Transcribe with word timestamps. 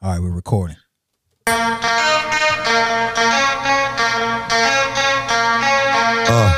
All 0.00 0.12
right, 0.12 0.20
we're 0.20 0.30
recording. 0.30 0.76
Uh. 6.30 6.54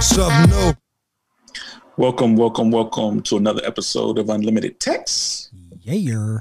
Something 0.00 0.50
new. 0.50 0.72
Welcome, 1.96 2.36
welcome, 2.36 2.70
welcome 2.70 3.20
to 3.22 3.36
another 3.36 3.60
episode 3.64 4.18
of 4.18 4.28
Unlimited 4.30 4.80
Text, 4.80 5.50
Yeah. 5.82 6.38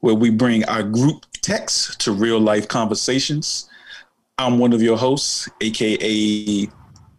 where 0.00 0.14
we 0.14 0.30
bring 0.30 0.64
our 0.66 0.82
group 0.82 1.24
text 1.42 1.98
to 2.00 2.12
real 2.12 2.38
life 2.38 2.68
conversations. 2.68 3.68
I'm 4.38 4.58
one 4.58 4.72
of 4.72 4.82
your 4.82 4.96
hosts, 4.96 5.48
aka 5.60 6.68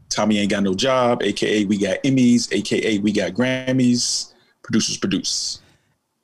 Tommy 0.09 0.37
Ain't 0.39 0.51
Got 0.51 0.63
No 0.63 0.73
Job, 0.73 1.23
aka 1.23 1.65
We 1.65 1.77
Got 1.77 2.01
Emmys, 2.03 2.51
aka 2.53 2.99
We 2.99 3.11
Got 3.11 3.31
Grammys. 3.33 4.33
Producers 4.67 4.97
produce. 4.97 5.61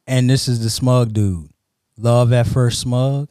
And 0.06 0.30
this 0.30 0.50
is 0.50 0.62
the 0.62 0.70
smug 0.70 1.14
dude. 1.14 1.50
Love 1.98 2.34
at 2.34 2.46
first 2.46 2.82
smug 2.82 3.30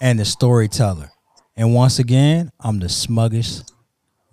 and 0.00 0.18
the 0.18 0.24
storyteller. 0.24 1.10
And 1.56 1.74
once 1.74 1.98
again, 1.98 2.50
I'm 2.60 2.78
the 2.78 2.86
smuggish, 2.86 3.70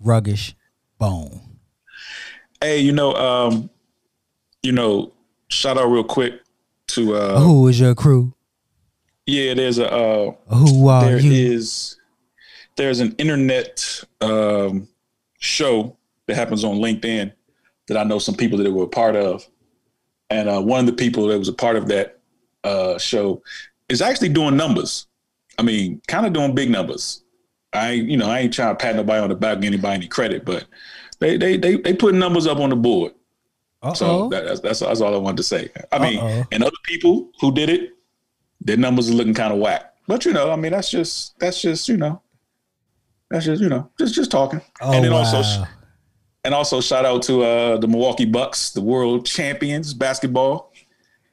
ruggish 0.02 0.54
bone. 0.98 1.40
Hey, 2.62 2.78
you 2.80 2.92
know, 2.92 3.14
um, 3.16 3.68
you 4.62 4.72
know, 4.72 5.12
shout 5.48 5.76
out 5.76 5.88
real 5.88 6.04
quick 6.04 6.40
to 6.86 7.14
uh 7.14 7.40
Who 7.40 7.68
is 7.68 7.78
your 7.78 7.94
crew? 7.94 8.32
yeah, 9.26 9.52
there's 9.54 9.78
a 9.78 9.90
uh 9.90 10.32
Who 10.54 10.88
are 10.88 11.04
there 11.04 11.18
you? 11.20 11.52
is 11.52 11.98
there's 12.76 13.00
an 13.00 13.14
internet 13.18 14.02
um, 14.22 14.88
show 15.38 15.96
that 16.26 16.36
happens 16.36 16.64
on 16.64 16.76
LinkedIn 16.76 17.30
that 17.88 17.96
I 17.98 18.04
know 18.04 18.18
some 18.18 18.34
people 18.34 18.56
that 18.58 18.72
were 18.72 18.84
a 18.84 18.88
part 18.88 19.16
of, 19.16 19.46
and 20.30 20.48
uh, 20.48 20.60
one 20.60 20.80
of 20.80 20.86
the 20.86 20.92
people 20.92 21.26
that 21.28 21.38
was 21.38 21.48
a 21.48 21.52
part 21.52 21.76
of 21.76 21.88
that 21.88 22.18
uh, 22.64 22.98
show 22.98 23.42
is 23.88 24.00
actually 24.00 24.30
doing 24.30 24.56
numbers. 24.56 25.06
I 25.58 25.62
mean, 25.62 26.00
kind 26.08 26.26
of 26.26 26.32
doing 26.32 26.54
big 26.54 26.70
numbers. 26.70 27.22
I 27.72 27.92
you 27.92 28.16
know 28.16 28.28
I 28.28 28.40
ain't 28.40 28.54
trying 28.54 28.76
to 28.76 28.82
pat 28.82 28.96
nobody 28.96 29.20
on 29.20 29.28
the 29.28 29.34
back, 29.34 29.60
give 29.60 29.72
anybody 29.72 29.94
any 29.94 30.08
credit, 30.08 30.44
but 30.44 30.64
they 31.18 31.36
they 31.36 31.56
they 31.56 31.76
they 31.76 31.94
put 31.94 32.14
numbers 32.14 32.46
up 32.46 32.58
on 32.58 32.70
the 32.70 32.76
board. 32.76 33.12
So 33.94 34.06
Uh-oh. 34.06 34.28
that, 34.30 34.44
that's, 34.46 34.60
that's 34.60 34.80
that's 34.80 35.00
all 35.02 35.14
I 35.14 35.18
wanted 35.18 35.36
to 35.38 35.42
say. 35.42 35.70
I 35.92 35.98
mean, 35.98 36.18
Uh-oh. 36.18 36.44
and 36.52 36.62
other 36.62 36.76
people 36.84 37.30
who 37.40 37.52
did 37.52 37.68
it, 37.68 37.92
their 38.60 38.78
numbers 38.78 39.10
are 39.10 39.14
looking 39.14 39.34
kind 39.34 39.52
of 39.52 39.58
whack. 39.58 39.92
But 40.06 40.24
you 40.24 40.32
know, 40.32 40.50
I 40.50 40.56
mean, 40.56 40.72
that's 40.72 40.90
just 40.90 41.38
that's 41.38 41.60
just 41.60 41.88
you 41.88 41.96
know, 41.96 42.22
that's 43.30 43.44
just 43.44 43.60
you 43.60 43.68
know, 43.68 43.90
just 43.98 44.14
just 44.14 44.30
talking. 44.30 44.62
oh, 44.80 44.92
and 44.92 45.04
then 45.04 45.12
wow. 45.12 45.18
also 45.18 45.64
and 46.44 46.54
also 46.54 46.80
shout 46.80 47.04
out 47.04 47.22
to 47.24 47.42
uh 47.42 47.76
the 47.78 47.88
Milwaukee 47.88 48.24
Bucks, 48.24 48.70
the 48.70 48.80
world 48.80 49.26
champions 49.26 49.92
basketball. 49.94 50.72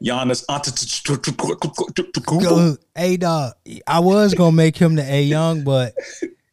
Giannis 0.03 0.43
Antetokounmpo. 0.47 2.77
Hey 2.95 3.17
dog, 3.17 3.53
I 3.85 3.99
was 3.99 4.33
gonna 4.33 4.55
make 4.55 4.75
him 4.75 4.95
the 4.95 5.03
A 5.03 5.21
Young, 5.21 5.63
but 5.63 5.93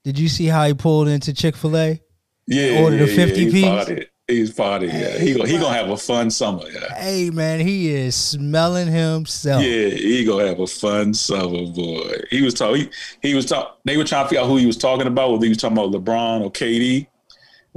did 0.04 0.18
you 0.18 0.28
see 0.28 0.44
how 0.46 0.66
he 0.66 0.74
pulled 0.74 1.08
into 1.08 1.32
Chick 1.32 1.56
Fil 1.56 1.76
A? 1.76 2.02
Yeah, 2.46 2.82
ordered 2.82 3.00
a 3.02 3.06
50 3.06 3.44
yeah, 3.44 3.84
piece? 3.84 4.06
He's 4.28 4.52
party. 4.52 4.90
He's. 4.90 5.00
Yeah, 5.00 5.18
he 5.18 5.32
gonna 5.32 5.48
he 5.48 5.58
gonna 5.58 5.74
have 5.74 5.88
a 5.88 5.96
fun 5.96 6.30
summer. 6.30 6.62
Yeah. 6.70 6.94
Hey 6.94 7.30
man, 7.30 7.60
he 7.60 7.88
is 7.88 8.14
smelling 8.14 8.86
himself. 8.86 9.62
Yeah, 9.62 9.88
he 9.88 10.22
gonna 10.26 10.46
have 10.46 10.60
a 10.60 10.66
fun 10.66 11.14
summer, 11.14 11.66
boy. 11.66 12.12
He 12.30 12.42
was 12.42 12.52
talking. 12.52 12.90
He, 13.22 13.30
he 13.30 13.34
was 13.34 13.46
talking. 13.46 13.72
They 13.86 13.96
were 13.96 14.04
trying 14.04 14.26
to 14.26 14.28
figure 14.28 14.42
out 14.42 14.48
who 14.48 14.58
he 14.58 14.66
was 14.66 14.76
talking 14.76 15.06
about. 15.06 15.32
Whether 15.32 15.46
he 15.46 15.48
was 15.48 15.56
talking 15.56 15.78
about 15.78 15.92
LeBron 15.92 16.42
or 16.42 16.52
KD, 16.52 17.06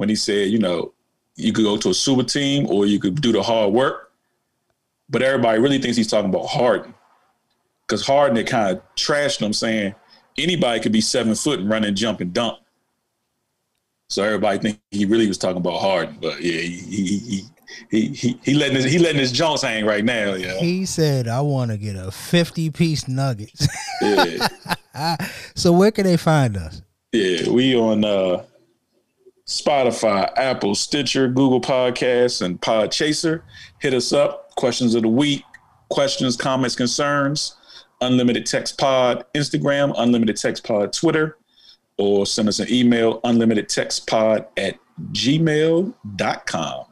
when 0.02 0.10
he 0.10 0.16
said, 0.16 0.50
you 0.50 0.58
know, 0.58 0.92
you 1.36 1.54
could 1.54 1.64
go 1.64 1.78
to 1.78 1.90
a 1.90 1.94
super 1.94 2.24
team 2.24 2.66
or 2.72 2.88
you 2.88 3.00
could 3.00 3.22
do 3.22 3.32
the 3.32 3.44
hard 3.44 3.72
work. 3.72 4.12
But 5.12 5.22
everybody 5.22 5.60
really 5.60 5.78
thinks 5.78 5.96
he's 5.96 6.08
talking 6.08 6.32
about 6.32 6.48
Harden, 6.48 6.96
because 7.86 8.04
Harden 8.04 8.36
had 8.36 8.48
kind 8.48 8.76
of 8.76 8.84
trashed 8.96 9.42
him, 9.42 9.54
saying 9.54 9.94
anybody 10.40 10.80
could 10.80 10.92
be 10.92 11.02
seven 11.02 11.36
foot 11.36 11.60
and 11.60 11.70
run 11.70 11.84
and 11.84 11.96
jump 11.96 12.20
and 12.20 12.34
dunk. 12.34 12.58
So 14.10 14.24
everybody 14.24 14.58
think 14.58 14.80
he 14.90 15.06
really 15.06 15.28
was 15.28 15.38
talking 15.38 15.58
about 15.58 15.80
Harden, 15.80 16.18
but 16.20 16.42
yeah, 16.42 16.62
he 16.62 16.78
he 16.80 17.18
he 17.20 17.44
he 17.92 18.08
he, 18.08 18.40
he 18.42 18.54
letting 18.56 18.78
his 18.78 18.86
he 18.86 18.98
letting 18.98 19.20
his 19.20 19.32
joints 19.32 19.62
hang 19.62 19.86
right 19.86 20.04
now. 20.04 20.34
Yeah, 20.34 20.58
He 20.58 20.88
said, 20.88 21.28
"I 21.28 21.42
want 21.42 21.70
to 21.70 21.78
get 21.78 21.96
a 21.96 22.10
fifty 22.10 22.72
piece 22.72 23.08
nuggets." 23.08 23.68
yeah. 24.02 24.48
so 25.56 25.72
where 25.72 25.92
can 25.92 26.06
they 26.06 26.18
find 26.18 26.58
us? 26.58 26.82
Yeah, 27.12 27.52
we 27.52 27.76
on 27.76 28.04
uh, 28.04 28.44
Spotify, 29.52 30.32
Apple, 30.38 30.76
Stitcher, 30.76 31.28
Google 31.28 31.60
Podcasts, 31.60 32.42
and 32.42 32.60
Podchaser. 32.62 33.42
Hit 33.80 33.94
us 33.94 34.14
up. 34.14 34.56
Questions 34.56 34.96
of 34.96 35.02
the 35.02 35.10
week, 35.10 35.44
questions, 35.90 36.36
comments, 36.38 36.76
concerns. 36.76 37.56
Unlimited 38.02 38.46
Text 38.48 38.78
Pod 38.80 39.26
Instagram, 39.36 39.94
Unlimited 39.98 40.36
Text 40.38 40.64
Pod 40.64 40.92
Twitter, 40.94 41.38
or 41.98 42.26
send 42.26 42.48
us 42.48 42.60
an 42.60 42.68
email, 42.72 43.20
unlimited 43.24 43.70
text 43.70 44.08
pod 44.08 44.48
at 44.58 44.76
gmail.com. 45.12 46.86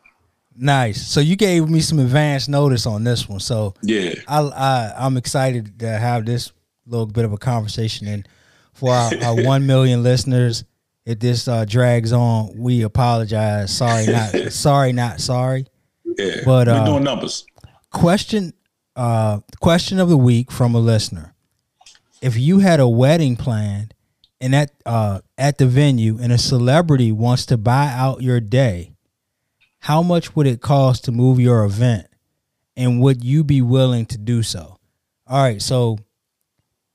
Nice. 0.55 1.07
So 1.07 1.19
you 1.19 1.35
gave 1.35 1.69
me 1.69 1.79
some 1.79 1.99
advance 1.99 2.47
notice 2.47 2.85
on 2.85 3.03
this 3.05 3.27
one, 3.29 3.39
so 3.39 3.73
Yeah. 3.81 4.13
I, 4.27 4.39
I 4.41 4.93
I'm 4.97 5.17
excited 5.17 5.79
to 5.79 5.87
have 5.89 6.25
this 6.25 6.51
little 6.85 7.05
bit 7.07 7.25
of 7.25 7.31
a 7.33 7.37
conversation. 7.37 8.07
And 8.07 8.27
for 8.73 8.91
our, 8.91 9.11
our 9.23 9.35
one 9.45 9.65
million 9.65 10.03
listeners, 10.03 10.63
if 11.05 11.19
this 11.19 11.47
uh, 11.47 11.65
drags 11.65 12.11
on, 12.13 12.53
we 12.57 12.83
apologize. 12.83 13.75
Sorry, 13.75 14.05
not 14.07 14.31
sorry, 14.51 14.93
not 14.93 15.19
sorry. 15.21 15.65
Yeah. 16.05 16.41
But, 16.45 16.67
We're 16.67 16.73
uh, 16.73 16.85
doing 16.85 17.03
numbers. 17.03 17.45
question 17.91 18.53
uh 18.95 19.39
question 19.61 19.99
of 19.99 20.09
the 20.09 20.17
week 20.17 20.51
from 20.51 20.73
a 20.75 20.79
listener 20.79 21.33
if 22.21 22.35
you 22.37 22.59
had 22.59 22.79
a 22.79 22.87
wedding 22.87 23.35
planned 23.37 23.93
and 24.41 24.53
at 24.55 24.71
uh 24.85 25.19
at 25.37 25.57
the 25.59 25.67
venue 25.67 26.17
and 26.19 26.33
a 26.33 26.37
celebrity 26.39 27.11
wants 27.11 27.45
to 27.45 27.55
buy 27.57 27.87
out 27.93 28.21
your 28.23 28.39
day 28.41 28.91
how 29.81 30.01
much 30.01 30.35
would 30.35 30.47
it 30.47 30.59
cost 30.59 31.05
to 31.05 31.11
move 31.11 31.39
your 31.39 31.63
event 31.63 32.07
and 32.75 32.99
would 32.99 33.23
you 33.23 33.43
be 33.43 33.61
willing 33.61 34.05
to 34.07 34.17
do 34.17 34.41
so 34.43 34.77
all 35.27 35.41
right 35.43 35.61
so 35.61 35.97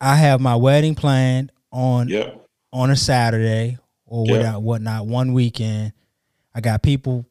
i 0.01 0.17
have 0.17 0.41
my 0.41 0.57
wedding 0.57 0.95
planned 0.97 1.51
on 1.71 2.09
Yep. 2.09 2.45
on 2.73 2.91
a 2.91 2.97
Saturday 2.97 3.79
or 4.15 4.27
whatnot, 4.27 4.63
whatnot, 4.63 5.07
one 5.07 5.33
weekend. 5.33 5.93
I 6.55 6.61
got 6.61 6.83
people 6.83 7.27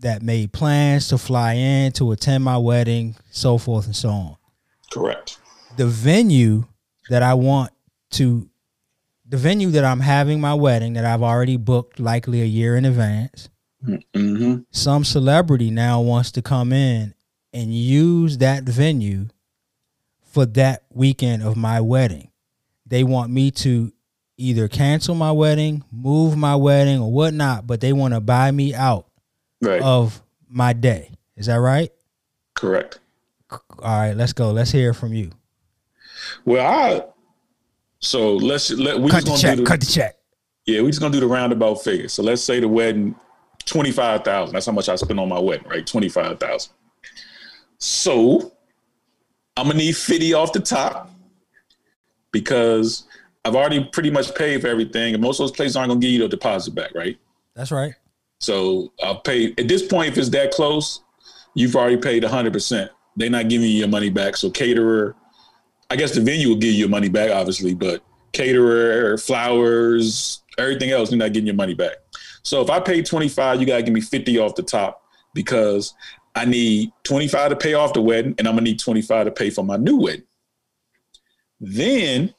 that 0.00 0.22
made 0.22 0.52
plans 0.52 1.06
to 1.08 1.18
fly 1.18 1.52
in 1.52 1.92
to 1.92 2.10
attend 2.10 2.42
my 2.42 2.58
wedding, 2.58 3.14
so 3.30 3.58
forth 3.58 3.86
and 3.86 3.94
so 3.94 4.08
on. 4.08 4.36
Correct. 4.92 5.38
The 5.76 5.86
venue 5.86 6.64
that 7.10 7.22
I 7.22 7.34
want 7.34 7.70
to, 8.12 8.48
the 9.24 9.36
venue 9.36 9.70
that 9.70 9.84
I'm 9.84 10.00
having 10.00 10.40
my 10.40 10.54
wedding 10.54 10.94
that 10.94 11.04
I've 11.04 11.22
already 11.22 11.56
booked 11.56 12.00
likely 12.00 12.42
a 12.42 12.46
year 12.46 12.76
in 12.76 12.84
advance, 12.84 13.48
hmm 13.82 14.58
some 14.72 15.04
celebrity 15.04 15.70
now 15.70 16.00
wants 16.00 16.32
to 16.32 16.42
come 16.42 16.72
in 16.72 17.14
and 17.54 17.72
use 17.72 18.38
that 18.38 18.64
venue 18.64 19.28
for 20.22 20.44
that 20.44 20.82
weekend 20.90 21.42
of 21.42 21.56
my 21.56 21.80
wedding. 21.80 22.30
They 22.84 23.04
want 23.04 23.30
me 23.32 23.50
to 23.52 23.92
either 24.40 24.66
cancel 24.68 25.14
my 25.14 25.30
wedding, 25.32 25.84
move 25.92 26.36
my 26.36 26.56
wedding, 26.56 27.00
or 27.00 27.12
whatnot, 27.12 27.66
but 27.66 27.80
they 27.80 27.92
want 27.92 28.14
to 28.14 28.20
buy 28.20 28.50
me 28.50 28.74
out 28.74 29.06
Right. 29.60 29.82
of 29.82 30.22
my 30.48 30.72
day. 30.72 31.10
Is 31.36 31.46
that 31.46 31.56
right? 31.56 31.90
Correct. 32.54 32.98
All 33.50 33.60
right, 33.82 34.14
let's 34.16 34.32
go. 34.32 34.50
Let's 34.52 34.70
hear 34.70 34.92
from 34.94 35.12
you. 35.12 35.30
Well, 36.44 36.66
I. 36.66 37.04
So 38.00 38.36
let's 38.36 38.70
let 38.70 38.98
we 38.98 39.10
Cut 39.10 39.24
just 39.24 39.26
the 39.26 39.30
gonna 39.30 39.40
check. 39.42 39.56
do 39.56 39.64
the, 39.64 39.68
Cut 39.68 39.80
the 39.80 39.86
check. 39.86 40.16
Yeah, 40.66 40.82
we 40.82 40.88
just 40.88 41.00
gonna 41.00 41.12
do 41.12 41.20
the 41.20 41.26
roundabout 41.26 41.74
figure. 41.82 42.08
So 42.08 42.22
let's 42.22 42.42
say 42.42 42.60
the 42.60 42.68
wedding, 42.68 43.14
twenty 43.66 43.90
five 43.92 44.24
thousand. 44.24 44.54
That's 44.54 44.66
how 44.66 44.72
much 44.72 44.88
I 44.88 44.96
spent 44.96 45.18
on 45.20 45.28
my 45.28 45.38
wedding, 45.38 45.68
right? 45.68 45.86
Twenty 45.86 46.08
five 46.08 46.38
thousand. 46.40 46.72
So 47.78 48.52
I'm 49.56 49.66
gonna 49.66 49.78
need 49.78 49.96
fifty 49.96 50.32
off 50.32 50.52
the 50.52 50.60
top 50.60 51.10
because 52.32 53.04
I've 53.44 53.56
already 53.56 53.84
pretty 53.84 54.10
much 54.10 54.34
paid 54.34 54.60
for 54.60 54.68
everything, 54.68 55.14
and 55.14 55.22
most 55.22 55.40
of 55.40 55.44
those 55.44 55.56
places 55.56 55.76
aren't 55.76 55.88
gonna 55.88 56.00
give 56.00 56.10
you 56.10 56.20
the 56.20 56.28
deposit 56.28 56.74
back, 56.74 56.94
right? 56.94 57.18
That's 57.54 57.70
right. 57.70 57.94
So 58.38 58.92
I'll 59.02 59.20
pay 59.20 59.54
at 59.58 59.68
this 59.68 59.86
point 59.86 60.08
if 60.08 60.18
it's 60.18 60.28
that 60.30 60.50
close, 60.50 61.02
you've 61.54 61.76
already 61.76 61.96
paid 61.96 62.24
hundred 62.24 62.52
percent. 62.52 62.90
They're 63.16 63.30
not 63.30 63.48
giving 63.48 63.68
you 63.68 63.76
your 63.76 63.88
money 63.88 64.10
back. 64.10 64.36
So 64.36 64.50
caterer, 64.50 65.16
I 65.90 65.96
guess 65.96 66.14
the 66.14 66.20
venue 66.20 66.48
will 66.48 66.56
give 66.56 66.72
you 66.72 66.80
your 66.80 66.88
money 66.88 67.08
back, 67.08 67.30
obviously, 67.30 67.74
but 67.74 68.02
caterer, 68.32 69.18
flowers, 69.18 70.42
everything 70.58 70.90
else, 70.90 71.10
you're 71.10 71.18
not 71.18 71.32
getting 71.32 71.46
your 71.46 71.56
money 71.56 71.74
back. 71.74 71.96
So 72.42 72.60
if 72.62 72.70
I 72.70 72.80
pay 72.80 73.02
25, 73.02 73.60
you 73.60 73.66
gotta 73.66 73.82
give 73.82 73.92
me 73.92 74.00
50 74.00 74.38
off 74.38 74.54
the 74.54 74.62
top 74.62 75.02
because 75.34 75.94
I 76.34 76.44
need 76.44 76.92
25 77.04 77.50
to 77.50 77.56
pay 77.56 77.74
off 77.74 77.92
the 77.92 78.02
wedding 78.02 78.34
and 78.38 78.46
I'm 78.46 78.54
gonna 78.54 78.62
need 78.62 78.78
25 78.78 79.26
to 79.26 79.32
pay 79.32 79.50
for 79.50 79.64
my 79.64 79.76
new 79.76 79.96
wedding. 79.96 80.24
Then 81.60 82.34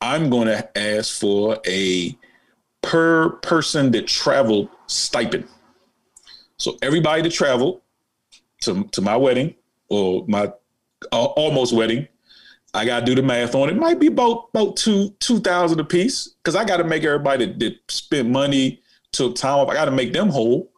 I'm 0.00 0.30
gonna 0.30 0.68
ask 0.74 1.18
for 1.18 1.58
a 1.66 2.16
per 2.82 3.30
person 3.30 3.90
that 3.92 4.06
traveled 4.06 4.68
stipend. 4.86 5.46
So 6.56 6.76
everybody 6.82 7.22
that 7.22 7.32
traveled 7.32 7.82
to, 8.62 8.84
to 8.84 9.00
my 9.00 9.16
wedding, 9.16 9.54
or 9.88 10.24
my 10.28 10.52
uh, 11.12 11.24
almost 11.24 11.74
wedding. 11.74 12.06
I 12.72 12.84
gotta 12.84 13.04
do 13.04 13.14
the 13.16 13.22
math 13.22 13.54
on 13.54 13.68
it. 13.68 13.76
Might 13.76 13.98
be 13.98 14.06
about 14.06 14.48
about 14.54 14.76
two 14.76 15.10
two 15.18 15.40
thousand 15.40 15.80
a 15.80 15.84
piece 15.84 16.28
because 16.28 16.54
I 16.54 16.64
got 16.64 16.76
to 16.76 16.84
make 16.84 17.02
everybody 17.02 17.46
that, 17.46 17.58
that 17.58 17.76
spent 17.88 18.28
money 18.28 18.80
took 19.12 19.34
time 19.34 19.58
off. 19.58 19.68
I 19.68 19.74
got 19.74 19.86
to 19.86 19.90
make 19.90 20.12
them 20.12 20.28
whole. 20.28 20.70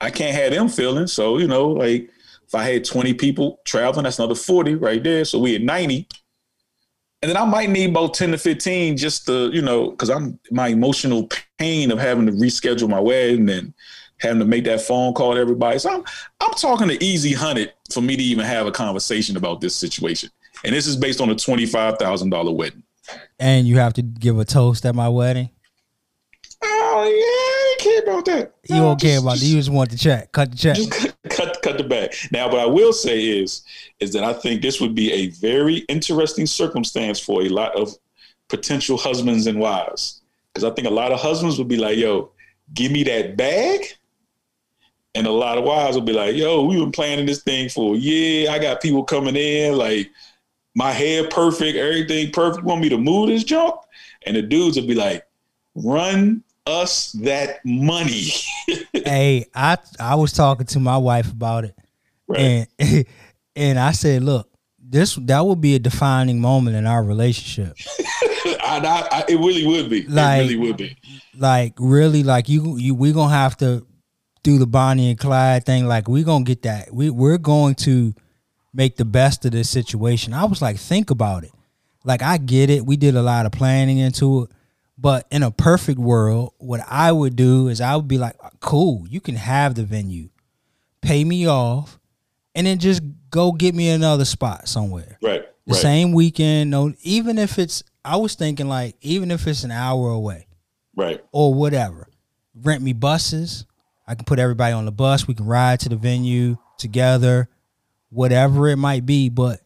I 0.00 0.10
can't 0.10 0.34
have 0.34 0.52
them 0.52 0.68
feeling. 0.68 1.06
So 1.06 1.38
you 1.38 1.48
know, 1.48 1.68
like 1.68 2.10
if 2.46 2.54
I 2.54 2.64
had 2.64 2.84
twenty 2.84 3.14
people 3.14 3.60
traveling, 3.64 4.04
that's 4.04 4.18
another 4.18 4.34
forty 4.34 4.74
right 4.74 5.02
there. 5.02 5.24
So 5.24 5.38
we 5.38 5.54
at 5.56 5.62
ninety. 5.62 6.06
And 7.22 7.30
then 7.30 7.36
I 7.36 7.44
might 7.44 7.70
need 7.70 7.90
about 7.90 8.14
10 8.14 8.32
to 8.32 8.38
15 8.38 8.96
just 8.96 9.26
to, 9.26 9.48
you 9.52 9.62
know, 9.62 9.90
because 9.90 10.10
I'm 10.10 10.40
my 10.50 10.68
emotional 10.68 11.28
pain 11.58 11.92
of 11.92 11.98
having 11.98 12.26
to 12.26 12.32
reschedule 12.32 12.88
my 12.88 12.98
wedding 12.98 13.48
and 13.48 13.72
having 14.18 14.40
to 14.40 14.44
make 14.44 14.64
that 14.64 14.80
phone 14.80 15.14
call 15.14 15.34
to 15.34 15.40
everybody. 15.40 15.78
So 15.78 15.90
I'm 15.92 16.04
I'm 16.40 16.52
talking 16.54 16.88
to 16.88 17.02
easy 17.02 17.32
hundred 17.32 17.72
for 17.92 18.00
me 18.00 18.16
to 18.16 18.22
even 18.22 18.44
have 18.44 18.66
a 18.66 18.72
conversation 18.72 19.36
about 19.36 19.60
this 19.60 19.76
situation. 19.76 20.30
And 20.64 20.74
this 20.74 20.86
is 20.88 20.96
based 20.96 21.20
on 21.20 21.30
a 21.30 21.36
twenty 21.36 21.66
five 21.66 21.96
thousand 21.98 22.30
dollar 22.30 22.52
wedding. 22.52 22.82
And 23.38 23.66
you 23.68 23.78
have 23.78 23.92
to 23.94 24.02
give 24.02 24.38
a 24.38 24.44
toast 24.44 24.84
at 24.84 24.94
my 24.94 25.08
wedding. 25.08 25.50
Oh 26.64 27.04
yeah, 27.04 27.41
care 28.04 28.12
about 28.12 28.24
that. 28.26 28.54
You 28.68 28.76
no, 28.76 28.82
don't 28.82 29.00
just, 29.00 29.10
care 29.10 29.20
about 29.20 29.32
just, 29.32 29.42
it. 29.42 29.46
You 29.48 29.56
just 29.56 29.70
want 29.70 29.90
the 29.90 29.96
check. 29.96 30.32
Cut 30.32 30.50
the 30.50 30.56
check. 30.56 30.76
Just 30.76 30.90
cut, 31.00 31.16
cut, 31.30 31.62
cut 31.62 31.78
the 31.78 31.84
bag. 31.84 32.14
Now, 32.30 32.48
what 32.48 32.60
I 32.60 32.66
will 32.66 32.92
say 32.92 33.24
is, 33.40 33.62
is 34.00 34.12
that 34.12 34.24
I 34.24 34.32
think 34.32 34.62
this 34.62 34.80
would 34.80 34.94
be 34.94 35.12
a 35.12 35.28
very 35.30 35.78
interesting 35.88 36.46
circumstance 36.46 37.18
for 37.18 37.42
a 37.42 37.48
lot 37.48 37.74
of 37.76 37.94
potential 38.48 38.96
husbands 38.96 39.46
and 39.46 39.58
wives. 39.58 40.22
Because 40.52 40.70
I 40.70 40.74
think 40.74 40.86
a 40.86 40.90
lot 40.90 41.12
of 41.12 41.20
husbands 41.20 41.58
would 41.58 41.68
be 41.68 41.78
like, 41.78 41.96
yo, 41.96 42.30
give 42.74 42.92
me 42.92 43.02
that 43.04 43.36
bag. 43.36 43.80
And 45.14 45.26
a 45.26 45.30
lot 45.30 45.58
of 45.58 45.64
wives 45.64 45.94
will 45.94 46.04
be 46.04 46.12
like, 46.12 46.36
yo, 46.36 46.64
we've 46.64 46.78
been 46.78 46.92
planning 46.92 47.26
this 47.26 47.42
thing 47.42 47.68
for 47.68 47.94
a 47.94 47.98
year. 47.98 48.50
I 48.50 48.58
got 48.58 48.80
people 48.80 49.04
coming 49.04 49.36
in, 49.36 49.76
like 49.76 50.10
my 50.74 50.90
hair 50.90 51.28
perfect, 51.28 51.76
everything 51.76 52.30
perfect. 52.32 52.64
Want 52.64 52.80
me 52.80 52.88
to 52.88 52.98
move 52.98 53.28
this 53.28 53.44
junk? 53.44 53.74
And 54.24 54.36
the 54.36 54.42
dudes 54.42 54.78
will 54.78 54.86
be 54.86 54.94
like, 54.94 55.26
run 55.74 56.42
us 56.66 57.12
that 57.12 57.64
money. 57.64 58.30
hey, 58.92 59.46
I 59.54 59.78
I 59.98 60.14
was 60.14 60.32
talking 60.32 60.66
to 60.66 60.80
my 60.80 60.96
wife 60.96 61.30
about 61.30 61.64
it, 61.64 61.76
right. 62.26 62.66
and 62.78 63.06
and 63.56 63.78
I 63.78 63.92
said, 63.92 64.22
look, 64.22 64.48
this 64.78 65.14
that 65.16 65.44
would 65.44 65.60
be 65.60 65.74
a 65.74 65.78
defining 65.78 66.40
moment 66.40 66.76
in 66.76 66.86
our 66.86 67.02
relationship. 67.02 67.76
I, 68.64 68.78
I, 68.78 69.18
I, 69.18 69.24
it 69.28 69.36
really 69.36 69.66
would 69.66 69.90
be. 69.90 70.06
Like, 70.06 70.40
it 70.40 70.42
really 70.42 70.56
would 70.56 70.76
be. 70.76 70.96
Like 71.36 71.74
really, 71.78 72.22
like 72.22 72.48
you 72.48 72.76
you 72.76 72.94
we 72.94 73.12
gonna 73.12 73.34
have 73.34 73.56
to 73.58 73.86
do 74.42 74.58
the 74.58 74.66
Bonnie 74.66 75.10
and 75.10 75.18
Clyde 75.18 75.64
thing. 75.64 75.86
Like 75.86 76.08
we 76.08 76.22
gonna 76.22 76.44
get 76.44 76.62
that. 76.62 76.92
We 76.92 77.10
we're 77.10 77.38
going 77.38 77.74
to 77.76 78.14
make 78.74 78.96
the 78.96 79.04
best 79.04 79.44
of 79.44 79.52
this 79.52 79.68
situation. 79.68 80.32
I 80.32 80.44
was 80.44 80.62
like, 80.62 80.78
think 80.78 81.10
about 81.10 81.44
it. 81.44 81.52
Like 82.04 82.22
I 82.22 82.38
get 82.38 82.70
it. 82.70 82.86
We 82.86 82.96
did 82.96 83.14
a 83.14 83.22
lot 83.22 83.46
of 83.46 83.52
planning 83.52 83.98
into 83.98 84.44
it 84.44 84.50
but 84.98 85.26
in 85.30 85.42
a 85.42 85.50
perfect 85.50 85.98
world, 85.98 86.52
what 86.58 86.80
I 86.88 87.12
would 87.12 87.36
do 87.36 87.68
is 87.68 87.80
I 87.80 87.96
would 87.96 88.08
be 88.08 88.18
like, 88.18 88.36
cool, 88.60 89.06
you 89.08 89.20
can 89.20 89.36
have 89.36 89.74
the 89.74 89.84
venue, 89.84 90.28
pay 91.00 91.24
me 91.24 91.48
off, 91.48 91.98
and 92.54 92.66
then 92.66 92.78
just 92.78 93.02
go 93.30 93.52
get 93.52 93.74
me 93.74 93.90
another 93.90 94.24
spot 94.24 94.68
somewhere. 94.68 95.18
Right. 95.22 95.44
The 95.66 95.74
right. 95.74 95.82
same 95.82 96.12
weekend, 96.12 96.70
no, 96.70 96.92
even 97.02 97.38
if 97.38 97.58
it's, 97.58 97.82
I 98.04 98.16
was 98.16 98.34
thinking 98.34 98.68
like, 98.68 98.96
even 99.00 99.30
if 99.30 99.46
it's 99.46 99.64
an 99.64 99.70
hour 99.70 100.10
away. 100.10 100.46
Right. 100.94 101.24
Or 101.32 101.54
whatever. 101.54 102.08
Rent 102.54 102.82
me 102.82 102.92
buses. 102.92 103.64
I 104.06 104.14
can 104.14 104.24
put 104.24 104.38
everybody 104.38 104.72
on 104.72 104.84
the 104.84 104.92
bus. 104.92 105.26
We 105.26 105.34
can 105.34 105.46
ride 105.46 105.80
to 105.80 105.88
the 105.88 105.96
venue 105.96 106.58
together, 106.78 107.48
whatever 108.10 108.68
it 108.68 108.76
might 108.76 109.06
be. 109.06 109.28
But 109.28 109.60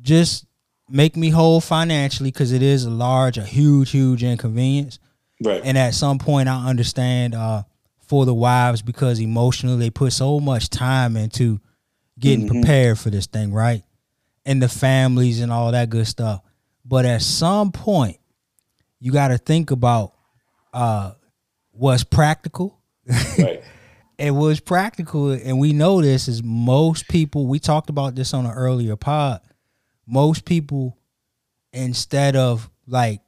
just 0.00 0.45
make 0.88 1.16
me 1.16 1.30
whole 1.30 1.60
financially 1.60 2.30
because 2.30 2.52
it 2.52 2.62
is 2.62 2.84
a 2.84 2.90
large, 2.90 3.38
a 3.38 3.44
huge, 3.44 3.90
huge 3.90 4.22
inconvenience. 4.22 4.98
Right. 5.42 5.60
And 5.64 5.76
at 5.76 5.94
some 5.94 6.18
point, 6.18 6.48
I 6.48 6.68
understand 6.68 7.34
uh, 7.34 7.64
for 8.00 8.24
the 8.24 8.34
wives 8.34 8.82
because 8.82 9.20
emotionally 9.20 9.78
they 9.78 9.90
put 9.90 10.12
so 10.12 10.40
much 10.40 10.70
time 10.70 11.16
into 11.16 11.60
getting 12.18 12.46
mm-hmm. 12.46 12.60
prepared 12.60 12.98
for 12.98 13.10
this 13.10 13.26
thing, 13.26 13.52
right? 13.52 13.82
And 14.44 14.62
the 14.62 14.68
families 14.68 15.40
and 15.40 15.52
all 15.52 15.72
that 15.72 15.90
good 15.90 16.06
stuff. 16.06 16.40
But 16.84 17.04
at 17.04 17.22
some 17.22 17.72
point, 17.72 18.18
you 19.00 19.12
got 19.12 19.28
to 19.28 19.38
think 19.38 19.72
about 19.72 20.14
uh, 20.72 21.12
what's 21.72 22.04
practical. 22.04 22.78
Right. 23.38 23.62
and 24.18 24.36
what's 24.38 24.60
practical, 24.60 25.32
and 25.32 25.58
we 25.58 25.74
know 25.74 26.00
this 26.00 26.26
is 26.26 26.42
most 26.42 27.06
people. 27.08 27.46
We 27.46 27.58
talked 27.58 27.90
about 27.90 28.14
this 28.14 28.32
on 28.32 28.46
an 28.46 28.52
earlier 28.52 28.96
pod 28.96 29.40
most 30.06 30.44
people 30.44 30.96
instead 31.72 32.36
of 32.36 32.70
like 32.86 33.20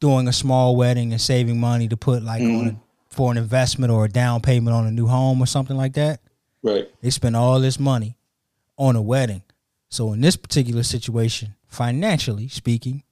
doing 0.00 0.26
a 0.28 0.32
small 0.32 0.76
wedding 0.76 1.12
and 1.12 1.20
saving 1.20 1.60
money 1.60 1.88
to 1.88 1.96
put 1.96 2.22
like 2.22 2.42
mm-hmm. 2.42 2.60
on 2.60 2.66
a, 2.68 2.76
for 3.08 3.30
an 3.30 3.38
investment 3.38 3.92
or 3.92 4.04
a 4.04 4.08
down 4.08 4.40
payment 4.40 4.74
on 4.74 4.86
a 4.86 4.90
new 4.90 5.06
home 5.06 5.40
or 5.40 5.46
something 5.46 5.76
like 5.76 5.94
that. 5.94 6.20
Right. 6.62 6.88
They 7.02 7.10
spend 7.10 7.36
all 7.36 7.60
this 7.60 7.78
money 7.78 8.16
on 8.76 8.96
a 8.96 9.02
wedding. 9.02 9.42
So 9.90 10.12
in 10.12 10.20
this 10.20 10.36
particular 10.36 10.82
situation, 10.82 11.54
financially 11.68 12.48
speaking, 12.48 13.02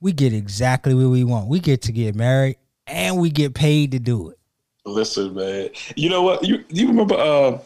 we 0.00 0.12
get 0.12 0.32
exactly 0.32 0.94
what 0.94 1.08
we 1.08 1.24
want. 1.24 1.48
We 1.48 1.60
get 1.60 1.82
to 1.82 1.92
get 1.92 2.14
married 2.14 2.56
and 2.86 3.18
we 3.18 3.30
get 3.30 3.54
paid 3.54 3.92
to 3.92 3.98
do 3.98 4.30
it. 4.30 4.38
Listen, 4.84 5.34
man. 5.34 5.70
You 5.96 6.08
know 6.08 6.22
what? 6.22 6.44
You 6.44 6.64
you 6.68 6.88
remember 6.88 7.14
uh 7.14 7.58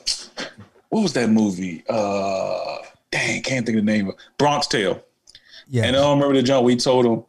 what 0.89 1.03
was 1.03 1.13
that 1.15 1.29
movie? 1.29 1.85
Uh 1.89 2.79
dang, 3.13 3.43
can't 3.43 3.65
think 3.65 3.79
of 3.79 3.85
the 3.85 3.93
name 3.93 4.09
of 4.09 4.17
Bronx 4.39 4.67
Tale. 4.67 5.05
Yeah. 5.69 5.85
And 5.85 5.97
I 5.97 6.01
don't 6.01 6.19
remember 6.19 6.35
the 6.35 6.43
joint 6.43 6.65
we 6.65 6.77
told 6.77 7.07
him, 7.07 7.25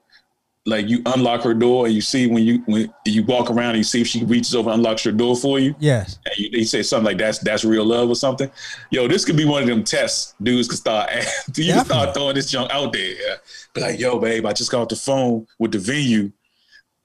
like 0.65 0.87
you 0.87 1.01
unlock 1.05 1.41
her 1.41 1.53
door 1.53 1.85
and 1.85 1.93
you 1.93 1.99
see 2.01 2.25
when 2.25 2.41
you 2.43 2.59
when 2.67 2.93
you 3.05 3.23
walk 3.25 3.51
around 3.51 3.71
and 3.71 3.77
you 3.79 3.83
see 3.83 3.99
if 3.99 4.07
she 4.07 4.23
reaches 4.23 4.55
over 4.55 4.69
and 4.69 4.79
unlocks 4.79 5.03
your 5.03 5.13
door 5.13 5.35
for 5.35 5.59
you. 5.59 5.75
Yes. 5.79 6.19
And 6.25 6.37
you, 6.37 6.49
he 6.51 6.63
say 6.63 6.83
something 6.83 7.05
like 7.05 7.17
that's 7.17 7.39
that's 7.39 7.65
real 7.65 7.85
love 7.85 8.09
or 8.09 8.15
something. 8.15 8.49
Yo, 8.89 9.07
this 9.07 9.25
could 9.25 9.35
be 9.35 9.43
one 9.45 9.61
of 9.61 9.67
them 9.67 9.83
tests 9.83 10.35
dudes 10.41 10.69
could 10.69 10.77
start 10.77 11.09
you 11.55 11.77
start 11.79 12.13
throwing 12.13 12.35
this 12.35 12.49
junk 12.49 12.71
out 12.71 12.93
there. 12.93 13.37
Be 13.73 13.81
like, 13.81 13.99
yo, 13.99 14.19
babe, 14.19 14.45
I 14.45 14.53
just 14.53 14.71
got 14.71 14.83
off 14.83 14.89
the 14.89 14.95
phone 14.95 15.45
with 15.59 15.73
the 15.73 15.79
venue 15.79 16.31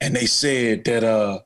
and 0.00 0.14
they 0.14 0.26
said 0.26 0.84
that 0.84 1.02
uh 1.02 1.40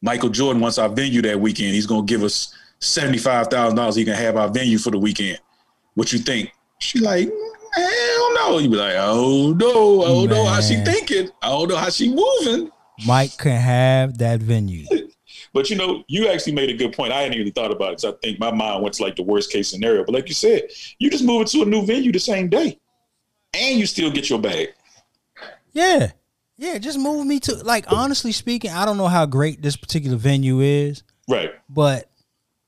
Michael 0.00 0.30
Jordan 0.30 0.62
wants 0.62 0.78
our 0.78 0.88
venue 0.88 1.22
that 1.22 1.40
weekend. 1.40 1.74
He's 1.74 1.86
gonna 1.86 2.06
give 2.06 2.22
us 2.22 2.54
seventy 2.78 3.18
five 3.18 3.48
thousand 3.48 3.76
dollars. 3.76 3.96
He 3.96 4.04
can 4.04 4.14
have 4.14 4.36
our 4.36 4.48
venue 4.48 4.78
for 4.78 4.90
the 4.90 4.98
weekend. 4.98 5.40
What 5.94 6.12
you 6.12 6.18
think? 6.18 6.52
She 6.80 6.98
like, 6.98 7.28
hell 7.72 8.34
no. 8.34 8.58
You 8.58 8.68
be 8.68 8.76
like, 8.76 8.94
oh 8.96 9.54
no, 9.56 10.02
I 10.02 10.08
don't 10.08 10.30
know 10.30 10.44
how 10.46 10.60
she 10.60 10.76
thinking. 10.76 11.30
I 11.42 11.48
don't 11.48 11.68
know 11.68 11.76
how 11.76 11.90
she 11.90 12.12
moving. 12.12 12.70
Mike 13.06 13.36
can 13.38 13.60
have 13.60 14.18
that 14.18 14.40
venue. 14.40 14.86
but 15.52 15.70
you 15.70 15.76
know, 15.76 16.04
you 16.08 16.28
actually 16.28 16.52
made 16.52 16.70
a 16.70 16.74
good 16.74 16.92
point. 16.92 17.12
I 17.12 17.22
hadn't 17.22 17.38
even 17.38 17.52
thought 17.52 17.70
about 17.70 17.92
it 17.92 18.00
because 18.02 18.04
I 18.04 18.16
think 18.22 18.38
my 18.38 18.50
mind 18.50 18.82
went 18.82 18.94
to 18.96 19.02
like 19.02 19.16
the 19.16 19.22
worst 19.22 19.50
case 19.50 19.70
scenario. 19.70 20.04
But 20.04 20.14
like 20.14 20.28
you 20.28 20.34
said, 20.34 20.62
you 20.98 21.10
just 21.10 21.24
move 21.24 21.42
it 21.42 21.48
to 21.48 21.62
a 21.62 21.64
new 21.64 21.84
venue 21.86 22.12
the 22.12 22.18
same 22.18 22.48
day, 22.48 22.78
and 23.54 23.78
you 23.78 23.86
still 23.86 24.10
get 24.10 24.28
your 24.28 24.40
bag. 24.40 24.68
Yeah, 25.72 26.12
yeah. 26.56 26.78
Just 26.78 26.98
move 26.98 27.26
me 27.26 27.40
to 27.40 27.54
like 27.64 27.90
honestly 27.90 28.32
speaking, 28.32 28.70
I 28.70 28.84
don't 28.84 28.96
know 28.96 29.08
how 29.08 29.26
great 29.26 29.62
this 29.62 29.76
particular 29.76 30.16
venue 30.16 30.60
is. 30.60 31.02
Right. 31.28 31.52
But 31.68 32.10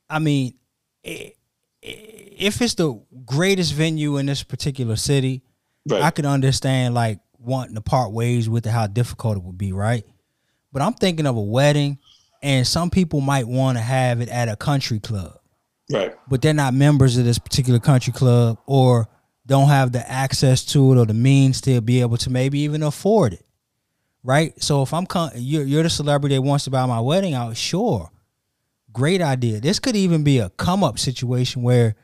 I 0.08 0.18
mean, 0.18 0.54
it, 1.02 1.36
it, 1.82 2.15
if 2.36 2.60
it's 2.60 2.74
the 2.74 3.00
greatest 3.24 3.72
venue 3.72 4.18
in 4.18 4.26
this 4.26 4.42
particular 4.42 4.96
city, 4.96 5.42
right. 5.88 6.02
I 6.02 6.10
could 6.10 6.26
understand 6.26 6.94
like 6.94 7.20
wanting 7.38 7.74
to 7.74 7.80
part 7.80 8.12
ways 8.12 8.48
with 8.48 8.66
it, 8.66 8.70
how 8.70 8.86
difficult 8.86 9.38
it 9.38 9.42
would 9.42 9.58
be, 9.58 9.72
right? 9.72 10.04
But 10.72 10.82
I'm 10.82 10.94
thinking 10.94 11.26
of 11.26 11.36
a 11.36 11.42
wedding, 11.42 11.98
and 12.42 12.66
some 12.66 12.90
people 12.90 13.20
might 13.20 13.48
want 13.48 13.78
to 13.78 13.82
have 13.82 14.20
it 14.20 14.28
at 14.28 14.48
a 14.48 14.56
country 14.56 15.00
club, 15.00 15.38
right? 15.90 16.14
But 16.28 16.42
they're 16.42 16.52
not 16.52 16.74
members 16.74 17.16
of 17.16 17.24
this 17.24 17.38
particular 17.38 17.78
country 17.78 18.12
club, 18.12 18.58
or 18.66 19.08
don't 19.46 19.68
have 19.68 19.92
the 19.92 20.08
access 20.10 20.64
to 20.66 20.92
it 20.92 20.98
or 20.98 21.06
the 21.06 21.14
means 21.14 21.60
to 21.62 21.80
be 21.80 22.00
able 22.00 22.18
to 22.18 22.30
maybe 22.30 22.60
even 22.60 22.82
afford 22.82 23.32
it, 23.32 23.46
right? 24.22 24.60
So 24.62 24.82
if 24.82 24.92
I'm 24.92 25.06
con- 25.06 25.32
you're, 25.36 25.64
you're 25.64 25.84
the 25.84 25.90
celebrity 25.90 26.34
that 26.34 26.42
wants 26.42 26.64
to 26.64 26.70
buy 26.70 26.84
my 26.84 27.00
wedding 27.00 27.32
out, 27.32 27.56
sure, 27.56 28.10
great 28.92 29.22
idea. 29.22 29.60
This 29.60 29.78
could 29.78 29.96
even 29.96 30.24
be 30.24 30.38
a 30.38 30.50
come 30.50 30.84
up 30.84 30.98
situation 30.98 31.62
where 31.62 31.94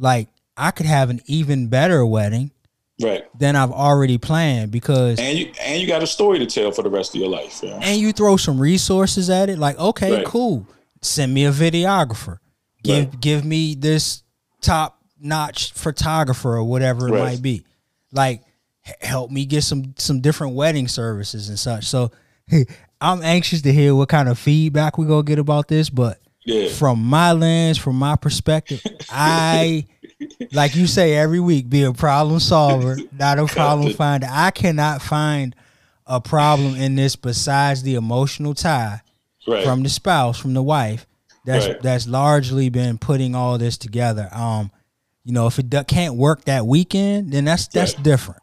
like 0.00 0.28
I 0.56 0.70
could 0.72 0.86
have 0.86 1.10
an 1.10 1.20
even 1.26 1.68
better 1.68 2.04
wedding 2.04 2.50
right 3.00 3.24
than 3.38 3.56
I've 3.56 3.70
already 3.70 4.18
planned 4.18 4.70
because 4.70 5.18
and 5.18 5.38
you 5.38 5.52
and 5.60 5.80
you 5.80 5.86
got 5.86 6.02
a 6.02 6.06
story 6.06 6.38
to 6.38 6.46
tell 6.46 6.72
for 6.72 6.82
the 6.82 6.90
rest 6.90 7.14
of 7.14 7.20
your 7.20 7.30
life. 7.30 7.60
Yeah. 7.62 7.78
And 7.82 8.00
you 8.00 8.12
throw 8.12 8.36
some 8.36 8.58
resources 8.58 9.30
at 9.30 9.48
it, 9.48 9.58
like 9.58 9.78
okay, 9.78 10.16
right. 10.16 10.26
cool. 10.26 10.66
Send 11.02 11.32
me 11.32 11.46
a 11.46 11.52
videographer. 11.52 12.38
Give 12.82 13.06
right. 13.06 13.20
give 13.20 13.44
me 13.44 13.74
this 13.74 14.22
top 14.60 14.98
notch 15.20 15.72
photographer 15.72 16.56
or 16.56 16.64
whatever 16.64 17.08
it 17.08 17.12
right. 17.12 17.22
might 17.22 17.42
be. 17.42 17.64
Like 18.12 18.42
help 19.00 19.30
me 19.30 19.44
get 19.46 19.62
some 19.62 19.94
some 19.96 20.20
different 20.20 20.54
wedding 20.54 20.88
services 20.88 21.48
and 21.48 21.58
such. 21.58 21.84
So 21.84 22.10
I'm 23.00 23.22
anxious 23.22 23.62
to 23.62 23.72
hear 23.72 23.94
what 23.94 24.08
kind 24.08 24.28
of 24.28 24.38
feedback 24.38 24.98
we're 24.98 25.06
gonna 25.06 25.22
get 25.22 25.38
about 25.38 25.68
this, 25.68 25.88
but 25.88 26.18
yeah. 26.50 26.68
from 26.68 27.02
my 27.02 27.32
lens, 27.32 27.78
from 27.78 27.96
my 27.96 28.16
perspective, 28.16 28.82
I 29.10 29.86
like 30.52 30.74
you 30.74 30.86
say 30.86 31.14
every 31.16 31.40
week, 31.40 31.68
be 31.70 31.82
a 31.84 31.92
problem 31.92 32.40
solver, 32.40 32.96
not 33.18 33.38
a 33.38 33.46
problem 33.46 33.92
finder. 33.94 34.26
I 34.30 34.50
cannot 34.50 35.02
find 35.02 35.54
a 36.06 36.20
problem 36.20 36.74
in 36.76 36.96
this 36.96 37.16
besides 37.16 37.82
the 37.82 37.94
emotional 37.94 38.54
tie 38.54 39.00
Right. 39.46 39.64
from 39.64 39.82
the 39.82 39.88
spouse, 39.88 40.38
from 40.38 40.52
the 40.54 40.62
wife. 40.62 41.06
That's 41.46 41.66
Right. 41.66 41.80
that's 41.82 42.06
largely 42.06 42.68
been 42.68 42.98
putting 42.98 43.34
all 43.34 43.56
this 43.56 43.78
together. 43.78 44.28
Um, 44.32 44.70
you 45.24 45.32
know, 45.32 45.46
if 45.46 45.58
it 45.58 45.70
do- 45.70 45.84
can't 45.84 46.14
work 46.16 46.44
that 46.44 46.66
weekend, 46.66 47.32
then 47.32 47.44
that's 47.46 47.66
that's 47.68 47.94
Right. 47.94 48.02
different. 48.04 48.42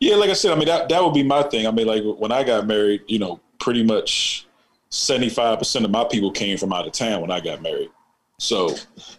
Yeah, 0.00 0.16
like 0.16 0.30
I 0.30 0.32
said, 0.32 0.50
I 0.52 0.56
mean 0.56 0.66
that 0.66 0.88
that 0.88 1.02
would 1.04 1.14
be 1.14 1.22
my 1.22 1.44
thing. 1.44 1.66
I 1.66 1.70
mean, 1.70 1.86
like 1.86 2.02
when 2.18 2.32
I 2.32 2.42
got 2.42 2.66
married, 2.66 3.02
you 3.06 3.20
know, 3.20 3.38
pretty 3.60 3.84
much 3.84 4.46
seventy 4.92 5.30
five 5.30 5.58
percent 5.58 5.84
of 5.84 5.90
my 5.90 6.04
people 6.04 6.30
came 6.30 6.56
from 6.58 6.72
out 6.72 6.86
of 6.86 6.92
town 6.92 7.20
when 7.20 7.30
I 7.30 7.40
got 7.40 7.62
married. 7.62 7.90
So 8.38 8.74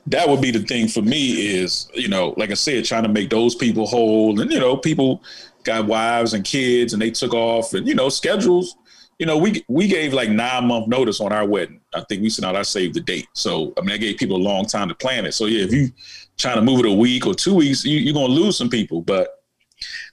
that 0.07 0.27
would 0.27 0.41
be 0.41 0.51
the 0.51 0.59
thing 0.59 0.87
for 0.87 1.01
me 1.01 1.55
is, 1.55 1.89
you 1.93 2.09
know, 2.09 2.33
like 2.37 2.51
I 2.51 2.55
said, 2.55 2.83
trying 2.85 3.03
to 3.03 3.09
make 3.09 3.29
those 3.29 3.55
people 3.55 3.85
whole, 3.85 4.39
and 4.39 4.51
you 4.51 4.59
know, 4.59 4.77
people 4.77 5.23
got 5.63 5.85
wives 5.85 6.33
and 6.33 6.43
kids, 6.43 6.93
and 6.93 7.01
they 7.01 7.11
took 7.11 7.33
off, 7.33 7.73
and 7.73 7.87
you 7.87 7.95
know, 7.95 8.09
schedules. 8.09 8.75
You 9.19 9.25
know, 9.25 9.37
we 9.37 9.63
we 9.67 9.87
gave 9.87 10.13
like 10.13 10.29
nine 10.29 10.65
month 10.65 10.87
notice 10.87 11.21
on 11.21 11.31
our 11.31 11.47
wedding. 11.47 11.79
I 11.93 12.01
think 12.01 12.21
we 12.21 12.29
sent 12.29 12.45
out 12.45 12.55
I 12.55 12.63
saved 12.63 12.95
the 12.95 12.99
date. 12.99 13.27
So 13.33 13.73
I 13.77 13.81
mean, 13.81 13.91
I 13.91 13.97
gave 13.97 14.17
people 14.17 14.35
a 14.35 14.43
long 14.43 14.65
time 14.65 14.89
to 14.89 14.95
plan 14.95 15.25
it. 15.25 15.33
So 15.33 15.45
yeah, 15.45 15.63
if 15.63 15.71
you 15.71 15.89
trying 16.37 16.55
to 16.55 16.61
move 16.61 16.79
it 16.79 16.85
a 16.85 16.91
week 16.91 17.25
or 17.25 17.33
two 17.33 17.55
weeks, 17.55 17.85
you, 17.85 17.99
you're 17.99 18.13
gonna 18.13 18.33
lose 18.33 18.57
some 18.57 18.69
people. 18.69 19.01
But 19.01 19.43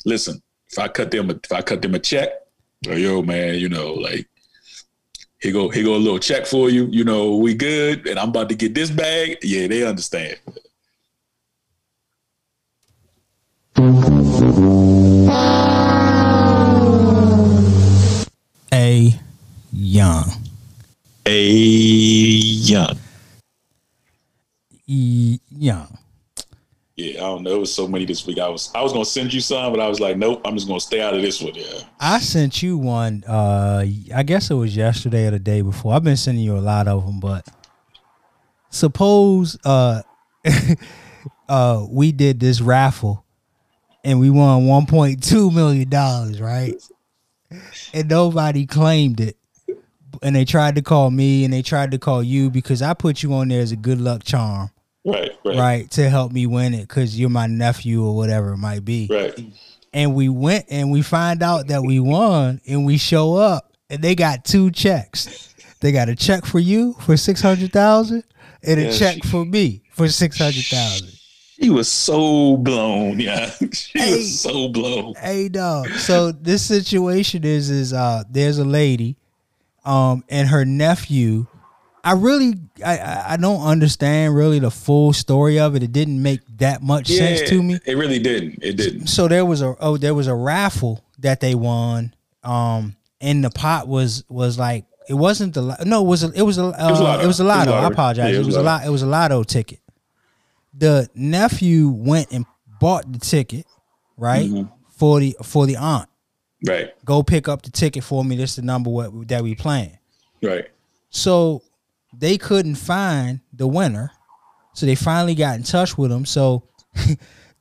listen, 0.04 0.40
if 0.68 0.78
I 0.78 0.86
cut 0.86 1.10
them, 1.10 1.30
a, 1.30 1.34
if 1.42 1.50
I 1.50 1.62
cut 1.62 1.82
them 1.82 1.94
a 1.94 1.98
check, 1.98 2.28
yo, 2.82 3.22
man, 3.22 3.56
you 3.56 3.68
know, 3.68 3.94
like 3.94 4.28
here 5.40 5.52
go, 5.52 5.68
here 5.70 5.84
go 5.84 5.96
a 5.96 5.96
little 5.96 6.18
check 6.18 6.46
for 6.46 6.68
you. 6.68 6.86
You 6.86 7.04
know, 7.04 7.36
we 7.36 7.54
good, 7.54 8.06
and 8.06 8.18
I'm 8.18 8.28
about 8.28 8.48
to 8.50 8.54
get 8.54 8.74
this 8.74 8.90
bag. 8.90 9.38
Yeah, 9.42 9.66
they 9.68 9.86
understand. 9.86 10.38
A 18.72 19.18
young. 19.72 20.24
A 21.26 21.52
young. 21.52 22.98
E 24.86 25.38
young. 25.56 25.98
Yeah, 27.00 27.18
I 27.18 27.26
don't 27.26 27.42
know. 27.42 27.56
It 27.56 27.60
was 27.60 27.74
so 27.74 27.88
many 27.88 28.04
this 28.04 28.26
week. 28.26 28.38
I 28.38 28.48
was, 28.48 28.70
I 28.74 28.82
was 28.82 28.92
gonna 28.92 29.04
send 29.04 29.32
you 29.32 29.40
some, 29.40 29.72
but 29.72 29.80
I 29.80 29.88
was 29.88 30.00
like, 30.00 30.16
nope, 30.16 30.42
I'm 30.44 30.54
just 30.54 30.68
gonna 30.68 30.80
stay 30.80 31.00
out 31.00 31.14
of 31.14 31.22
this 31.22 31.40
one. 31.40 31.54
Yeah. 31.54 31.82
I 31.98 32.20
sent 32.20 32.62
you 32.62 32.76
one. 32.76 33.24
Uh, 33.26 33.86
I 34.14 34.22
guess 34.22 34.50
it 34.50 34.54
was 34.54 34.76
yesterday 34.76 35.26
or 35.26 35.30
the 35.30 35.38
day 35.38 35.62
before. 35.62 35.94
I've 35.94 36.04
been 36.04 36.16
sending 36.16 36.44
you 36.44 36.56
a 36.56 36.60
lot 36.60 36.88
of 36.88 37.06
them, 37.06 37.20
but 37.20 37.48
suppose 38.68 39.56
uh, 39.64 40.02
uh, 41.48 41.86
we 41.88 42.12
did 42.12 42.38
this 42.38 42.60
raffle 42.60 43.24
and 44.04 44.20
we 44.20 44.30
won 44.30 44.66
one 44.66 44.86
point 44.86 45.22
two 45.22 45.50
million 45.50 45.88
dollars, 45.88 46.40
right? 46.40 46.74
And 47.92 48.08
nobody 48.08 48.66
claimed 48.66 49.20
it. 49.20 49.36
And 50.22 50.36
they 50.36 50.44
tried 50.44 50.74
to 50.74 50.82
call 50.82 51.10
me 51.10 51.44
and 51.44 51.52
they 51.52 51.62
tried 51.62 51.92
to 51.92 51.98
call 51.98 52.22
you 52.22 52.50
because 52.50 52.82
I 52.82 52.94
put 52.94 53.22
you 53.22 53.32
on 53.34 53.48
there 53.48 53.62
as 53.62 53.72
a 53.72 53.76
good 53.76 54.00
luck 54.00 54.22
charm, 54.22 54.70
Right. 55.12 55.30
Right. 55.44 55.56
right? 55.56 55.90
To 55.92 56.08
help 56.08 56.32
me 56.32 56.46
win 56.46 56.74
it 56.74 56.88
because 56.88 57.18
you're 57.18 57.30
my 57.30 57.46
nephew 57.46 58.04
or 58.04 58.14
whatever 58.16 58.52
it 58.52 58.58
might 58.58 58.84
be 58.84 59.08
Right. 59.10 59.38
and 59.92 60.14
we 60.14 60.28
went 60.28 60.66
and 60.70 60.90
we 60.90 61.02
find 61.02 61.42
out 61.42 61.68
that 61.68 61.82
we 61.82 62.00
won 62.00 62.60
and 62.66 62.84
we 62.86 62.96
show 62.98 63.34
up 63.36 63.72
and 63.88 64.02
they 64.02 64.14
got 64.14 64.44
two 64.44 64.70
checks. 64.70 65.54
They 65.80 65.92
got 65.92 66.08
a 66.08 66.14
check 66.16 66.44
for 66.44 66.58
you 66.58 66.94
for 67.00 67.16
six 67.16 67.40
hundred 67.40 67.72
thousand 67.72 68.24
and 68.62 68.78
a 68.78 68.84
Yeah, 68.84 68.92
check 68.92 69.14
she- 69.24 69.28
for 69.28 69.44
me 69.44 69.82
for 69.92 70.08
six 70.08 70.38
hundred 70.38 70.64
thousand. 70.64 71.08
She 71.62 71.68
was 71.68 71.88
so 71.88 72.56
blown. 72.56 73.20
Yeah. 73.20 73.50
she 73.72 73.98
Hey. 73.98 74.16
was 74.16 74.40
so 74.40 74.68
blown. 74.68 75.14
Hey 75.16 75.48
dog. 75.50 75.88
So 75.90 76.32
this 76.32 76.62
situation 76.64 77.44
is 77.44 77.68
is 77.68 77.92
uh 77.92 78.22
there's 78.30 78.58
a 78.58 78.64
lady, 78.64 79.16
um, 79.84 80.24
and 80.28 80.48
her 80.48 80.64
nephew. 80.64 81.46
I 82.02 82.12
really 82.12 82.54
I- 82.84 83.24
I 83.30 83.36
don't 83.36 83.62
understand 83.62 84.34
really 84.34 84.58
the 84.58 84.70
full 84.70 85.12
story 85.12 85.58
of 85.58 85.76
it. 85.76 85.82
It 85.82 85.92
didn't 85.92 86.22
make 86.22 86.40
that 86.58 86.82
much 86.82 87.08
sense 87.08 87.48
to 87.50 87.62
me. 87.62 87.78
It 87.84 87.96
really 87.96 88.18
didn't. 88.18 88.58
It 88.62 88.76
didn't. 88.76 89.06
so 89.08 89.28
there 89.28 89.44
was 89.44 89.60
a 89.62 89.76
oh 89.80 89.96
there 89.96 90.14
was 90.14 90.26
a 90.26 90.34
raffle 90.34 91.04
that 91.18 91.40
they 91.40 91.54
won 91.54 92.14
um 92.42 92.96
and 93.20 93.44
the 93.44 93.50
pot 93.50 93.86
was 93.86 94.24
was 94.30 94.58
like 94.58 94.86
it 95.08 95.14
wasn't 95.14 95.52
the 95.54 95.76
no 95.84 96.00
it 96.02 96.06
was 96.06 96.22
a, 96.24 96.32
it 96.32 96.42
was 96.42 96.56
a 96.56 96.64
uh, 96.64 96.88
was 96.90 97.00
a 97.00 97.04
lotto. 97.04 97.22
it 97.22 97.26
was 97.26 97.40
a 97.40 97.44
lotto 97.44 97.72
I 97.72 97.86
apologize 97.86 98.32
Yeah, 98.34 98.40
it 98.40 98.46
was 98.46 98.56
a 98.56 98.62
lot 98.62 98.86
it 98.86 98.88
was 98.90 99.02
a 99.02 99.06
lotto 99.06 99.42
ticket 99.42 99.80
the 100.72 101.08
nephew 101.14 101.88
went 101.90 102.30
and 102.32 102.46
bought 102.80 103.10
the 103.12 103.18
ticket 103.18 103.66
right 104.16 104.48
Mhm. 104.48 104.70
for 104.96 105.20
the 105.20 105.36
for 105.42 105.66
the 105.66 105.76
aunt 105.76 106.08
Right. 106.66 106.92
go 107.04 107.22
pick 107.22 107.48
up 107.48 107.62
the 107.62 107.70
ticket 107.70 108.04
for 108.04 108.24
me 108.24 108.36
this 108.36 108.50
is 108.50 108.56
the 108.56 108.62
number 108.62 108.88
what 108.90 109.28
that 109.28 109.42
we 109.42 109.54
playing 109.54 109.98
Right. 110.42 110.66
so 111.10 111.62
they 112.12 112.38
couldn't 112.38 112.76
find 112.76 113.40
the 113.52 113.66
winner. 113.66 114.10
So 114.74 114.86
they 114.86 114.94
finally 114.94 115.34
got 115.34 115.56
in 115.56 115.62
touch 115.62 115.98
with 115.98 116.10
him. 116.12 116.24
So 116.24 116.64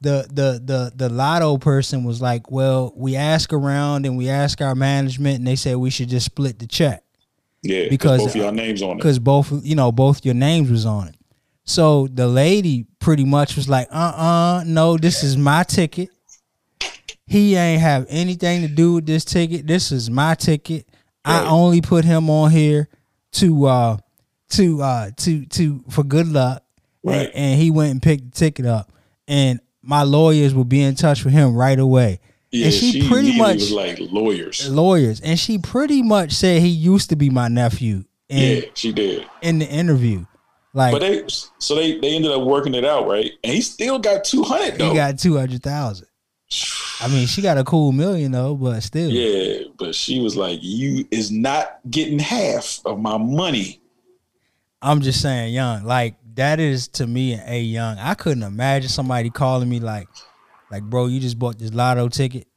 the 0.01 0.27
the 0.31 0.61
the 0.63 0.91
the 0.95 1.09
lotto 1.09 1.57
person 1.57 2.03
was 2.03 2.21
like, 2.21 2.51
"Well, 2.51 2.93
we 2.95 3.15
ask 3.15 3.51
around 3.51 4.05
and 4.05 4.17
we 4.17 4.29
ask 4.29 4.61
our 4.61 4.75
management, 4.75 5.39
and 5.39 5.47
they 5.47 5.55
said 5.55 5.77
we 5.77 5.89
should 5.89 6.09
just 6.09 6.27
split 6.27 6.59
the 6.59 6.67
check 6.67 7.03
Yeah. 7.63 7.89
Because, 7.89 8.23
both 8.23 8.35
of 8.35 8.41
uh, 8.41 8.51
names 8.51 8.81
on 8.81 8.91
it. 8.91 8.95
because 8.97 9.19
both 9.19 9.51
you 9.65 9.75
know 9.75 9.91
both 9.91 10.23
your 10.25 10.35
names 10.35 10.69
was 10.69 10.85
on 10.85 11.09
it." 11.09 11.15
So 11.65 12.07
the 12.07 12.27
lady 12.27 12.85
pretty 12.99 13.25
much 13.25 13.55
was 13.55 13.67
like, 13.67 13.87
"Uh 13.91 14.13
uh, 14.15 14.63
no, 14.65 14.97
this 14.97 15.23
is 15.23 15.37
my 15.37 15.63
ticket. 15.63 16.09
He 17.25 17.55
ain't 17.55 17.81
have 17.81 18.07
anything 18.09 18.61
to 18.61 18.67
do 18.67 18.93
with 18.93 19.05
this 19.05 19.23
ticket. 19.23 19.67
This 19.67 19.91
is 19.91 20.09
my 20.09 20.33
ticket. 20.33 20.87
I 21.23 21.45
only 21.47 21.81
put 21.81 22.05
him 22.05 22.29
on 22.29 22.49
here 22.49 22.87
to 23.33 23.65
uh 23.65 23.97
to 24.49 24.81
uh 24.81 25.11
to 25.17 25.45
to 25.45 25.83
for 25.89 26.03
good 26.03 26.27
luck." 26.27 26.63
Right. 27.03 27.27
And, 27.27 27.35
and 27.35 27.61
he 27.61 27.71
went 27.71 27.91
and 27.91 28.01
picked 28.01 28.25
the 28.25 28.31
ticket 28.31 28.65
up, 28.65 28.91
and 29.27 29.59
my 29.81 30.03
lawyers 30.03 30.53
will 30.53 30.65
be 30.65 30.81
in 30.81 30.95
touch 30.95 31.23
with 31.23 31.33
him 31.33 31.55
right 31.55 31.79
away. 31.79 32.19
Yeah, 32.51 32.65
and 32.65 32.73
she, 32.73 33.07
pretty 33.07 33.37
much 33.37 33.55
was 33.55 33.71
like 33.71 33.97
lawyers. 33.99 34.69
lawyers, 34.69 35.21
and 35.21 35.39
she 35.39 35.59
pretty 35.59 36.01
much 36.01 36.31
said 36.31 36.61
he 36.61 36.67
used 36.69 37.09
to 37.09 37.15
be 37.15 37.29
my 37.29 37.47
nephew 37.47 38.03
in 38.27 38.63
Yeah, 38.63 38.69
she 38.73 38.91
did. 38.91 39.25
in 39.41 39.59
the 39.59 39.67
interview. 39.67 40.25
Like 40.73 40.91
But 40.93 40.99
they 41.01 41.23
so 41.27 41.75
they 41.75 41.99
they 41.99 42.15
ended 42.15 42.31
up 42.31 42.41
working 42.43 42.73
it 42.75 42.85
out, 42.85 43.07
right? 43.07 43.31
And 43.43 43.53
he 43.53 43.61
still 43.61 43.97
got 43.99 44.23
two 44.23 44.43
hundred 44.43 44.77
though. 44.77 44.89
he 44.89 44.95
got 44.95 45.17
two 45.19 45.37
hundred 45.37 45.63
thousand. 45.63 46.07
I 47.01 47.07
mean, 47.07 47.27
she 47.27 47.41
got 47.41 47.57
a 47.57 47.63
cool 47.63 47.91
million 47.91 48.31
though, 48.31 48.55
but 48.55 48.81
still, 48.81 49.09
yeah, 49.09 49.65
but 49.77 49.93
she 49.95 50.19
was 50.19 50.35
like, 50.35 50.59
"You 50.61 51.07
is 51.11 51.31
not 51.31 51.79
getting 51.89 52.19
half 52.19 52.81
of 52.85 52.99
my 52.99 53.17
money." 53.17 53.79
I'm 54.81 55.01
just 55.01 55.21
saying, 55.21 55.53
young. 55.53 55.83
Like 55.83 56.15
that 56.35 56.59
is 56.59 56.87
to 56.89 57.07
me 57.07 57.33
an 57.33 57.41
A 57.45 57.59
young. 57.59 57.97
I 57.97 58.13
couldn't 58.13 58.43
imagine 58.43 58.89
somebody 58.89 59.29
calling 59.29 59.69
me 59.69 59.79
like, 59.79 60.07
like, 60.71 60.83
bro, 60.83 61.07
you 61.07 61.19
just 61.19 61.37
bought 61.37 61.59
this 61.59 61.73
lotto 61.73 62.07
ticket, 62.09 62.47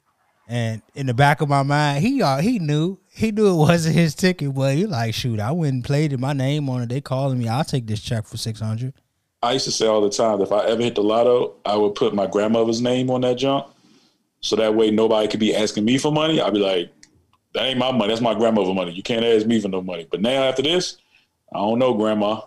and 0.47 0.83
in 0.95 1.07
the 1.07 1.15
back 1.15 1.41
of 1.41 1.49
my 1.49 1.63
mind, 1.63 2.03
he 2.05 2.23
uh, 2.23 2.39
he 2.39 2.59
knew 2.59 2.99
he 3.11 3.33
knew 3.33 3.51
it 3.51 3.57
wasn't 3.69 3.97
his 3.97 4.15
ticket, 4.15 4.55
but 4.55 4.77
he 4.77 4.87
like, 4.87 5.15
shoot, 5.15 5.41
I 5.41 5.53
went 5.53 5.75
and 5.75 5.85
played 5.85 6.13
it, 6.13 6.21
my 6.21 6.33
name 6.33 6.69
on 6.69 6.83
it. 6.83 6.89
They 6.89 7.01
calling 7.01 7.39
me, 7.39 7.49
I'll 7.49 7.65
take 7.65 7.87
this 7.87 8.01
check 8.01 8.27
for 8.27 8.37
six 8.37 8.61
hundred. 8.61 8.95
I 9.43 9.55
used 9.55 9.65
to 9.65 9.73
say 9.73 9.89
all 9.89 10.01
the 10.01 10.11
time, 10.11 10.41
if 10.41 10.53
I 10.53 10.67
ever 10.67 10.81
hit 10.81 10.95
the 10.95 11.03
lotto, 11.03 11.57
I 11.67 11.75
would 11.75 11.97
put 11.97 12.15
my 12.15 12.29
grandmother's 12.29 12.81
name 12.81 13.11
on 13.11 13.23
that 13.23 13.39
junk, 13.39 13.67
so 14.41 14.55
that 14.55 14.77
way 14.77 14.93
nobody 14.93 15.27
could 15.27 15.41
be 15.41 15.57
asking 15.57 15.85
me 15.85 15.99
for 15.99 16.13
money. 16.13 16.41
I'd 16.41 16.53
be 16.53 16.61
like, 16.61 16.93
"That 17.55 17.65
ain't 17.65 17.79
my 17.79 17.91
money. 17.91 18.09
That's 18.09 18.21
my 18.21 18.35
grandmother's 18.35 18.77
money. 18.77 18.93
You 18.93 19.03
can't 19.03 19.25
ask 19.25 19.45
me 19.45 19.61
for 19.61 19.69
no 19.69 19.83
money." 19.83 20.07
But 20.09 20.21
now 20.21 20.45
after 20.45 20.63
this, 20.63 20.99
I 21.55 21.59
don't 21.59 21.79
know, 21.79 21.95
grandma. 21.95 22.41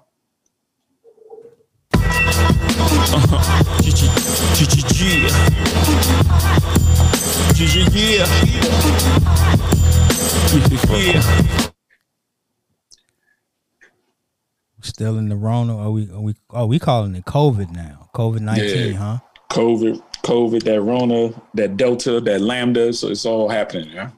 Still 14.82 15.18
in 15.18 15.30
the 15.30 15.36
Rona? 15.36 15.78
Are 15.78 15.90
we? 15.92 16.10
Are 16.12 16.22
we? 16.22 16.36
Oh, 16.52 16.66
we 16.68 16.78
calling 16.80 17.16
it 17.16 17.26
COVID 17.26 17.72
now. 17.72 18.10
COVID 18.14 18.42
nineteen, 18.42 18.94
Yeah. 18.94 18.98
huh? 19.00 19.20
COVID, 19.50 20.02
COVID, 20.24 20.64
that 20.64 20.82
Rona, 20.82 21.34
that 21.56 21.76
Delta, 21.78 22.20
that 22.22 22.42
Lambda. 22.42 22.94
So 22.94 23.08
it's 23.08 23.26
all 23.26 23.50
happening. 23.50 23.90
Yeah. 23.92 24.12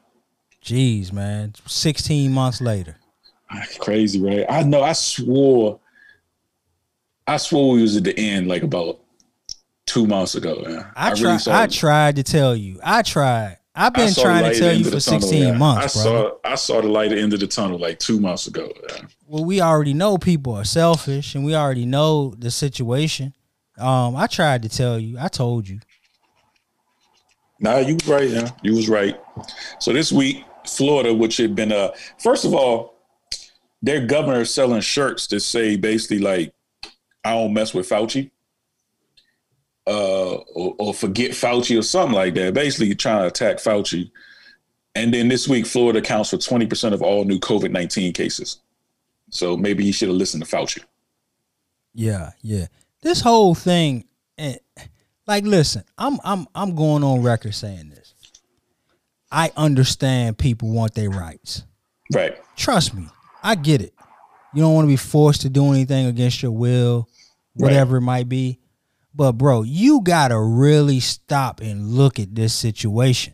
Jeez, 0.64 1.14
man. 1.14 1.54
Sixteen 1.66 2.34
months 2.34 2.60
later. 2.60 2.98
Crazy, 3.80 4.22
right? 4.22 4.46
I 4.50 4.64
know. 4.64 4.82
I 4.82 4.94
swore. 4.94 5.80
I 7.26 7.38
swore 7.38 7.74
we 7.74 7.82
was 7.82 7.98
at 7.98 8.04
the 8.04 8.18
end 8.18 8.48
like 8.48 8.64
about 8.64 9.00
two 9.86 10.08
months 10.08 10.36
ago. 10.36 10.64
Yeah. 10.68 10.92
I, 10.96 11.10
really 11.10 11.22
tried. 11.22 11.38
saw- 11.38 11.62
I 11.62 11.68
tried 11.68 12.16
to 12.18 12.24
tell 12.24 12.56
you. 12.56 12.80
I 12.84 13.02
tried. 13.02 13.58
I've 13.80 13.94
been 13.94 14.12
trying 14.12 14.52
to 14.52 14.60
tell 14.60 14.76
you 14.76 14.84
for 14.86 15.00
tunnel, 15.00 15.22
sixteen 15.22 15.48
yeah. 15.50 15.58
months, 15.58 15.96
I 15.96 16.04
bro. 16.04 16.40
saw. 16.44 16.50
I 16.52 16.56
saw 16.56 16.82
the 16.82 16.88
light 16.88 17.12
at 17.12 17.16
the 17.16 17.22
end 17.22 17.34
of 17.34 17.40
the 17.40 17.48
tunnel 17.48 17.78
like 17.78 18.00
two 18.00 18.20
months 18.20 18.48
ago. 18.48 18.72
Yeah. 18.90 19.02
Well, 19.28 19.46
we 19.46 19.62
already 19.62 19.94
know 19.94 20.18
people 20.18 20.54
are 20.54 20.64
selfish, 20.64 21.36
and 21.36 21.46
we 21.46 21.54
already 21.54 21.86
know 21.86 22.34
the 22.40 22.50
situation. 22.50 23.34
Um, 23.78 24.16
I 24.16 24.26
tried 24.26 24.64
to 24.64 24.70
tell 24.70 24.98
you. 25.00 25.20
I 25.20 25.28
told 25.28 25.70
you. 25.70 25.80
Nah, 27.60 27.78
you 27.78 27.96
was 27.96 28.08
right. 28.08 28.30
Yeah, 28.30 28.50
you 28.64 28.76
was 28.76 28.90
right. 28.90 29.20
So 29.80 29.94
this 29.94 30.12
week, 30.12 30.44
Florida, 30.66 31.14
which 31.14 31.38
had 31.38 31.56
been 31.56 31.72
uh, 31.72 31.92
first 32.18 32.46
of 32.46 32.56
all, 32.56 32.97
their 33.88 34.06
governor 34.06 34.42
is 34.42 34.54
selling 34.54 34.82
shirts 34.82 35.28
that 35.28 35.40
say 35.40 35.78
basically 35.78 36.20
like, 36.20 36.54
"I 37.24 37.34
don't 37.34 37.54
mess 37.54 37.74
with 37.74 37.88
Fauci," 37.88 38.32
uh, 39.88 40.36
or, 40.36 40.76
or 40.78 40.94
forget 40.94 41.32
Fauci 41.32 41.80
or 41.80 41.82
something 41.82 42.16
like 42.16 42.34
that. 42.36 42.54
Basically, 42.54 42.94
trying 42.96 43.22
to 43.22 43.28
attack 43.28 43.58
Fauci. 43.58 44.12
And 44.96 45.14
then 45.14 45.28
this 45.28 45.48
week, 45.48 45.66
Florida 45.66 46.00
accounts 46.00 46.32
for 46.32 46.38
twenty 46.38 46.66
percent 46.66 46.94
of 46.94 47.02
all 47.02 47.24
new 47.24 47.40
COVID 47.40 47.72
nineteen 47.72 48.14
cases. 48.14 48.60
So 49.30 49.56
maybe 49.56 49.86
you 49.86 49.94
should 49.94 50.10
have 50.10 50.18
listened 50.18 50.44
to 50.44 50.50
Fauci. 50.50 50.84
Yeah, 51.94 52.32
yeah. 52.42 52.68
This 53.02 53.22
whole 53.22 53.56
thing, 53.56 54.06
and 54.38 54.60
like, 55.28 55.46
listen, 55.46 55.84
I'm 55.98 56.20
I'm 56.24 56.48
I'm 56.56 56.76
going 56.76 57.04
on 57.04 57.22
record 57.22 57.54
saying 57.54 57.90
this. 57.90 58.14
I 59.32 59.52
understand 59.56 60.38
people 60.38 60.70
want 60.70 60.94
their 60.96 61.10
rights. 61.10 61.64
Right. 62.14 62.38
Trust 62.56 62.94
me, 62.94 63.08
I 63.44 63.56
get 63.56 63.82
it. 63.82 63.94
You 64.54 64.62
don't 64.62 64.74
want 64.74 64.86
to 64.86 64.90
be 64.90 64.98
forced 64.98 65.42
to 65.42 65.50
do 65.50 65.72
anything 65.72 66.08
against 66.08 66.42
your 66.42 66.52
will, 66.52 67.08
whatever 67.54 67.96
right. 67.96 68.04
it 68.04 68.06
might 68.06 68.30
be. 68.30 68.60
But 69.14 69.34
bro, 69.34 69.64
you 69.64 70.02
gotta 70.02 70.40
really 70.40 71.00
stop 71.00 71.60
and 71.60 71.90
look 71.90 72.20
at 72.20 72.36
this 72.36 72.54
situation. 72.54 73.34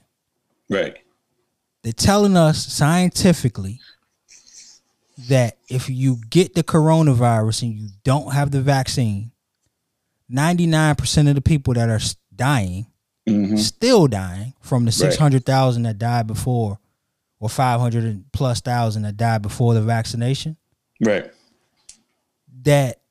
Right. 0.70 0.98
They're 1.84 1.92
telling 1.92 2.38
us 2.38 2.66
scientifically 2.66 3.82
that 5.28 5.58
if 5.68 5.90
you 5.90 6.20
get 6.30 6.56
the 6.56 6.64
coronavirus 6.64 7.64
and 7.64 7.74
you 7.74 7.90
don't 8.04 8.34
have 8.34 8.52
the 8.52 8.62
vaccine, 8.62 9.32
99% 10.32 11.30
of 11.30 11.36
the 11.36 11.42
people 11.42 11.74
that 11.74 11.90
are 11.90 12.00
dying, 12.36 12.88
mm-hmm. 13.28 13.58
still 13.58 14.08
dying 14.08 14.54
from 14.62 14.86
the 14.86 14.92
600,000 14.92 15.84
that 15.84 15.98
died 15.98 16.28
before 16.28 16.80
or 17.44 17.50
500 17.50 18.24
plus 18.32 18.62
thousand 18.62 19.02
that 19.02 19.18
died 19.18 19.42
before 19.42 19.74
the 19.74 19.82
vaccination. 19.82 20.56
Right. 21.04 21.30
That 22.62 23.02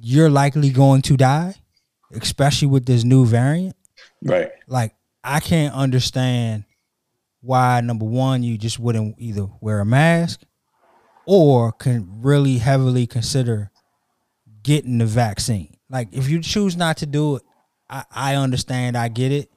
you're 0.00 0.30
likely 0.30 0.70
going 0.70 1.02
to 1.02 1.18
die, 1.18 1.56
especially 2.10 2.68
with 2.68 2.86
this 2.86 3.04
new 3.04 3.26
variant. 3.26 3.76
Right. 4.22 4.50
Like, 4.66 4.94
I 5.22 5.40
can't 5.40 5.74
understand 5.74 6.64
why, 7.42 7.82
number 7.82 8.06
one, 8.06 8.42
you 8.42 8.56
just 8.56 8.78
wouldn't 8.78 9.16
either 9.18 9.46
wear 9.60 9.80
a 9.80 9.84
mask 9.84 10.40
or 11.26 11.70
can 11.70 12.22
really 12.22 12.56
heavily 12.56 13.06
consider 13.06 13.70
getting 14.62 14.96
the 14.96 15.06
vaccine. 15.06 15.76
Like 15.90 16.08
if 16.12 16.30
you 16.30 16.40
choose 16.40 16.78
not 16.78 16.96
to 16.98 17.06
do 17.06 17.36
it, 17.36 17.42
I, 17.90 18.04
I 18.10 18.34
understand, 18.36 18.96
I 18.96 19.08
get 19.08 19.32
it. 19.32 19.50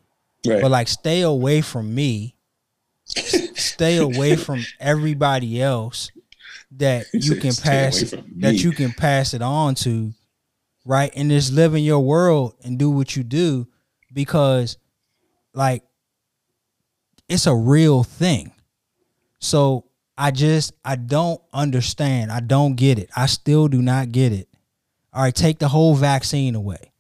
Right. 0.46 0.62
But 0.62 0.72
like 0.72 0.90
stay 0.90 1.22
away 1.22 1.62
from 1.62 1.96
me. 1.96 2.35
Stay 3.16 3.98
away 3.98 4.36
from 4.36 4.66
everybody 4.80 5.62
else 5.62 6.12
that 6.72 7.06
you 7.14 7.36
can 7.36 7.54
pass 7.56 8.14
that 8.38 8.56
you 8.56 8.72
can 8.72 8.92
pass 8.92 9.34
it 9.34 9.42
on 9.42 9.76
to, 9.76 10.14
right? 10.84 11.12
And 11.16 11.30
just 11.30 11.54
live 11.54 11.76
in 11.76 11.84
your 11.84 12.00
world 12.00 12.56
and 12.64 12.78
do 12.78 12.90
what 12.90 13.16
you 13.16 13.24
do 13.24 13.68
because 14.14 14.78
like 15.54 15.84
it's 17.30 17.48
a 17.48 17.56
real 17.56 18.04
thing. 18.04 18.52
So 19.40 19.86
I 20.18 20.32
just 20.32 20.74
I 20.84 20.96
don't 20.96 21.42
understand. 21.54 22.32
I 22.32 22.40
don't 22.40 22.76
get 22.76 23.00
it. 23.00 23.10
I 23.16 23.26
still 23.28 23.68
do 23.68 23.82
not 23.82 24.12
get 24.12 24.32
it. 24.32 24.48
All 25.14 25.22
right, 25.22 25.34
take 25.34 25.60
the 25.60 25.70
whole 25.70 25.96
vaccine 25.96 26.56
away. 26.56 26.92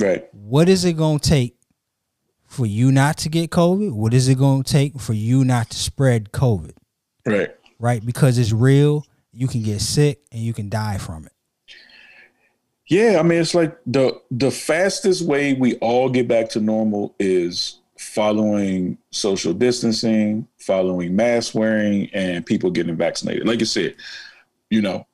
Right. 0.00 0.26
What 0.32 0.68
is 0.68 0.84
it 0.84 0.94
going 0.94 1.18
to 1.18 1.28
take 1.28 1.57
for 2.48 2.66
you 2.66 2.90
not 2.90 3.16
to 3.18 3.28
get 3.28 3.50
COVID? 3.50 3.92
What 3.92 4.12
is 4.12 4.28
it 4.28 4.38
going 4.38 4.64
to 4.64 4.72
take 4.72 4.98
for 4.98 5.12
you 5.12 5.44
not 5.44 5.70
to 5.70 5.78
spread 5.78 6.32
COVID? 6.32 6.72
Right. 7.24 7.54
Right, 7.78 8.04
because 8.04 8.38
it's 8.38 8.52
real. 8.52 9.06
You 9.32 9.46
can 9.46 9.62
get 9.62 9.80
sick 9.80 10.20
and 10.32 10.40
you 10.40 10.52
can 10.52 10.68
die 10.68 10.98
from 10.98 11.26
it. 11.26 11.32
Yeah, 12.88 13.18
I 13.20 13.22
mean 13.22 13.38
it's 13.38 13.54
like 13.54 13.78
the 13.86 14.18
the 14.30 14.50
fastest 14.50 15.22
way 15.26 15.52
we 15.52 15.74
all 15.76 16.08
get 16.08 16.26
back 16.26 16.48
to 16.50 16.60
normal 16.60 17.14
is 17.18 17.80
following 17.98 18.96
social 19.10 19.52
distancing, 19.52 20.48
following 20.58 21.14
mask 21.14 21.54
wearing, 21.54 22.08
and 22.14 22.46
people 22.46 22.70
getting 22.70 22.96
vaccinated. 22.96 23.46
Like 23.46 23.60
you 23.60 23.66
said, 23.66 23.94
you 24.70 24.80
know, 24.80 25.06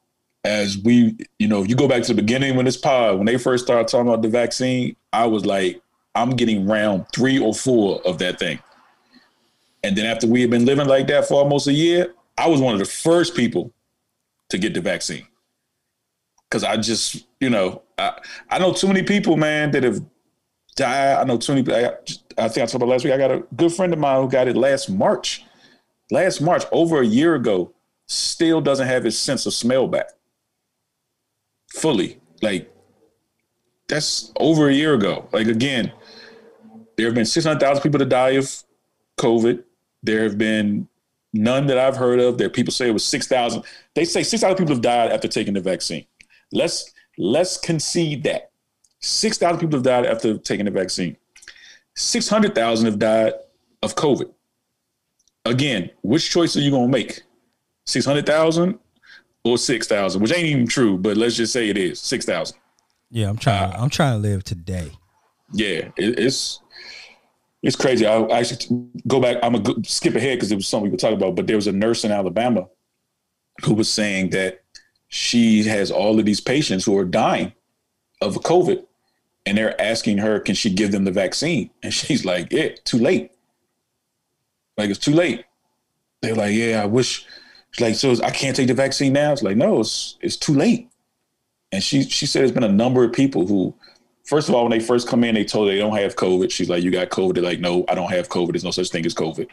as 0.45 0.79
we, 0.79 1.17
you 1.39 1.49
know, 1.49 1.63
if 1.63 1.69
you 1.69 1.75
go 1.75 1.89
back 1.89 2.03
to 2.03 2.15
the 2.15 2.23
beginning 2.23 2.55
when 2.55 2.67
this 2.67 2.77
pod, 2.77 3.17
when 3.17 3.27
they 3.27 3.39
first 3.39 3.65
started 3.65 3.89
talking 3.89 4.09
about 4.09 4.23
the 4.23 4.29
vaccine, 4.29 4.95
I 5.13 5.27
was 5.27 5.45
like, 5.45 5.81
I'm 6.15 6.31
getting 6.31 6.67
round 6.67 7.07
three 7.15 7.39
or 7.39 7.55
four 7.55 8.01
of 8.07 8.19
that 8.19 8.39
thing. 8.39 8.59
And 9.83 9.97
then 9.97 10.07
after 10.07 10.27
we 10.27 10.41
had 10.41 10.51
been 10.51 10.65
living 10.65 10.87
like 10.87 11.07
that 11.09 11.29
for 11.29 11.35
almost 11.35 11.67
a 11.67 11.73
year, 11.73 12.15
I 12.39 12.49
was 12.49 12.61
one 12.61 12.75
of 12.75 12.79
the 12.81 12.87
first 12.87 13.35
people 13.35 13.73
to 14.49 14.59
get 14.59 14.75
the 14.75 14.81
vaccine. 14.81 15.27
Cause 16.51 16.65
I 16.65 16.77
just, 16.77 17.27
you 17.41 17.51
know, 17.51 17.83
I, 17.99 18.19
I 18.49 18.59
know 18.59 18.73
too 18.73 18.87
many 18.87 19.03
people, 19.03 19.37
man, 19.37 19.73
that 19.73 19.83
have 19.83 20.01
died. 20.77 21.21
I 21.21 21.25
know 21.25 21.37
too 21.37 21.55
many. 21.55 21.73
I, 21.73 21.93
I 22.39 22.49
think 22.49 22.59
I 22.59 22.67
talked 22.67 22.75
about 22.75 22.89
last 22.89 23.05
week. 23.05 23.13
I 23.13 23.19
got 23.19 23.31
a 23.31 23.45
good 23.57 23.73
friend 23.73 23.93
of 23.93 23.99
mine 23.99 24.23
who 24.23 24.29
got 24.29 24.49
it 24.49 24.57
last 24.57 24.89
March. 24.89 25.45
Last 26.11 26.41
March, 26.41 26.65
over 26.71 27.01
a 27.01 27.07
year 27.07 27.35
ago, 27.35 27.73
still 28.07 28.61
doesn't 28.61 28.87
have 28.87 29.05
his 29.05 29.19
sense 29.19 29.47
of 29.47 29.55
smell 29.55 29.89
back 29.89 30.07
fully. 31.75 32.21
Like 32.43 32.73
that's 33.89 34.33
over 34.39 34.69
a 34.69 34.73
year 34.73 34.95
ago. 34.95 35.29
Like 35.33 35.47
again, 35.47 35.93
there 36.97 37.07
have 37.07 37.15
been 37.15 37.25
600,000 37.25 37.83
people 37.83 37.99
to 37.99 38.05
die 38.05 38.31
of 38.31 38.63
COVID. 39.19 39.63
There 40.03 40.23
have 40.23 40.39
been 40.39 40.89
none 41.33 41.67
that 41.67 41.79
I've 41.79 41.97
heard 41.97 42.21
of. 42.21 42.39
There 42.39 42.49
people 42.49 42.73
say 42.73 42.89
it 42.89 42.93
was 42.93 43.05
6,000. 43.05 43.63
They 43.95 44.05
say 44.05 44.23
6,000 44.23 44.57
people 44.57 44.75
have 44.75 44.83
died 44.83 45.13
after 45.13 45.29
taking 45.29 45.55
the 45.55 45.61
vaccine. 45.61 46.07
Let's 46.53 46.93
let's 47.19 47.57
concede 47.57 48.23
that. 48.25 48.51
6,000 49.01 49.61
people 49.61 49.77
have 49.77 49.85
died 49.85 50.07
after 50.07 50.39
taking 50.39 50.65
the 50.65 50.71
vaccine. 50.71 51.17
600,000 51.95 52.87
have 52.87 52.99
died 52.99 53.35
of 53.83 53.95
COVID. 53.95 54.33
Again, 55.45 55.91
which 56.03 56.31
choice 56.31 56.57
are 56.57 56.61
you 56.61 56.71
going 56.71 56.91
to 56.91 56.93
make? 56.93 57.23
600,000 57.87 58.79
or 59.45 59.59
6,000, 59.59 60.23
which 60.23 60.33
ain't 60.33 60.47
even 60.47 60.67
true, 60.67 60.97
but 60.97 61.17
let's 61.17 61.37
just 61.37 61.53
say 61.53 61.69
it 61.69 61.77
is 61.77 62.01
6,000. 62.01 62.57
Yeah, 63.11 63.29
I'm 63.29 63.37
trying 63.37 63.73
uh, 63.73 63.77
I'm 63.79 63.91
trying 63.91 64.21
to 64.21 64.29
live 64.29 64.43
today. 64.43 64.91
Yeah, 65.53 65.91
it, 65.97 66.19
it's 66.19 66.61
it's 67.65 67.77
crazy. 67.77 68.07
I, 68.07 68.21
actually 68.27 68.87
go 69.07 69.21
back. 69.21 69.39
I'm 69.43 69.55
gonna 69.55 69.83
skip 69.85 70.15
ahead 70.15 70.37
because 70.37 70.53
it 70.53 70.57
was 70.57 70.69
something 70.69 70.85
we 70.85 70.91
were 70.91 70.99
talking 70.99 71.17
about. 71.17 71.35
But 71.35 71.47
there 71.47 71.57
was 71.57 71.67
a 71.67 71.73
nurse 71.73 72.05
in 72.05 72.13
Alabama 72.13 72.69
who 73.65 73.73
was 73.73 73.89
saying 73.89 74.31
that 74.31 74.63
she 75.09 75.65
has 75.65 75.91
all 75.91 76.19
of 76.19 76.27
these 76.27 76.43
patients 76.43 76.85
who 76.85 76.97
are 76.99 77.07
dying 77.07 77.55
of 78.21 78.35
COVID, 78.37 78.85
and 79.47 79.57
they're 79.57 79.81
asking 79.81 80.19
her, 80.19 80.41
can 80.41 80.55
she 80.55 80.69
give 80.69 80.93
them 80.93 81.05
the 81.05 81.11
vaccine? 81.11 81.71
And 81.83 81.93
she's 81.95 82.27
like, 82.27 82.53
yeah, 82.53 82.69
too 82.85 82.99
late. 82.99 83.31
Like 84.77 84.91
it's 84.91 84.99
too 84.99 85.15
late. 85.15 85.45
They're 86.21 86.35
like, 86.35 86.55
yeah, 86.55 86.83
I 86.83 86.87
wish. 86.87 87.25
She's 87.71 87.81
like, 87.81 87.95
so 87.95 88.23
I 88.23 88.31
can't 88.31 88.55
take 88.55 88.69
the 88.69 88.75
vaccine 88.75 89.15
now. 89.15 89.33
It's 89.33 89.43
like, 89.43 89.57
no, 89.57 89.81
it's 89.81 90.19
it's 90.21 90.37
too 90.37 90.55
late. 90.55 90.91
And 91.73 91.83
she 91.83 92.03
she 92.03 92.27
said 92.27 92.41
there's 92.41 92.53
been 92.53 92.63
a 92.63 92.69
number 92.69 93.05
of 93.05 93.13
people 93.15 93.47
who, 93.47 93.75
first 94.25 94.49
of 94.49 94.55
all, 94.55 94.65
when 94.65 94.71
they 94.71 94.85
first 94.85 95.09
come 95.09 95.25
in, 95.25 95.35
they 95.35 95.45
told 95.45 95.69
her 95.69 95.75
they 95.75 95.81
don't 95.81 95.97
have 95.97 96.17
COVID. 96.17 96.51
She's 96.51 96.69
like, 96.69 96.83
you 96.83 96.91
got 96.91 97.11
COVID. 97.11 97.35
They're 97.35 97.45
like, 97.45 97.61
no, 97.61 97.85
I 97.89 97.95
don't 97.95 98.11
have 98.11 98.29
COVID. 98.29 98.53
There's 98.53 98.65
no 98.65 98.71
such 98.71 98.91
thing 98.91 99.07
as 99.07 99.15
COVID. 99.15 99.49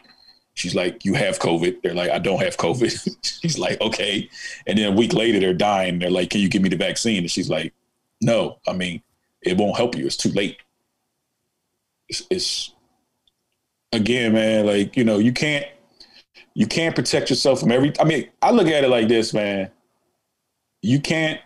She's 0.54 0.74
like, 0.74 1.04
you 1.04 1.14
have 1.14 1.38
COVID. 1.38 1.82
They're 1.82 1.94
like, 1.94 2.10
I 2.10 2.18
don't 2.18 2.42
have 2.42 2.56
COVID. 2.56 3.16
she's 3.40 3.58
like, 3.58 3.80
okay. 3.80 4.28
And 4.66 4.78
then 4.78 4.92
a 4.92 4.96
week 4.96 5.14
later, 5.14 5.40
they're 5.40 5.54
dying. 5.54 5.98
They're 5.98 6.10
like, 6.10 6.30
can 6.30 6.40
you 6.40 6.48
give 6.48 6.62
me 6.62 6.68
the 6.68 6.76
vaccine? 6.76 7.18
And 7.18 7.30
she's 7.30 7.48
like, 7.48 7.72
no. 8.20 8.58
I 8.66 8.72
mean, 8.72 9.02
it 9.42 9.56
won't 9.56 9.76
help 9.76 9.96
you. 9.96 10.06
It's 10.06 10.16
too 10.16 10.30
late. 10.30 10.58
It's, 12.08 12.22
it's 12.30 12.74
again, 13.92 14.32
man. 14.32 14.66
Like 14.66 14.96
you 14.96 15.04
know, 15.04 15.18
you 15.18 15.32
can't 15.32 15.66
you 16.54 16.66
can't 16.66 16.94
protect 16.94 17.30
yourself 17.30 17.60
from 17.60 17.72
every. 17.72 17.92
I 18.00 18.04
mean, 18.04 18.28
I 18.40 18.50
look 18.50 18.66
at 18.68 18.84
it 18.84 18.88
like 18.88 19.08
this, 19.08 19.32
man. 19.32 19.70
You 20.82 21.00
can't. 21.00 21.40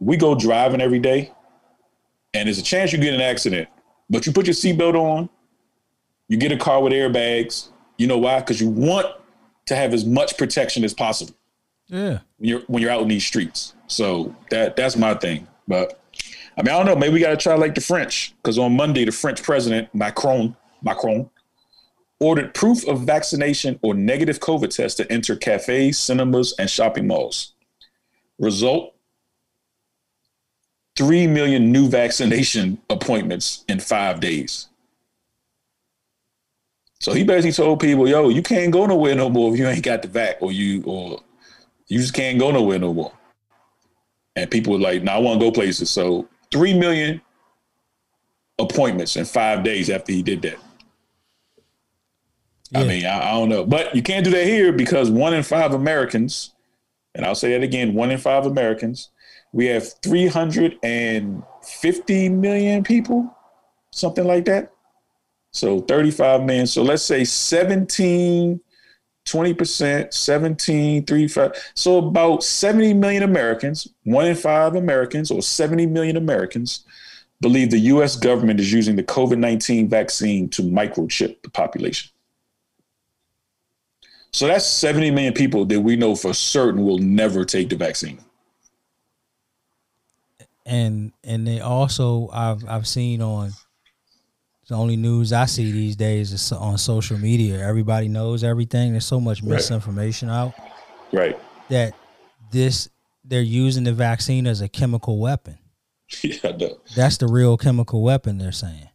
We 0.00 0.16
go 0.16 0.34
driving 0.34 0.80
every 0.80 0.98
day, 0.98 1.32
and 2.34 2.46
there's 2.46 2.58
a 2.58 2.62
chance 2.62 2.92
you 2.92 2.98
get 2.98 3.14
an 3.14 3.20
accident. 3.20 3.68
But 4.10 4.26
you 4.26 4.32
put 4.32 4.46
your 4.46 4.54
seatbelt 4.54 4.94
on. 4.94 5.30
You 6.28 6.36
get 6.36 6.52
a 6.52 6.56
car 6.56 6.82
with 6.82 6.92
airbags. 6.92 7.68
You 7.96 8.06
know 8.06 8.18
why? 8.18 8.40
Because 8.40 8.60
you 8.60 8.68
want 8.68 9.06
to 9.66 9.76
have 9.76 9.94
as 9.94 10.04
much 10.04 10.36
protection 10.36 10.84
as 10.84 10.92
possible. 10.92 11.34
Yeah. 11.86 12.18
When 12.38 12.48
you're 12.48 12.60
when 12.66 12.82
you're 12.82 12.90
out 12.90 13.02
in 13.02 13.08
these 13.08 13.24
streets. 13.24 13.74
So 13.86 14.34
that 14.50 14.76
that's 14.76 14.96
my 14.96 15.14
thing. 15.14 15.46
But 15.68 16.00
I 16.56 16.62
mean, 16.62 16.74
I 16.74 16.76
don't 16.76 16.86
know. 16.86 16.96
Maybe 16.96 17.14
we 17.14 17.20
got 17.20 17.30
to 17.30 17.36
try 17.36 17.54
like 17.54 17.74
the 17.74 17.80
French, 17.80 18.34
because 18.36 18.58
on 18.58 18.76
Monday, 18.76 19.04
the 19.04 19.12
French 19.12 19.42
president 19.42 19.94
Macron 19.94 20.56
Macron 20.82 21.30
ordered 22.20 22.54
proof 22.54 22.86
of 22.86 23.02
vaccination 23.02 23.78
or 23.82 23.94
negative 23.94 24.40
COVID 24.40 24.74
test 24.74 24.96
to 24.98 25.12
enter 25.12 25.36
cafes, 25.36 25.98
cinemas, 25.98 26.54
and 26.58 26.70
shopping 26.70 27.06
malls. 27.06 27.54
Result: 28.38 28.93
three 30.96 31.26
million 31.26 31.72
new 31.72 31.88
vaccination 31.88 32.78
appointments 32.88 33.64
in 33.68 33.80
five 33.80 34.20
days. 34.20 34.68
So 37.00 37.12
he 37.12 37.24
basically 37.24 37.52
told 37.52 37.80
people, 37.80 38.08
"Yo, 38.08 38.28
you 38.28 38.42
can't 38.42 38.72
go 38.72 38.86
nowhere 38.86 39.14
no 39.14 39.28
more 39.28 39.52
if 39.52 39.58
you 39.58 39.66
ain't 39.66 39.84
got 39.84 40.02
the 40.02 40.08
vac, 40.08 40.40
or 40.40 40.52
you 40.52 40.82
or 40.86 41.20
you 41.88 41.98
just 41.98 42.14
can't 42.14 42.38
go 42.38 42.50
nowhere 42.50 42.78
no 42.78 42.94
more." 42.94 43.12
And 44.36 44.50
people 44.50 44.72
were 44.72 44.78
like, 44.78 45.02
"No, 45.02 45.12
nah, 45.12 45.18
I 45.18 45.20
want 45.20 45.40
to 45.40 45.46
go 45.46 45.52
places." 45.52 45.90
So 45.90 46.28
three 46.50 46.72
million 46.72 47.20
appointments 48.58 49.16
in 49.16 49.24
five 49.24 49.64
days 49.64 49.90
after 49.90 50.12
he 50.12 50.22
did 50.22 50.42
that. 50.42 50.58
Yeah. 52.70 52.80
I 52.80 52.84
mean, 52.84 53.04
I, 53.04 53.18
I, 53.18 53.32
don't 53.32 53.48
know, 53.48 53.64
but 53.64 53.94
you 53.94 54.02
can't 54.02 54.24
do 54.24 54.30
that 54.30 54.46
here 54.46 54.72
because 54.72 55.10
one 55.10 55.34
in 55.34 55.42
five 55.42 55.74
Americans, 55.74 56.54
and 57.14 57.24
I'll 57.24 57.34
say 57.34 57.50
that 57.52 57.62
again, 57.62 57.94
one 57.94 58.10
in 58.10 58.18
five 58.18 58.46
Americans, 58.46 59.10
we 59.54 59.66
have 59.66 59.92
350 60.02 62.28
million 62.28 62.82
people, 62.82 63.32
something 63.92 64.26
like 64.26 64.44
that. 64.46 64.72
So 65.52 65.80
35 65.82 66.42
million. 66.42 66.66
So 66.66 66.82
let's 66.82 67.04
say 67.04 67.22
17, 67.22 68.60
20%, 69.24 70.12
17, 70.12 71.04
35. 71.04 71.70
So 71.76 71.98
about 71.98 72.42
70 72.42 72.94
million 72.94 73.22
Americans, 73.22 73.86
one 74.02 74.26
in 74.26 74.34
five 74.34 74.74
Americans, 74.74 75.30
or 75.30 75.40
70 75.40 75.86
million 75.86 76.16
Americans, 76.16 76.84
believe 77.40 77.70
the 77.70 77.78
US 77.78 78.16
government 78.16 78.58
is 78.58 78.72
using 78.72 78.96
the 78.96 79.04
COVID 79.04 79.38
19 79.38 79.88
vaccine 79.88 80.48
to 80.48 80.62
microchip 80.62 81.40
the 81.42 81.50
population. 81.50 82.10
So 84.32 84.48
that's 84.48 84.66
70 84.66 85.12
million 85.12 85.32
people 85.32 85.64
that 85.66 85.80
we 85.80 85.94
know 85.94 86.16
for 86.16 86.34
certain 86.34 86.84
will 86.84 86.98
never 86.98 87.44
take 87.44 87.68
the 87.68 87.76
vaccine. 87.76 88.18
And 90.66 91.12
and 91.22 91.46
they 91.46 91.60
also 91.60 92.28
I've 92.32 92.66
I've 92.66 92.86
seen 92.86 93.20
on 93.20 93.52
the 94.68 94.74
only 94.74 94.96
news 94.96 95.32
I 95.32 95.44
see 95.44 95.70
these 95.70 95.94
days 95.94 96.32
is 96.32 96.52
on 96.52 96.78
social 96.78 97.18
media. 97.18 97.58
Everybody 97.58 98.08
knows 98.08 98.42
everything. 98.42 98.92
There's 98.92 99.04
so 99.04 99.20
much 99.20 99.42
misinformation 99.42 100.28
right. 100.28 100.36
out. 100.36 100.54
Right. 101.12 101.38
That 101.68 101.94
this 102.50 102.88
they're 103.24 103.42
using 103.42 103.84
the 103.84 103.92
vaccine 103.92 104.46
as 104.46 104.60
a 104.60 104.68
chemical 104.68 105.18
weapon. 105.18 105.58
Yeah, 106.22 106.52
no. 106.56 106.78
That's 106.94 107.16
the 107.16 107.26
real 107.26 107.56
chemical 107.56 108.02
weapon 108.02 108.38
they're 108.38 108.52
saying. 108.52 108.88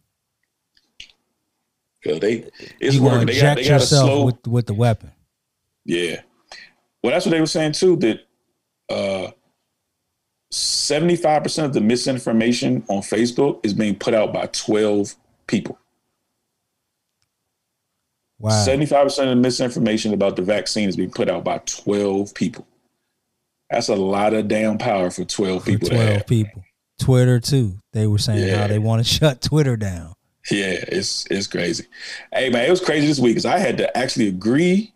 They 2.04 2.48
it's 2.78 2.94
you 2.94 3.02
working. 3.02 3.26
They 3.26 3.40
got, 3.40 3.56
they 3.56 3.64
got 3.64 3.72
yourself 3.72 4.08
slow, 4.08 4.24
with 4.24 4.46
with 4.46 4.66
the 4.66 4.74
weapon. 4.74 5.10
Yeah. 5.84 6.22
Well, 7.02 7.12
that's 7.12 7.26
what 7.26 7.32
they 7.32 7.40
were 7.40 7.46
saying 7.46 7.72
too. 7.72 7.96
That 7.96 8.20
uh, 8.88 9.32
75% 10.52 11.64
of 11.64 11.72
the 11.72 11.80
misinformation 11.80 12.84
on 12.88 13.02
Facebook 13.02 13.60
is 13.64 13.72
being 13.72 13.94
put 13.94 14.14
out 14.14 14.32
by 14.32 14.46
12 14.46 15.14
people. 15.46 15.78
Wow. 18.38 18.50
75% 18.50 19.04
of 19.06 19.28
the 19.28 19.36
misinformation 19.36 20.14
about 20.14 20.36
the 20.36 20.42
vaccine 20.42 20.88
is 20.88 20.96
being 20.96 21.10
put 21.10 21.28
out 21.28 21.44
by 21.44 21.58
12 21.66 22.34
people. 22.34 22.66
That's 23.70 23.88
a 23.88 23.94
lot 23.94 24.34
of 24.34 24.48
damn 24.48 24.78
power 24.78 25.10
for 25.10 25.24
12 25.24 25.62
for 25.62 25.70
people. 25.70 25.88
12 25.88 26.26
people. 26.26 26.64
Twitter 26.98 27.38
too. 27.38 27.78
They 27.92 28.06
were 28.06 28.18
saying 28.18 28.46
yeah. 28.46 28.56
how 28.58 28.66
they 28.66 28.78
want 28.78 29.04
to 29.04 29.08
shut 29.18 29.40
Twitter 29.42 29.76
down. 29.76 30.14
Yeah, 30.50 30.76
it's 30.88 31.26
it's 31.30 31.46
crazy. 31.46 31.86
Hey 32.32 32.50
man, 32.50 32.66
it 32.66 32.70
was 32.70 32.80
crazy 32.80 33.06
this 33.06 33.20
week 33.20 33.32
because 33.32 33.44
I 33.44 33.58
had 33.58 33.76
to 33.78 33.96
actually 33.96 34.28
agree 34.28 34.94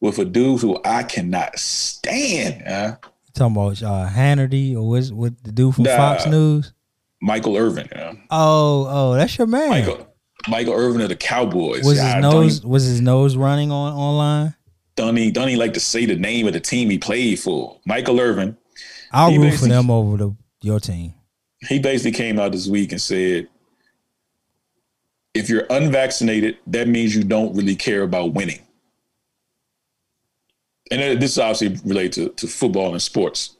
with 0.00 0.18
a 0.18 0.24
dude 0.24 0.60
who 0.60 0.80
I 0.84 1.02
cannot 1.02 1.58
stand. 1.58 2.62
Huh? 2.66 2.96
Talking 3.38 3.56
about 3.56 3.82
uh, 3.82 4.08
Hannity 4.08 4.74
or 4.74 4.88
what's 4.88 5.10
what 5.10 5.42
the 5.44 5.52
dude 5.52 5.74
from 5.74 5.84
nah, 5.84 5.96
Fox 5.96 6.26
News? 6.26 6.72
Michael 7.20 7.56
Irvin. 7.56 7.88
You 7.92 7.98
know? 7.98 8.18
Oh, 8.30 8.86
oh, 8.88 9.14
that's 9.14 9.38
your 9.38 9.46
man. 9.46 9.70
Michael, 9.70 10.06
Michael 10.48 10.74
Irvin 10.74 11.00
of 11.00 11.08
the 11.08 11.16
Cowboys. 11.16 11.84
Was 11.84 12.00
his 12.00 12.14
nose 12.16 12.64
was 12.64 12.84
his 12.84 13.00
nose 13.00 13.36
running 13.36 13.70
on 13.72 13.92
online? 13.94 14.54
Dunny 14.96 15.56
like 15.56 15.74
to 15.74 15.80
say 15.80 16.06
the 16.06 16.16
name 16.16 16.46
of 16.46 16.52
the 16.52 16.60
team 16.60 16.90
he 16.90 16.98
played 16.98 17.38
for. 17.38 17.80
Michael 17.86 18.20
Irvin. 18.20 18.56
I'll 19.12 19.34
root 19.36 19.54
for 19.54 19.66
them 19.66 19.90
over 19.90 20.16
the 20.16 20.36
your 20.60 20.80
team. 20.80 21.14
He 21.68 21.78
basically 21.78 22.12
came 22.12 22.38
out 22.38 22.52
this 22.52 22.68
week 22.68 22.92
and 22.92 23.00
said, 23.00 23.48
if 25.34 25.48
you're 25.48 25.66
unvaccinated, 25.70 26.58
that 26.66 26.88
means 26.88 27.14
you 27.14 27.24
don't 27.24 27.54
really 27.54 27.76
care 27.76 28.02
about 28.02 28.34
winning. 28.34 28.60
And 30.90 31.20
this 31.20 31.32
is 31.32 31.38
obviously 31.38 31.80
related 31.88 32.12
to, 32.12 32.28
to 32.30 32.46
football 32.46 32.92
and 32.92 33.02
sports. 33.02 33.56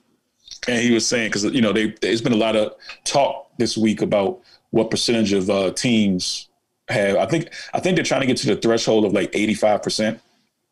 And 0.66 0.82
he 0.82 0.92
was 0.92 1.06
saying, 1.06 1.28
because, 1.28 1.44
you 1.44 1.60
know, 1.60 1.72
they, 1.72 1.94
there's 2.00 2.22
been 2.22 2.32
a 2.32 2.36
lot 2.36 2.56
of 2.56 2.74
talk 3.04 3.50
this 3.58 3.76
week 3.76 4.02
about 4.02 4.40
what 4.70 4.90
percentage 4.90 5.32
of 5.32 5.48
uh, 5.50 5.70
teams 5.72 6.48
have. 6.88 7.16
I 7.16 7.26
think 7.26 7.52
I 7.74 7.80
think 7.80 7.96
they're 7.96 8.04
trying 8.04 8.22
to 8.22 8.26
get 8.26 8.36
to 8.38 8.46
the 8.46 8.56
threshold 8.56 9.04
of 9.04 9.12
like 9.12 9.32
85% 9.32 10.20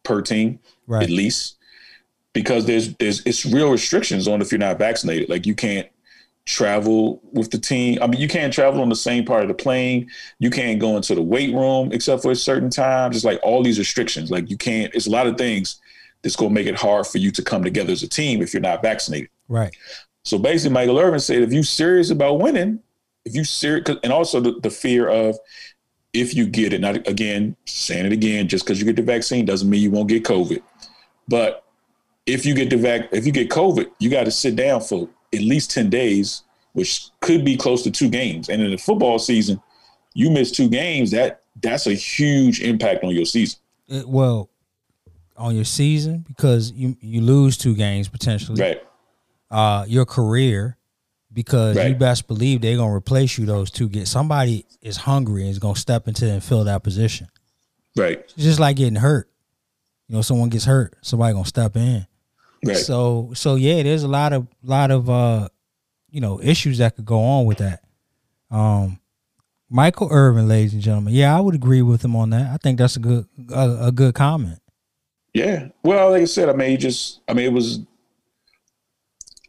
per 0.03 0.23
team, 0.23 0.59
right. 0.87 1.03
at 1.03 1.11
least, 1.11 1.57
because 2.33 2.67
there's 2.67 2.95
there's 2.97 3.25
it's 3.27 3.45
real 3.47 3.71
restrictions 3.71 4.29
on 4.29 4.41
if 4.41 4.53
you're 4.53 4.59
not 4.59 4.79
vaccinated. 4.79 5.29
Like 5.29 5.47
you 5.47 5.55
can't 5.55 5.89
travel 6.45 7.21
with 7.33 7.51
the 7.51 7.59
team. 7.59 7.99
I 8.01 8.07
mean, 8.07 8.21
you 8.21 8.29
can't 8.29 8.53
travel 8.53 8.81
on 8.81 8.89
the 8.89 8.97
same 8.97 9.25
part 9.25 9.43
of 9.43 9.49
the 9.49 9.55
plane. 9.55 10.09
You 10.39 10.51
can't 10.51 10.79
go 10.79 10.97
into 10.97 11.15
the 11.15 11.23
weight 11.23 11.53
room 11.55 11.93
except 11.93 12.23
for 12.23 12.31
a 12.31 12.37
certain 12.37 12.71
time. 12.71 13.13
Just 13.13 13.25
like 13.25 13.41
all 13.43 13.63
these 13.63 13.79
restrictions. 13.79 14.31
Like 14.31 14.51
you 14.51 14.57
can't. 14.57 14.95
It's 14.95 15.07
a 15.07 15.11
lot 15.11 15.27
of 15.27 15.37
things 15.37 15.81
that's 16.23 16.37
going 16.37 16.51
to 16.51 16.55
make 16.55 16.67
it 16.67 16.77
hard 16.77 17.07
for 17.07 17.19
you 17.19 17.31
to 17.31 17.43
come 17.43 17.63
together 17.63 17.93
as 17.93 18.03
a 18.03 18.09
team 18.09 18.43
if 18.43 18.53
you're 18.53 18.61
not 18.61 18.83
vaccinated. 18.83 19.29
Right. 19.49 19.75
So 20.25 20.39
basically, 20.39 20.75
Michael 20.75 20.99
Irvin 20.99 21.21
said, 21.21 21.43
if 21.43 21.53
you're 21.53 21.63
serious 21.63 22.11
about 22.11 22.41
winning, 22.41 22.81
if 23.25 23.35
you 23.35 23.45
serious, 23.45 23.89
and 24.03 24.13
also 24.13 24.41
the, 24.41 24.59
the 24.61 24.71
fear 24.71 25.09
of 25.09 25.39
if 26.17 26.35
you 26.35 26.47
get 26.47 26.73
it. 26.73 26.81
Not 26.81 27.07
again, 27.07 27.57
saying 27.67 28.07
it 28.07 28.13
again, 28.13 28.49
just 28.49 28.65
because 28.65 28.79
you 28.79 28.87
get 28.87 28.97
the 28.97 29.03
vaccine 29.03 29.45
doesn't 29.45 29.69
mean 29.69 29.83
you 29.83 29.91
won't 29.91 30.09
get 30.09 30.25
COVID. 30.25 30.63
But 31.29 31.65
if 32.25 32.47
you 32.47 32.55
get 32.55 32.71
the 32.71 32.77
vac, 32.77 33.09
if 33.13 33.27
you 33.27 33.33
get 33.33 33.51
COVID, 33.51 33.91
you 33.99 34.11
got 34.11 34.25
to 34.25 34.31
sit 34.31 34.57
down 34.57 34.81
for 34.81 35.09
at 35.35 35.41
least 35.41 35.71
10 35.73 35.91
days, 35.91 36.43
which 36.73 37.11
could 37.21 37.45
be 37.45 37.57
close 37.57 37.83
to 37.83 37.91
two 37.91 38.09
games. 38.09 38.49
And 38.49 38.63
in 38.63 38.71
the 38.71 38.79
football 38.79 39.19
season, 39.19 39.61
you 40.15 40.31
miss 40.31 40.51
two 40.51 40.69
games, 40.69 41.11
that 41.11 41.43
that's 41.63 41.87
a 41.87 41.95
huge 41.95 42.61
impact 42.61 43.05
on 43.05 43.11
your 43.11 43.25
season. 43.27 43.59
It, 43.89 44.09
well, 44.09 44.49
on 45.39 45.55
your 45.55 45.65
season 45.65 46.25
because 46.27 46.73
you 46.73 46.97
you 47.01 47.21
lose 47.21 47.57
two 47.57 47.75
games 47.75 48.09
potentially. 48.09 48.61
Right. 48.61 48.83
Uh, 49.51 49.85
your 49.87 50.05
career 50.05 50.77
because 51.33 51.77
right. 51.77 51.89
you 51.89 51.95
best 51.95 52.27
believe 52.27 52.63
they're 52.63 52.77
gonna 52.77 52.95
replace 52.95 53.39
you 53.39 53.47
those 53.47 53.71
two 53.71 53.89
get 53.89 54.09
somebody 54.09 54.65
is 54.81 54.97
hungry 54.97 55.43
and 55.43 55.51
is 55.51 55.59
gonna 55.59 55.77
step 55.77 56.09
into 56.09 56.29
and 56.31 56.43
fill 56.43 56.65
that 56.65 56.83
position. 56.83 57.29
Right. 57.97 58.19
It's 58.19 58.35
just 58.35 58.61
like 58.61 58.77
getting 58.77 58.97
hurt. 58.97 59.31
You 60.09 60.17
know, 60.17 60.23
someone 60.23 60.49
gets 60.49 60.65
hurt, 60.65 60.97
somebody 61.03 61.35
gonna 61.35 61.47
step 61.47 61.77
in. 61.77 62.07
Right. 62.65 62.77
So 62.77 63.33
so 63.35 63.55
yeah, 63.55 63.83
there's 63.83 64.03
a 64.03 64.09
lot 64.09 64.33
of 64.33 64.47
lot 64.63 64.91
of 64.91 65.11
uh 65.11 65.49
you 66.11 66.21
know 66.21 66.41
issues 66.43 66.79
that 66.79 66.97
could 66.97 67.05
go 67.05 67.21
on 67.21 67.45
with 67.45 67.59
that. 67.59 67.85
Um 68.51 68.99
Michael 69.69 70.09
Irvin, 70.11 70.47
ladies 70.47 70.75
and 70.75 70.83
gentlemen. 70.83 71.13
Yeah, 71.13 71.37
I 71.37 71.41
would 71.41 71.55
agree 71.55 71.83
with 71.83 72.05
him 72.05 72.15
on 72.15 72.31
that. 72.31 72.53
I 72.53 72.57
think 72.57 72.79
that's 72.79 72.97
a 72.97 73.01
good 73.01 73.27
a, 73.51 73.87
a 73.87 73.93
good 73.93 74.15
comment. 74.15 74.61
Yeah. 75.37 75.69
Well, 75.83 76.13
like 76.13 76.23
I 76.23 76.25
said, 76.25 76.49
I 76.49 76.55
mean, 76.55 76.81
just, 76.81 77.21
I 77.29 77.35
mean, 77.35 77.45
it 77.45 77.53
was, 77.53 77.81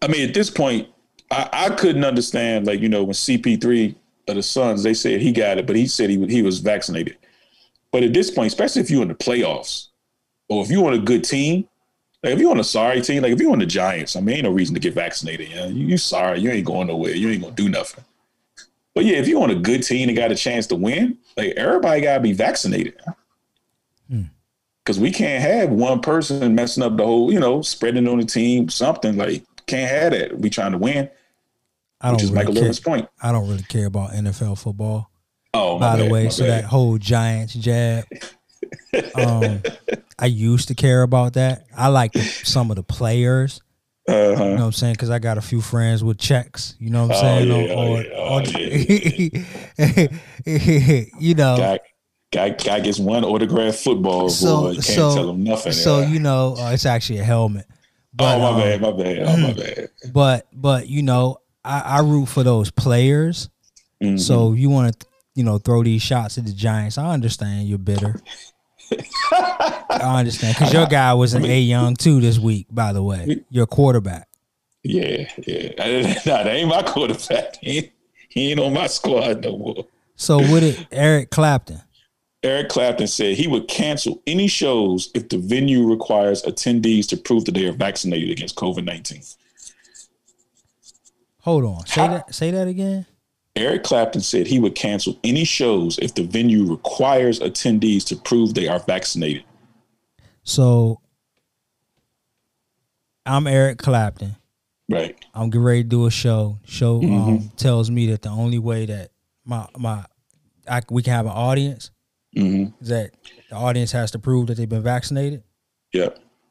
I 0.01 0.09
mean, 0.09 0.27
at 0.27 0.33
this 0.33 0.49
point, 0.49 0.89
I, 1.31 1.47
I 1.53 1.69
couldn't 1.69 2.03
understand, 2.03 2.67
like, 2.67 2.81
you 2.81 2.89
know, 2.89 3.05
when 3.05 3.13
CP3 3.13 3.95
of 4.27 4.35
the 4.35 4.43
Suns, 4.43 4.83
they 4.83 4.93
said 4.93 5.21
he 5.21 5.31
got 5.31 5.59
it, 5.59 5.65
but 5.65 5.77
he 5.77 5.87
said 5.87 6.09
he, 6.09 6.27
he 6.27 6.41
was 6.41 6.59
vaccinated. 6.59 7.15
But 7.89 8.03
at 8.03 8.11
this 8.11 8.29
point, 8.29 8.47
especially 8.47 8.81
if 8.81 8.91
you're 8.91 9.01
in 9.01 9.07
the 9.07 9.15
playoffs 9.15 9.87
or 10.49 10.61
if 10.61 10.69
you're 10.69 10.85
on 10.85 10.93
a 10.93 10.99
good 10.99 11.23
team, 11.23 11.69
like 12.21 12.33
if 12.33 12.39
you're 12.39 12.51
on 12.51 12.59
a 12.59 12.65
sorry 12.65 12.99
team, 12.99 13.23
like 13.23 13.31
if 13.31 13.39
you're 13.39 13.53
on 13.53 13.59
the 13.59 13.65
Giants, 13.65 14.17
I 14.17 14.19
mean, 14.19 14.35
ain't 14.35 14.43
no 14.43 14.51
reason 14.51 14.73
to 14.73 14.81
get 14.81 14.93
vaccinated. 14.93 15.47
You, 15.47 15.55
know? 15.55 15.67
you, 15.67 15.85
you 15.87 15.97
sorry, 15.97 16.41
you 16.41 16.49
ain't 16.49 16.65
going 16.65 16.87
nowhere. 16.87 17.15
You 17.15 17.29
ain't 17.29 17.43
gonna 17.43 17.55
do 17.55 17.69
nothing. 17.69 18.03
But 18.93 19.05
yeah, 19.05 19.19
if 19.19 19.27
you're 19.29 19.41
on 19.41 19.51
a 19.51 19.55
good 19.55 19.83
team 19.83 20.09
and 20.09 20.17
got 20.17 20.33
a 20.33 20.35
chance 20.35 20.67
to 20.67 20.75
win, 20.75 21.17
like 21.37 21.53
everybody 21.55 22.01
gotta 22.01 22.19
be 22.19 22.33
vaccinated. 22.33 22.99
Hmm 24.09 24.23
because 24.87 24.99
we 25.01 25.11
can't 25.11 25.43
have 25.43 25.69
one 25.69 25.99
person 25.99 26.55
messing 26.55 26.81
up 26.81 26.95
the 26.95 27.05
whole, 27.05 27.29
you 27.29 27.41
know, 27.41 27.61
spreading 27.61 28.07
on 28.07 28.19
the 28.19 28.25
team, 28.25 28.69
something 28.69 29.17
like 29.17 29.43
can't 29.65 29.91
have 29.91 30.13
that. 30.13 30.39
We 30.39 30.49
trying 30.49 30.71
to 30.71 30.77
win. 30.77 31.09
I 31.99 32.07
don't 32.07 32.15
which 32.15 32.23
is 32.23 32.31
really 32.31 32.45
Michael 32.45 32.61
care. 32.61 32.71
Point. 32.81 33.09
I 33.21 33.33
don't 33.33 33.49
really 33.49 33.63
care 33.63 33.87
about 33.87 34.11
NFL 34.11 34.57
football. 34.57 35.11
Oh, 35.53 35.77
by 35.77 35.97
the 35.97 36.03
bad, 36.03 36.11
way, 36.13 36.29
so 36.29 36.45
bad. 36.45 36.63
that 36.63 36.69
whole 36.69 36.97
Giants 36.97 37.53
jab. 37.53 38.05
um, 39.15 39.61
I 40.19 40.27
used 40.27 40.69
to 40.69 40.75
care 40.75 41.01
about 41.01 41.33
that. 41.33 41.65
I 41.75 41.89
like 41.89 42.13
the, 42.13 42.21
some 42.21 42.69
of 42.69 42.77
the 42.77 42.83
players. 42.83 43.61
Uh-huh. 44.07 44.15
You 44.15 44.37
know 44.37 44.53
what 44.53 44.61
I'm 44.61 44.71
saying? 44.71 44.93
Because 44.93 45.09
I 45.09 45.19
got 45.19 45.37
a 45.37 45.41
few 45.41 45.59
friends 45.59 46.01
with 46.01 46.17
checks. 46.17 46.77
You 46.79 46.91
know 46.91 47.07
what 47.07 47.17
I'm 47.17 47.17
oh, 47.17 47.21
saying? 47.21 47.49
Yeah, 47.49 47.75
or, 47.75 48.03
yeah. 48.03 48.37
Oh, 50.45 51.09
you 51.19 51.35
know, 51.35 51.57
got, 51.57 51.81
Guy, 52.31 52.49
guy 52.49 52.81
gets 52.81 52.99
one 52.99 53.23
autograph 53.23 53.75
football. 53.75 54.29
So, 54.29 54.61
boy. 54.61 54.73
Can't 54.73 54.83
so, 54.83 55.15
tell 55.15 55.29
him 55.29 55.43
nothing. 55.43 55.71
So 55.71 56.01
you 56.01 56.19
know, 56.19 56.55
uh, 56.57 56.71
it's 56.71 56.85
actually 56.85 57.19
a 57.19 57.23
helmet. 57.23 57.65
But, 58.13 58.37
oh 58.37 58.39
my 58.39 58.49
um, 58.49 58.59
bad, 58.59 58.81
my 58.81 58.91
bad, 58.91 59.19
oh 59.19 59.37
my 59.37 59.53
bad. 59.53 59.89
But 60.11 60.47
but 60.51 60.87
you 60.87 61.03
know, 61.03 61.37
I, 61.63 61.79
I 61.79 61.99
root 61.99 62.25
for 62.25 62.43
those 62.43 62.69
players. 62.71 63.49
Mhm. 64.03 64.19
So 64.19 64.53
you 64.53 64.69
want 64.69 64.99
to, 64.99 65.07
you 65.35 65.43
know, 65.43 65.57
throw 65.57 65.83
these 65.83 66.01
shots 66.01 66.37
at 66.37 66.45
the 66.45 66.53
Giants. 66.53 66.97
I 66.97 67.11
understand 67.13 67.67
you're 67.69 67.77
bitter. 67.77 68.19
I 68.91 70.19
understand 70.19 70.55
because 70.57 70.73
your 70.73 70.87
guy 70.87 71.13
was 71.13 71.33
an 71.33 71.45
A 71.45 71.59
Young 71.59 71.95
too 71.95 72.19
this 72.19 72.39
week. 72.39 72.67
By 72.69 72.91
the 72.91 73.03
way, 73.03 73.45
your 73.49 73.67
quarterback. 73.67 74.27
yeah, 74.83 75.29
yeah. 75.45 75.69
nah, 76.25 76.43
that 76.43 76.47
ain't 76.47 76.69
my 76.69 76.83
quarterback. 76.83 77.57
He 77.61 77.77
ain't, 77.77 77.91
he 78.29 78.51
ain't 78.51 78.59
on 78.59 78.73
my 78.73 78.87
squad 78.87 79.43
no 79.43 79.57
more. 79.57 79.87
So 80.15 80.39
with 80.39 80.63
it, 80.63 80.87
Eric 80.91 81.29
Clapton. 81.29 81.81
Eric 82.43 82.69
Clapton 82.69 83.07
said 83.07 83.35
he 83.35 83.47
would 83.47 83.67
cancel 83.67 84.21
any 84.27 84.47
shows 84.47 85.09
if 85.15 85.29
the 85.29 85.37
venue 85.37 85.87
requires 85.89 86.43
attendees 86.43 87.07
to 87.09 87.17
prove 87.17 87.45
that 87.45 87.53
they 87.53 87.65
are 87.65 87.73
vaccinated 87.73 88.29
against 88.29 88.55
COVID 88.55 88.85
nineteen. 88.85 89.23
Hold 91.39 91.65
on. 91.65 91.85
Say 91.85 92.07
that. 92.07 92.35
Say 92.35 92.51
that 92.51 92.67
again. 92.67 93.05
Eric 93.55 93.83
Clapton 93.83 94.21
said 94.21 94.45
he 94.45 94.59
would 94.59 94.75
cancel 94.75 95.17
any 95.23 95.43
shows 95.43 95.97
if 95.97 96.13
the 96.13 96.23
venue 96.23 96.69
requires 96.69 97.39
attendees 97.39 98.05
to 98.05 98.15
prove 98.15 98.53
they 98.53 98.67
are 98.67 98.79
vaccinated. 98.79 99.43
So 100.43 101.01
I'm 103.25 103.47
Eric 103.47 103.79
Clapton. 103.79 104.35
Right. 104.89 105.17
I'm 105.33 105.49
getting 105.49 105.63
ready 105.63 105.83
to 105.83 105.89
do 105.89 106.05
a 106.05 106.11
show. 106.11 106.59
Show 106.65 107.01
um, 107.01 107.51
tells 107.57 107.89
me 107.89 108.07
that 108.11 108.21
the 108.21 108.29
only 108.29 108.59
way 108.59 108.85
that 108.85 109.09
my 109.43 109.67
my 109.75 110.05
I, 110.69 110.81
we 110.91 111.01
can 111.01 111.13
have 111.13 111.25
an 111.25 111.31
audience 111.31 111.91
hmm 112.37 112.65
is 112.81 112.89
that 112.89 113.11
the 113.49 113.55
audience 113.55 113.91
has 113.91 114.11
to 114.11 114.19
prove 114.19 114.47
that 114.47 114.55
they've 114.57 114.69
been 114.69 114.83
vaccinated. 114.83 115.43
Yeah. 115.93 116.09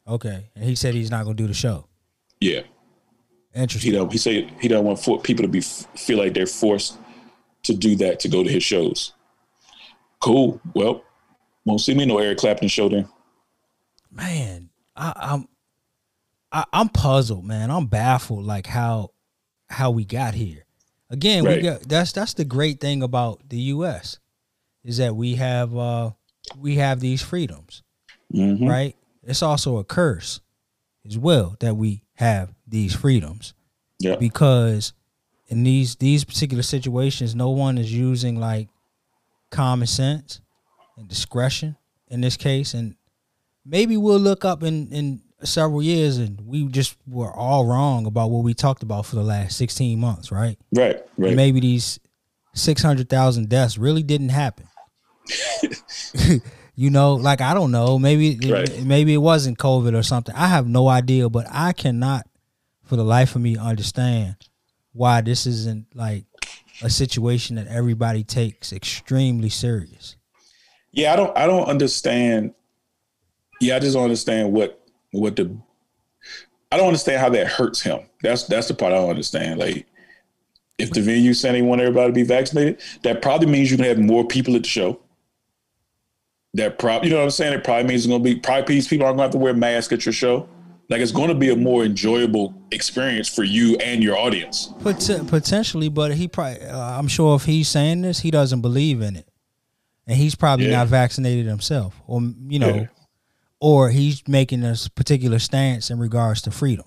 Okay, 0.09 0.51
and 0.55 0.65
he 0.65 0.75
said 0.75 0.95
he's 0.95 1.11
not 1.11 1.25
going 1.25 1.37
to 1.37 1.43
do 1.43 1.47
the 1.49 1.55
show. 1.55 1.89
Yeah. 2.41 2.61
Interesting. 3.55 3.93
He 3.93 3.97
don't. 3.97 4.13
He 4.13 4.19
said 4.19 4.51
he 4.61 4.69
don't 4.69 4.85
want 4.85 4.99
for 5.01 5.21
people 5.21 5.43
to 5.43 5.49
be 5.49 5.61
feel 5.61 6.19
like 6.19 6.35
they're 6.35 6.47
forced 6.47 6.99
to 7.65 7.75
do 7.75 7.97
that 7.97 8.21
to 8.21 8.29
go 8.29 8.45
to 8.45 8.51
his 8.51 8.63
shows. 8.63 9.13
Cool. 10.21 10.61
Well, 10.75 11.03
won't 11.65 11.81
see 11.81 11.95
me 11.95 12.05
no 12.05 12.19
Eric 12.19 12.39
Clapton 12.39 12.69
show 12.69 12.89
then. 12.89 13.09
Man, 14.11 14.71
I, 14.95 15.13
I'm 15.17 15.49
I, 16.53 16.65
I'm 16.73 16.89
puzzled, 16.89 17.45
man. 17.45 17.71
I'm 17.71 17.87
baffled, 17.87 18.45
like 18.45 18.67
how 18.67 19.11
how 19.69 19.91
we 19.91 20.05
got 20.05 20.35
here. 20.35 20.65
Again, 21.11 21.45
we 21.45 21.51
Right. 21.51 21.63
got 21.63 21.83
that's 21.89 22.13
that's 22.13 22.35
the 22.35 22.45
great 22.45 22.81
thing 22.81 23.03
about 23.03 23.49
the 23.49 23.59
U.S. 23.59 24.19
is 24.87 24.97
that 24.99 25.15
we 25.17 25.35
have 25.35 25.77
uh 25.77 26.11
we 26.59 26.77
have 26.77 27.01
these 27.01 27.21
freedoms. 27.23 27.83
Mhm. 28.35 28.69
right? 28.69 28.97
It's 29.23 29.43
also 29.43 29.77
a 29.79 29.85
curse 29.85 30.41
as 31.07 31.19
well 31.19 31.57
that 31.61 31.77
we 31.77 32.03
have 32.15 32.55
these 32.67 32.95
freedoms 32.95 33.53
Yeah. 34.01 34.17
because 34.17 34.93
in 35.49 35.63
these 35.65 35.97
these 35.97 36.25
particular 36.25 36.63
situations, 36.63 37.35
no 37.35 37.51
one 37.51 37.79
is 37.79 37.93
using 37.93 38.39
like 38.41 38.69
common 39.51 39.87
sense 39.87 40.41
and 40.97 41.09
discretion 41.09 41.77
in 42.09 42.21
this 42.21 42.37
case, 42.37 42.75
and 42.75 42.97
maybe 43.65 43.97
we'll 43.97 44.19
look 44.19 44.45
up 44.45 44.63
in 44.63 44.89
in 44.93 45.23
several 45.45 45.83
years 45.83 46.17
and 46.19 46.41
we 46.47 46.67
just 46.69 46.97
were 47.07 47.33
all 47.33 47.67
wrong 47.67 48.07
about 48.07 48.31
what 48.31 48.43
we 48.43 48.55
talked 48.55 48.83
about 48.83 49.05
for 49.07 49.17
the 49.17 49.23
last 49.23 49.57
16 49.57 49.99
months, 50.01 50.33
right? 50.33 50.59
Right. 50.75 50.97
Right. 51.19 51.37
Maybe 51.37 51.61
these 51.61 52.01
600,000 52.55 53.49
deaths 53.49 53.77
really 53.79 54.03
didn't 54.03 54.31
happen. 54.31 54.67
you 56.75 56.91
know, 56.91 57.15
like 57.15 57.41
I 57.41 57.55
don't 57.55 57.71
know, 57.71 57.99
maybe 57.99 58.39
Right. 58.49 58.83
maybe 58.85 59.15
it 59.15 59.19
wasn't 59.19 59.59
COVID 59.59 59.97
or 59.99 60.03
something. 60.03 60.35
I 60.35 60.49
have 60.49 60.67
no 60.67 60.89
idea, 60.89 61.29
but 61.29 61.47
I 61.51 61.73
cannot 61.73 62.27
for 62.85 62.97
the 62.97 63.05
life 63.05 63.35
of 63.35 63.43
me 63.43 63.57
understand 63.57 64.37
why 64.93 65.21
this 65.21 65.47
isn't 65.47 65.87
like 65.95 66.25
a 66.83 66.91
situation 66.91 67.57
that 67.57 67.67
everybody 67.69 68.23
takes 68.25 68.73
extremely 68.73 69.49
serious. 69.49 70.17
Yeah, 70.93 71.13
I 71.13 71.17
don't 71.17 71.37
I 71.37 71.47
don't 71.47 71.67
understand. 71.67 72.55
Yeah, 73.61 73.77
I 73.77 73.79
just 73.79 73.95
don't 73.95 74.05
understand 74.05 74.53
what 74.53 74.81
what 75.13 75.37
the 75.37 75.57
I 76.71 76.77
don't 76.77 76.89
understand 76.89 77.21
how 77.21 77.31
that 77.31 77.47
hurts 77.47 77.81
him. 77.81 78.01
That's 78.23 78.45
that's 78.45 78.69
the 78.69 78.75
part 78.75 78.93
I 78.93 78.97
don't 78.97 79.11
understand. 79.11 79.59
Like 79.59 79.87
if 80.79 80.91
the 80.91 81.01
venue 81.01 81.33
saying 81.33 81.55
they 81.55 81.63
want 81.63 81.81
everybody 81.81 82.09
to 82.09 82.13
be 82.13 82.23
vaccinated, 82.23 82.81
that 83.03 83.23
probably 83.23 83.47
means 83.47 83.71
you 83.71 83.77
can 83.79 83.87
have 83.87 83.99
more 83.99 84.27
people 84.27 84.55
at 84.57 84.63
the 84.63 84.69
show. 84.69 85.01
That 86.55 86.79
probably 86.79 87.09
you 87.09 87.15
know 87.15 87.21
what 87.21 87.25
I'm 87.27 87.31
saying? 87.31 87.53
It 87.53 87.65
probably 87.65 87.85
means 87.85 88.05
it's 88.05 88.11
gonna 88.11 88.23
be 88.25 88.37
probably 88.37 88.77
means 88.77 88.89
people 88.89 89.07
aren't 89.07 89.17
gonna 89.19 89.25
have 89.25 89.33
to 89.33 89.39
wear 89.39 89.53
masks 89.55 89.93
at 89.93 90.07
your 90.07 90.13
show. 90.13 90.49
Like 90.89 91.01
it's 91.01 91.13
gonna 91.13 91.35
be 91.35 91.51
a 91.51 91.57
more 91.57 91.85
enjoyable 91.85 92.55
experience 92.71 93.29
for 93.29 93.43
you 93.45 93.77
and 93.77 94.03
your 94.03 94.17
audience. 94.17 94.69
Pot- 94.81 95.27
potentially, 95.29 95.89
but 95.89 96.15
he 96.15 96.29
probably 96.29 96.63
uh, 96.63 96.99
I'm 96.99 97.09
sure 97.09 97.37
if 97.37 97.45
he's 97.45 97.69
saying 97.69 98.03
this, 98.03 98.21
he 98.21 98.31
doesn't 98.31 98.61
believe 98.63 99.03
in 99.03 99.17
it. 99.17 99.29
And 100.07 100.17
he's 100.17 100.35
probably 100.35 100.67
Yeah. 100.67 100.79
not 100.79 100.89
vaccinated 100.89 101.47
himself 101.47 102.01
or 102.07 102.23
you 102.49 102.59
know, 102.59 102.75
Yeah. 102.75 102.87
or 103.61 103.91
he's 103.91 104.23
making 104.29 104.65
a 104.65 104.77
particular 104.95 105.39
stance 105.39 105.91
in 105.91 105.99
regards 105.99 106.43
to 106.43 106.51
freedom. 106.51 106.87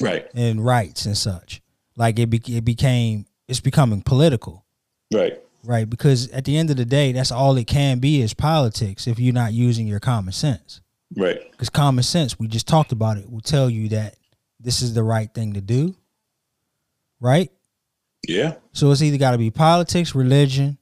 Right. 0.00 0.28
and 0.34 0.62
rights 0.64 1.06
and 1.06 1.16
such. 1.16 1.60
Like 1.96 2.18
it, 2.20 2.28
be, 2.30 2.40
it 2.46 2.64
became, 2.64 3.26
it's 3.48 3.58
becoming 3.58 4.02
political, 4.02 4.64
Right. 5.12 5.40
Right? 5.64 5.88
Because 5.88 6.28
at 6.30 6.44
the 6.44 6.56
end 6.56 6.70
of 6.70 6.76
the 6.76 6.84
day, 6.84 7.12
that's 7.12 7.32
all 7.32 7.56
it 7.56 7.66
can 7.66 7.98
be 7.98 8.20
is 8.20 8.34
politics 8.34 9.06
if 9.06 9.18
you're 9.18 9.34
not 9.34 9.52
using 9.52 9.86
your 9.86 10.00
common 10.00 10.32
sense. 10.32 10.80
Right. 11.16 11.38
Because 11.52 11.70
common 11.70 12.04
sense, 12.04 12.38
we 12.38 12.48
just 12.48 12.68
talked 12.68 12.92
about 12.92 13.18
it, 13.18 13.30
will 13.30 13.40
tell 13.40 13.68
you 13.70 13.88
that 13.90 14.16
this 14.60 14.82
is 14.82 14.94
the 14.94 15.02
right 15.02 15.32
thing 15.32 15.54
to 15.54 15.60
do, 15.60 15.94
right? 17.20 17.50
Yeah. 18.26 18.54
So 18.72 18.90
it's 18.90 19.02
either 19.02 19.16
got 19.18 19.32
to 19.32 19.38
be 19.38 19.50
politics, 19.50 20.14
religion, 20.14 20.78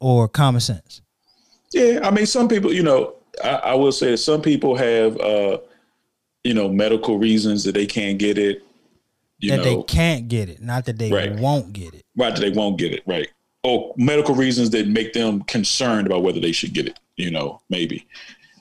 or 0.00 0.28
common 0.28 0.60
sense. 0.60 1.00
Yeah, 1.72 2.00
I 2.04 2.10
mean, 2.10 2.26
some 2.26 2.48
people, 2.48 2.72
you 2.72 2.82
know, 2.82 3.14
I, 3.42 3.48
I 3.50 3.74
will 3.74 3.90
say 3.92 4.10
that 4.12 4.18
some 4.18 4.40
people 4.42 4.76
have, 4.76 5.18
uh, 5.18 5.58
you 6.44 6.54
know, 6.54 6.68
medical 6.68 7.18
reasons 7.18 7.64
that 7.64 7.72
they 7.72 7.86
can't 7.86 8.18
get 8.18 8.38
it. 8.38 8.62
You 9.40 9.50
that 9.50 9.56
know, 9.58 9.62
they 9.64 9.82
can't 9.82 10.28
get 10.28 10.48
it, 10.48 10.62
not 10.62 10.84
that 10.84 10.98
they 10.98 11.10
Right. 11.10 11.34
won't 11.34 11.72
get 11.72 11.94
it. 11.94 12.04
right? 12.16 12.32
That 12.34 12.40
they 12.40 12.50
won't 12.50 12.78
get 12.78 12.92
it, 12.92 13.02
right? 13.06 13.28
Or 13.64 13.94
medical 13.96 14.34
reasons 14.34 14.70
that 14.70 14.88
make 14.88 15.14
them 15.14 15.42
concerned 15.42 16.06
about 16.06 16.22
whether 16.22 16.40
they 16.40 16.52
should 16.52 16.74
get 16.74 16.86
it. 16.86 16.98
You 17.16 17.30
know, 17.30 17.60
maybe. 17.70 18.06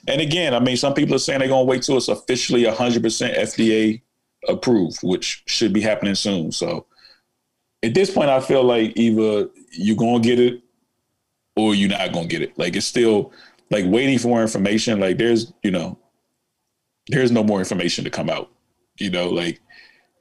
And 0.07 0.21
again, 0.21 0.53
I 0.53 0.59
mean, 0.59 0.77
some 0.77 0.93
people 0.93 1.15
are 1.15 1.19
saying 1.19 1.39
they're 1.39 1.47
gonna 1.47 1.65
wait 1.65 1.83
till 1.83 1.97
it's 1.97 2.07
officially 2.07 2.63
100% 2.63 3.37
FDA 3.37 4.01
approved, 4.47 4.99
which 5.01 5.43
should 5.45 5.73
be 5.73 5.81
happening 5.81 6.15
soon. 6.15 6.51
So, 6.51 6.85
at 7.83 7.93
this 7.93 8.11
point, 8.11 8.29
I 8.29 8.39
feel 8.39 8.63
like 8.63 8.93
either 8.97 9.49
you're 9.71 9.95
gonna 9.95 10.19
get 10.19 10.39
it 10.39 10.61
or 11.55 11.75
you're 11.75 11.89
not 11.89 12.13
gonna 12.13 12.27
get 12.27 12.41
it. 12.41 12.57
Like 12.57 12.75
it's 12.75 12.85
still 12.85 13.31
like 13.69 13.85
waiting 13.87 14.19
for 14.19 14.41
information. 14.41 14.99
Like 14.99 15.17
there's, 15.17 15.53
you 15.63 15.71
know, 15.71 15.97
there's 17.07 17.31
no 17.31 17.43
more 17.43 17.59
information 17.59 18.03
to 18.03 18.09
come 18.09 18.29
out. 18.29 18.49
You 18.99 19.09
know, 19.09 19.29
like 19.29 19.59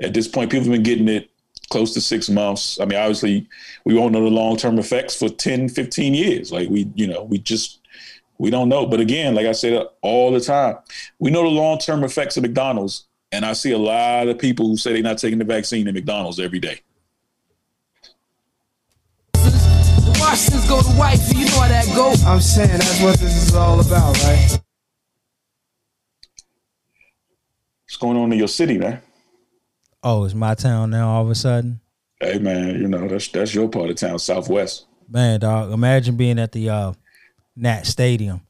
at 0.00 0.14
this 0.14 0.28
point, 0.28 0.50
people 0.50 0.64
have 0.64 0.72
been 0.72 0.82
getting 0.82 1.08
it 1.08 1.30
close 1.72 1.94
to 1.94 2.00
six 2.02 2.28
months. 2.28 2.78
I 2.78 2.85
mean, 2.85 2.98
obviously, 2.98 3.48
we 3.87 3.94
won't 3.94 4.12
know 4.12 4.22
the 4.22 4.30
long 4.30 4.56
term 4.56 4.78
effects 4.78 5.18
for 5.18 5.30
10, 5.30 5.70
15 5.70 6.14
years. 6.14 6.52
Like 6.52 6.68
we, 6.68 6.88
you 6.94 7.06
know, 7.06 7.24
we 7.24 7.38
just 7.38 7.80
we 8.38 8.50
don't 8.50 8.68
know. 8.68 8.85
But 8.87 9.00
again, 9.00 9.35
like 9.35 9.46
I 9.46 9.52
said 9.52 9.87
all 10.02 10.30
the 10.30 10.40
time, 10.40 10.76
we 11.18 11.30
know 11.30 11.42
the 11.42 11.48
long 11.48 11.78
term 11.78 12.04
effects 12.04 12.37
of 12.37 12.42
McDonald's. 12.42 13.06
And 13.32 13.46
I 13.46 13.54
see 13.54 13.72
a 13.72 13.78
lot 13.78 14.28
of 14.28 14.38
people 14.38 14.68
who 14.68 14.76
say 14.76 14.92
they're 14.92 15.02
not 15.02 15.16
taking 15.16 15.38
the 15.38 15.46
vaccine 15.46 15.88
at 15.88 15.94
McDonald's 15.94 16.38
every 16.38 16.58
day. 16.58 16.80
The 19.32 20.18
Washingtons 20.20 20.68
go 20.68 20.82
to 20.82 20.98
wifey, 20.98 21.38
you 21.38 21.46
know 21.46 21.61
how 21.61 21.68
that 21.68 21.87
go. 21.96 22.12
I'm 22.26 22.40
saying 22.40 22.68
that's 22.68 23.00
what 23.02 23.18
this 23.18 23.48
is 23.48 23.54
all 23.54 23.80
about, 23.80 24.22
right? 24.24 24.61
What's 27.87 27.96
going 27.98 28.18
on 28.18 28.30
in 28.30 28.38
your 28.38 28.48
city, 28.48 28.76
man? 28.76 29.00
Oh, 30.02 30.24
it's 30.24 30.34
my 30.34 30.54
town 30.54 30.90
now 30.90 31.10
all 31.10 31.22
of 31.22 31.30
a 31.30 31.34
sudden? 31.34 31.80
Hey 32.20 32.38
man, 32.38 32.80
you 32.80 32.88
know, 32.88 33.08
that's 33.08 33.28
that's 33.28 33.54
your 33.54 33.68
part 33.68 33.90
of 33.90 33.96
town, 33.96 34.18
Southwest. 34.18 34.86
Man, 35.08 35.40
dog, 35.40 35.72
imagine 35.72 36.16
being 36.16 36.38
at 36.38 36.52
the 36.52 36.70
uh, 36.70 36.92
Nat 37.56 37.82
Stadium. 37.86 38.40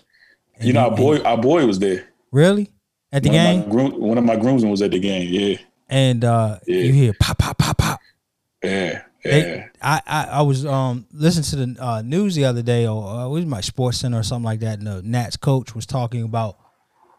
You 0.61 0.73
know, 0.73 0.89
our 0.91 0.97
boy 0.97 1.19
our 1.23 1.39
boy 1.39 1.67
was 1.67 1.79
there. 1.79 2.09
Really? 2.31 2.71
At 3.13 3.23
the 3.23 3.31
one 3.31 3.37
game? 3.37 3.61
Of 3.63 3.71
groom, 3.71 4.01
one 4.01 4.19
of 4.19 4.25
my 4.25 4.37
groomsmen 4.37 4.71
was 4.71 4.83
at 4.83 4.91
the 4.93 4.99
game. 5.01 5.29
Yeah. 5.31 5.57
and 5.89 6.25
uh 6.25 6.59
Yeah. 6.67 6.77
you 6.85 6.93
hear 6.93 7.13
pop, 7.19 7.39
pop, 7.39 7.59
pop, 7.59 7.79
pop. 7.79 8.01
Yeah. 8.63 9.03
Yeah. 9.25 9.31
They, 9.31 9.65
I, 9.81 10.01
I 10.07 10.25
I 10.25 10.43
was 10.43 10.65
um 10.67 11.07
listening 11.13 11.45
to 11.45 11.75
the 11.75 11.85
uh, 11.85 12.03
news 12.03 12.35
the 12.35 12.45
other 12.45 12.63
day, 12.63 12.87
or 12.87 13.05
uh, 13.07 13.27
it 13.27 13.31
was 13.31 13.47
my 13.47 13.61
Sports 13.61 13.99
Center 13.99 14.19
or 14.19 14.23
something 14.23 14.45
like 14.45 14.61
that, 14.61 14.79
and 14.79 14.87
the 14.87 15.03
Nats 15.03 15.37
coach 15.37 15.75
was 15.75 15.87
talking 15.87 16.23
about 16.23 16.57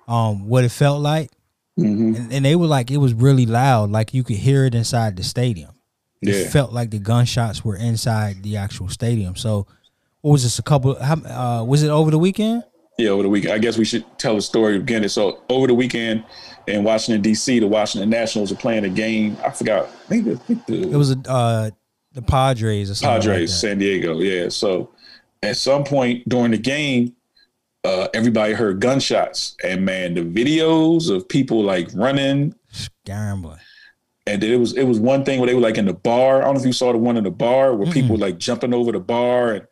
um 0.08 0.48
what 0.48 0.64
it 0.64 0.70
felt 0.72 1.02
like, 1.02 1.32
Mhm. 1.80 2.16
and, 2.18 2.34
and 2.34 2.46
they 2.46 2.56
were 2.56 2.68
like 2.68 2.92
it 2.92 2.98
was 2.98 3.14
really 3.14 3.46
loud, 3.46 3.90
like 3.90 4.14
you 4.14 4.24
could 4.24 4.36
hear 4.38 4.66
it 4.66 4.76
inside 4.76 5.16
the 5.18 5.24
stadium. 5.24 5.72
It 6.22 6.52
felt 6.52 6.72
like 6.72 6.90
the 6.92 7.00
gunshots 7.00 7.66
were 7.66 7.76
inside 7.76 8.44
the 8.44 8.56
actual 8.56 8.88
stadium. 8.88 9.36
So, 9.36 9.68
what 10.22 10.32
was 10.32 10.44
this? 10.44 10.58
A 10.58 10.64
couple? 10.64 10.96
How, 10.96 11.16
uh, 11.16 11.64
was 11.66 11.84
it 11.84 11.90
over 11.90 12.12
the 12.12 12.18
weekend? 12.18 12.64
Yeah, 12.98 13.10
over 13.10 13.24
the 13.24 13.30
weekend. 13.30 13.54
I 13.54 13.58
guess 13.58 13.78
we 13.78 13.84
should 13.84 14.06
tell 14.20 14.36
the 14.36 14.42
story 14.42 14.78
again. 14.78 15.08
So 15.10 15.42
over 15.50 15.68
the 15.68 15.74
weekend 15.74 16.24
in 16.68 16.84
Washington 16.84 17.22
D.C., 17.22 17.60
the 17.60 17.68
Washington 17.68 18.10
Nationals 18.10 18.52
are 18.52 18.56
playing 18.56 18.86
a 18.86 18.90
game. 18.90 19.36
I 19.44 19.50
forgot. 19.50 19.86
I 19.86 20.08
think 20.10 20.26
the, 20.26 20.32
I 20.32 20.36
think 20.36 20.66
the 20.68 20.92
It 20.92 20.96
was 20.96 21.12
a 21.12 21.18
uh, 21.28 21.72
the 22.14 22.22
Padres 22.22 22.90
or 22.92 22.96
something. 22.96 23.20
Padres, 23.22 23.52
like. 23.52 23.60
San 23.60 23.80
Diego. 23.80 24.20
Yeah. 24.20 24.48
So 24.50 24.92
at 25.42 25.58
some 25.58 25.84
point 25.84 26.30
during 26.30 26.52
the 26.52 26.58
game, 26.58 27.16
uh, 27.84 28.08
everybody 28.14 28.54
heard 28.54 28.80
gunshots, 28.80 29.56
and 29.64 29.86
man, 29.86 30.14
the 30.14 30.22
videos 30.22 31.10
of 31.10 31.28
people 31.28 31.64
like 31.64 31.90
running, 31.94 32.56
Gambling. 33.06 33.60
and 34.26 34.44
it 34.44 34.58
was 34.58 34.76
it 34.78 34.84
was 34.84 35.00
one 35.00 35.24
thing 35.26 35.40
where 35.40 35.48
they 35.48 35.54
were 35.56 35.62
like 35.62 35.78
in 35.78 35.86
the 35.86 35.94
bar. 35.94 36.42
I 36.42 36.46
don't 36.46 36.56
know 36.56 36.60
if 36.62 36.66
you 36.66 36.74
saw 36.74 36.92
the 36.92 36.98
one 36.98 37.18
in 37.18 37.24
the 37.24 37.32
bar 37.32 37.76
where 37.76 37.92
people 37.92 38.16
Mm-mm. 38.18 38.22
like 38.22 38.38
jumping 38.38 38.74
over 38.74 38.92
the 38.92 39.00
bar, 39.00 39.54
and 39.54 39.68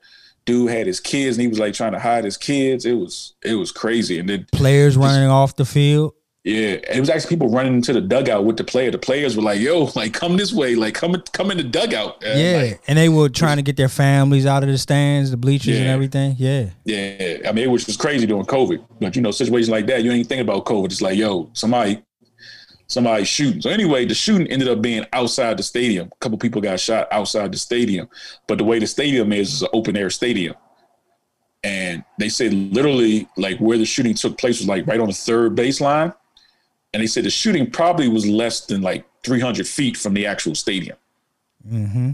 dude 0.45 0.71
had 0.71 0.87
his 0.87 0.99
kids, 0.99 1.37
and 1.37 1.41
he 1.43 1.47
was 1.47 1.59
like 1.59 1.73
trying 1.73 1.93
to 1.93 1.99
hide 1.99 2.23
his 2.25 2.37
kids. 2.37 2.85
It 2.85 2.93
was 2.93 3.33
it 3.43 3.55
was 3.55 3.71
crazy, 3.71 4.19
and 4.19 4.27
then 4.27 4.45
Players 4.51 4.97
running 4.97 5.29
off 5.29 5.55
the 5.55 5.65
field. 5.65 6.13
Yeah, 6.43 6.79
it 6.91 6.99
was 6.99 7.11
actually 7.11 7.29
people 7.29 7.49
running 7.49 7.75
into 7.75 7.93
the 7.93 8.01
dugout 8.01 8.45
with 8.45 8.57
the 8.57 8.63
player. 8.63 8.89
The 8.89 8.97
players 8.97 9.37
were 9.37 9.43
like, 9.43 9.59
"Yo, 9.59 9.91
like 9.95 10.13
come 10.13 10.37
this 10.37 10.51
way, 10.51 10.73
like 10.73 10.95
come 10.95 11.13
come 11.33 11.51
in 11.51 11.57
the 11.57 11.63
dugout." 11.63 12.23
And, 12.23 12.39
Yeah, 12.39 12.61
like, 12.63 12.81
and 12.87 12.97
they 12.97 13.09
were 13.09 13.29
trying 13.29 13.57
to 13.57 13.61
get 13.61 13.77
their 13.77 13.89
families 13.89 14.47
out 14.47 14.63
of 14.63 14.69
the 14.69 14.77
stands, 14.79 15.29
the 15.29 15.37
bleachers, 15.37 15.77
and 15.77 15.87
everything. 15.87 16.35
Yeah, 16.39 16.69
yeah. 16.83 17.47
I 17.47 17.51
mean, 17.51 17.65
it 17.65 17.69
was 17.69 17.85
just 17.85 17.99
crazy 17.99 18.25
during 18.25 18.45
COVID. 18.45 18.83
But 18.99 19.15
you 19.15 19.21
know, 19.21 19.29
situations 19.29 19.69
like 19.69 19.85
that, 19.87 20.03
you 20.03 20.11
ain't 20.11 20.27
think 20.27 20.41
about 20.41 20.65
COVID. 20.65 20.85
It's 20.85 21.01
like, 21.01 21.15
yo, 21.15 21.51
somebody, 21.53 22.03
somebody 22.87 23.23
shooting. 23.23 23.61
So 23.61 23.69
anyway, 23.69 24.05
the 24.05 24.15
shooting 24.15 24.47
ended 24.47 24.67
up 24.67 24.81
being 24.81 25.05
outside 25.13 25.57
the 25.57 25.63
stadium. 25.63 26.09
A 26.11 26.15
couple 26.15 26.39
people 26.39 26.59
got 26.59 26.79
shot 26.79 27.07
outside 27.11 27.51
the 27.51 27.59
stadium. 27.59 28.09
But 28.47 28.57
the 28.57 28.63
way 28.63 28.79
the 28.79 28.87
stadium 28.87 29.31
is 29.31 29.53
is 29.53 29.61
an 29.61 29.69
open 29.73 29.95
air 29.95 30.09
stadium, 30.09 30.55
and 31.63 32.03
they 32.17 32.29
said 32.29 32.51
literally 32.51 33.27
like 33.37 33.59
where 33.59 33.77
the 33.77 33.85
shooting 33.85 34.15
took 34.15 34.39
place 34.39 34.57
was 34.57 34.67
like 34.67 34.87
right 34.87 34.99
on 34.99 35.07
the 35.07 35.13
third 35.13 35.55
baseline, 35.55 36.15
and 36.93 37.01
they 37.01 37.07
said 37.07 37.23
the 37.23 37.29
shooting 37.29 37.69
probably 37.69 38.07
was 38.07 38.25
less 38.25 38.65
than 38.65 38.81
like 38.81 39.05
300 39.23 39.67
feet 39.67 39.97
from 39.97 40.13
the 40.13 40.25
actual 40.25 40.55
stadium. 40.55 40.97
hmm 41.67 42.11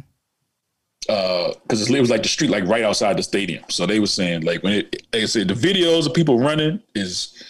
because 1.08 1.90
it 1.90 2.00
was 2.00 2.10
like 2.10 2.24
the 2.24 2.30
street, 2.30 2.50
like 2.50 2.66
right 2.66 2.84
outside 2.84 3.18
the 3.18 3.24
stadium. 3.24 3.64
So 3.70 3.86
they 3.86 4.00
were 4.00 4.08
saying, 4.08 4.42
like 4.42 4.62
when 4.64 4.74
it, 4.74 5.04
like 5.14 5.24
I 5.24 5.26
said, 5.26 5.48
the 5.48 5.54
videos 5.54 6.06
of 6.06 6.14
people 6.14 6.40
running 6.40 6.82
is 6.96 7.44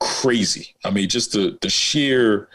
crazy. 0.00 0.74
I 0.84 0.90
mean, 0.90 1.08
just 1.08 1.32
the 1.32 1.56
the 1.60 1.70
sheer, 1.70 2.48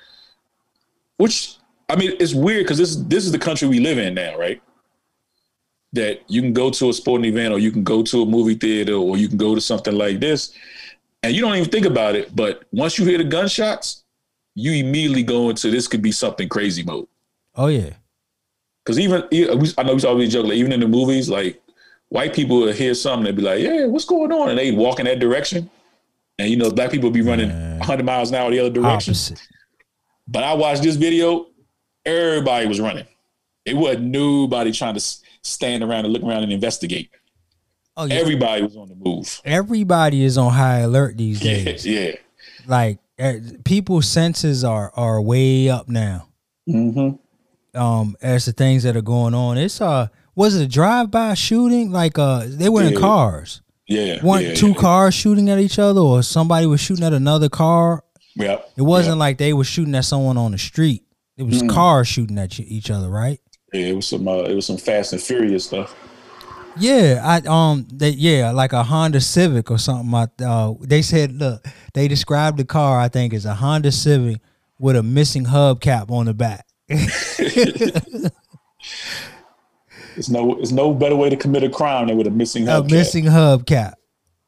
which 1.17 1.55
I 1.89 1.95
mean, 1.95 2.13
it's 2.19 2.33
weird 2.33 2.65
because 2.65 2.77
this 2.77 2.95
this 2.95 3.25
is 3.25 3.31
the 3.31 3.39
country 3.39 3.67
we 3.67 3.79
live 3.79 3.97
in 3.97 4.13
now, 4.13 4.37
right? 4.37 4.61
That 5.93 6.21
you 6.27 6.41
can 6.41 6.53
go 6.53 6.69
to 6.71 6.89
a 6.89 6.93
sporting 6.93 7.31
event, 7.31 7.53
or 7.53 7.59
you 7.59 7.71
can 7.71 7.83
go 7.83 8.03
to 8.03 8.23
a 8.23 8.25
movie 8.25 8.55
theater, 8.55 8.95
or 8.95 9.15
you 9.17 9.27
can 9.27 9.37
go 9.37 9.55
to 9.55 9.61
something 9.61 9.95
like 9.95 10.19
this, 10.19 10.53
and 11.21 11.33
you 11.33 11.41
don't 11.41 11.55
even 11.55 11.69
think 11.69 11.85
about 11.85 12.15
it. 12.15 12.35
But 12.35 12.63
once 12.71 12.97
you 12.97 13.05
hear 13.05 13.17
the 13.17 13.23
gunshots, 13.23 14.02
you 14.55 14.71
immediately 14.73 15.23
go 15.23 15.49
into 15.49 15.69
this 15.71 15.87
could 15.87 16.01
be 16.01 16.11
something 16.11 16.47
crazy 16.49 16.83
mode. 16.83 17.07
Oh 17.55 17.67
yeah, 17.67 17.91
Because 18.83 18.99
even 18.99 19.23
I 19.77 19.83
know 19.83 19.95
we 19.95 20.03
always 20.03 20.31
joke, 20.33 20.45
like 20.47 20.55
even 20.55 20.71
in 20.71 20.79
the 20.79 20.87
movies, 20.87 21.29
like 21.29 21.61
white 22.09 22.33
people 22.33 22.59
would 22.61 22.75
hear 22.75 22.93
something, 22.93 23.25
they'd 23.25 23.35
be 23.35 23.41
like, 23.41 23.59
"Yeah, 23.61 23.85
what's 23.85 24.05
going 24.05 24.31
on?" 24.31 24.49
and 24.49 24.57
they 24.59 24.71
walk 24.71 24.99
in 24.99 25.05
that 25.05 25.19
direction, 25.19 25.69
and 26.39 26.49
you 26.49 26.55
know, 26.57 26.71
black 26.71 26.91
people 26.91 27.09
would 27.09 27.13
be 27.13 27.21
running 27.21 27.49
Man. 27.49 27.79
100 27.79 28.05
miles 28.05 28.29
an 28.29 28.35
hour 28.35 28.49
the 28.51 28.59
other 28.59 28.69
direction. 28.69 29.11
opposite. 29.11 29.41
But 30.27 30.43
I 30.43 30.53
watched 30.53 30.81
this 30.83 30.95
video, 30.95 31.47
everybody 32.05 32.65
was 32.67 32.79
running. 32.79 33.05
It 33.65 33.75
wasn't 33.75 34.05
nobody 34.05 34.71
trying 34.71 34.93
to 34.95 34.99
stand 35.41 35.83
around 35.83 36.05
and 36.05 36.13
look 36.13 36.23
around 36.23 36.43
and 36.43 36.51
investigate. 36.51 37.09
Oh 37.95 38.05
yeah, 38.05 38.15
Everybody 38.15 38.63
was 38.63 38.75
on 38.75 38.89
the 38.89 38.95
move. 38.95 39.41
everybody 39.45 40.23
is 40.23 40.37
on 40.37 40.51
high 40.51 40.79
alert 40.79 41.15
these 41.17 41.39
days. 41.41 41.85
yeah. 41.85 42.15
Like 42.65 42.97
eh, 42.97 43.01
people's 43.63 44.07
senses 44.07 44.63
are 44.63 44.91
are 44.95 45.21
way 45.21 45.69
up 45.69 45.87
now. 45.87 46.27
Mm-hmm. 46.69 47.79
Um, 47.79 48.15
as 48.21 48.45
the 48.45 48.51
things 48.51 48.83
that 48.83 48.95
are 48.95 49.01
going 49.01 49.33
on, 49.33 49.57
it's 49.57 49.81
uh, 49.81 50.07
was 50.35 50.55
it 50.55 50.63
a 50.63 50.67
drive 50.67 51.11
by 51.11 51.33
shooting? 51.33 51.91
Like 51.91 52.17
uh, 52.19 52.43
they 52.47 52.69
were 52.69 52.83
in 52.83 52.99
cars. 52.99 53.61
Yeah. 53.87 54.23
One, 54.23 54.43
yeah, 54.43 54.53
two 54.53 54.69
yeah. 54.69 54.75
cars 54.75 55.13
shooting 55.13 55.49
at 55.49 55.59
each 55.59 55.77
other, 55.79 55.99
or 55.99 56.23
somebody 56.23 56.65
was 56.65 56.79
shooting 56.79 57.05
at 57.05 57.13
another 57.13 57.49
car. 57.49 58.03
Yep. 58.35 58.71
It 58.77 58.81
wasn't 58.81 59.17
like 59.17 59.37
they 59.37 59.53
were 59.53 59.63
shooting 59.63 59.93
at 59.95 60.05
someone 60.05 60.37
on 60.37 60.51
the 60.51 60.57
street. 60.57 61.03
It 61.37 61.43
was 61.43 61.61
Mm. 61.61 61.69
cars 61.69 62.07
shooting 62.07 62.37
at 62.37 62.59
each 62.59 62.89
other, 62.89 63.09
right? 63.09 63.39
Yeah, 63.73 63.87
it 63.87 63.95
was 63.95 64.07
some 64.07 64.27
uh, 64.27 64.43
it 64.43 64.53
was 64.55 64.67
some 64.67 64.77
fast 64.77 65.13
and 65.13 65.21
furious 65.21 65.65
stuff. 65.65 65.95
Yeah, 66.77 67.21
I 67.23 67.41
um, 67.47 67.87
they, 67.91 68.09
yeah, 68.09 68.51
like 68.51 68.73
a 68.73 68.83
Honda 68.83 69.21
Civic 69.21 69.69
or 69.69 69.77
something. 69.77 70.13
I, 70.13 70.27
uh, 70.43 70.73
they 70.81 71.01
said, 71.01 71.33
look, 71.33 71.63
they 71.93 72.07
described 72.07 72.57
the 72.57 72.65
car. 72.65 72.99
I 72.99 73.09
think 73.09 73.33
as 73.33 73.45
a 73.45 73.53
Honda 73.53 73.91
Civic 73.91 74.39
with 74.79 74.95
a 74.95 75.03
missing 75.03 75.45
hubcap 75.45 76.09
on 76.09 76.25
the 76.25 76.33
back. 76.33 76.65
It's 80.15 80.29
no 80.29 80.53
it's 80.59 80.71
no 80.71 80.93
better 80.93 81.15
way 81.15 81.29
to 81.31 81.35
commit 81.35 81.63
a 81.63 81.69
crime 81.69 82.07
than 82.07 82.17
with 82.17 82.27
a 82.27 82.31
missing 82.31 82.67
a 82.67 82.71
hubcap. 82.73 82.91
missing 82.91 83.25
hubcap, 83.25 83.93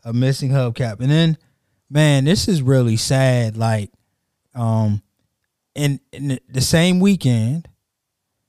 a 0.04 0.14
missing 0.14 0.52
hubcap, 0.52 1.00
and 1.00 1.10
then, 1.10 1.38
man, 1.90 2.26
this 2.26 2.48
is 2.48 2.62
really 2.62 2.98
sad. 2.98 3.58
Like, 3.58 3.90
um, 4.54 5.02
in, 5.74 6.00
in 6.12 6.28
the- 6.28 6.42
the 6.48 6.62
same 6.62 7.00
weekend. 7.00 7.68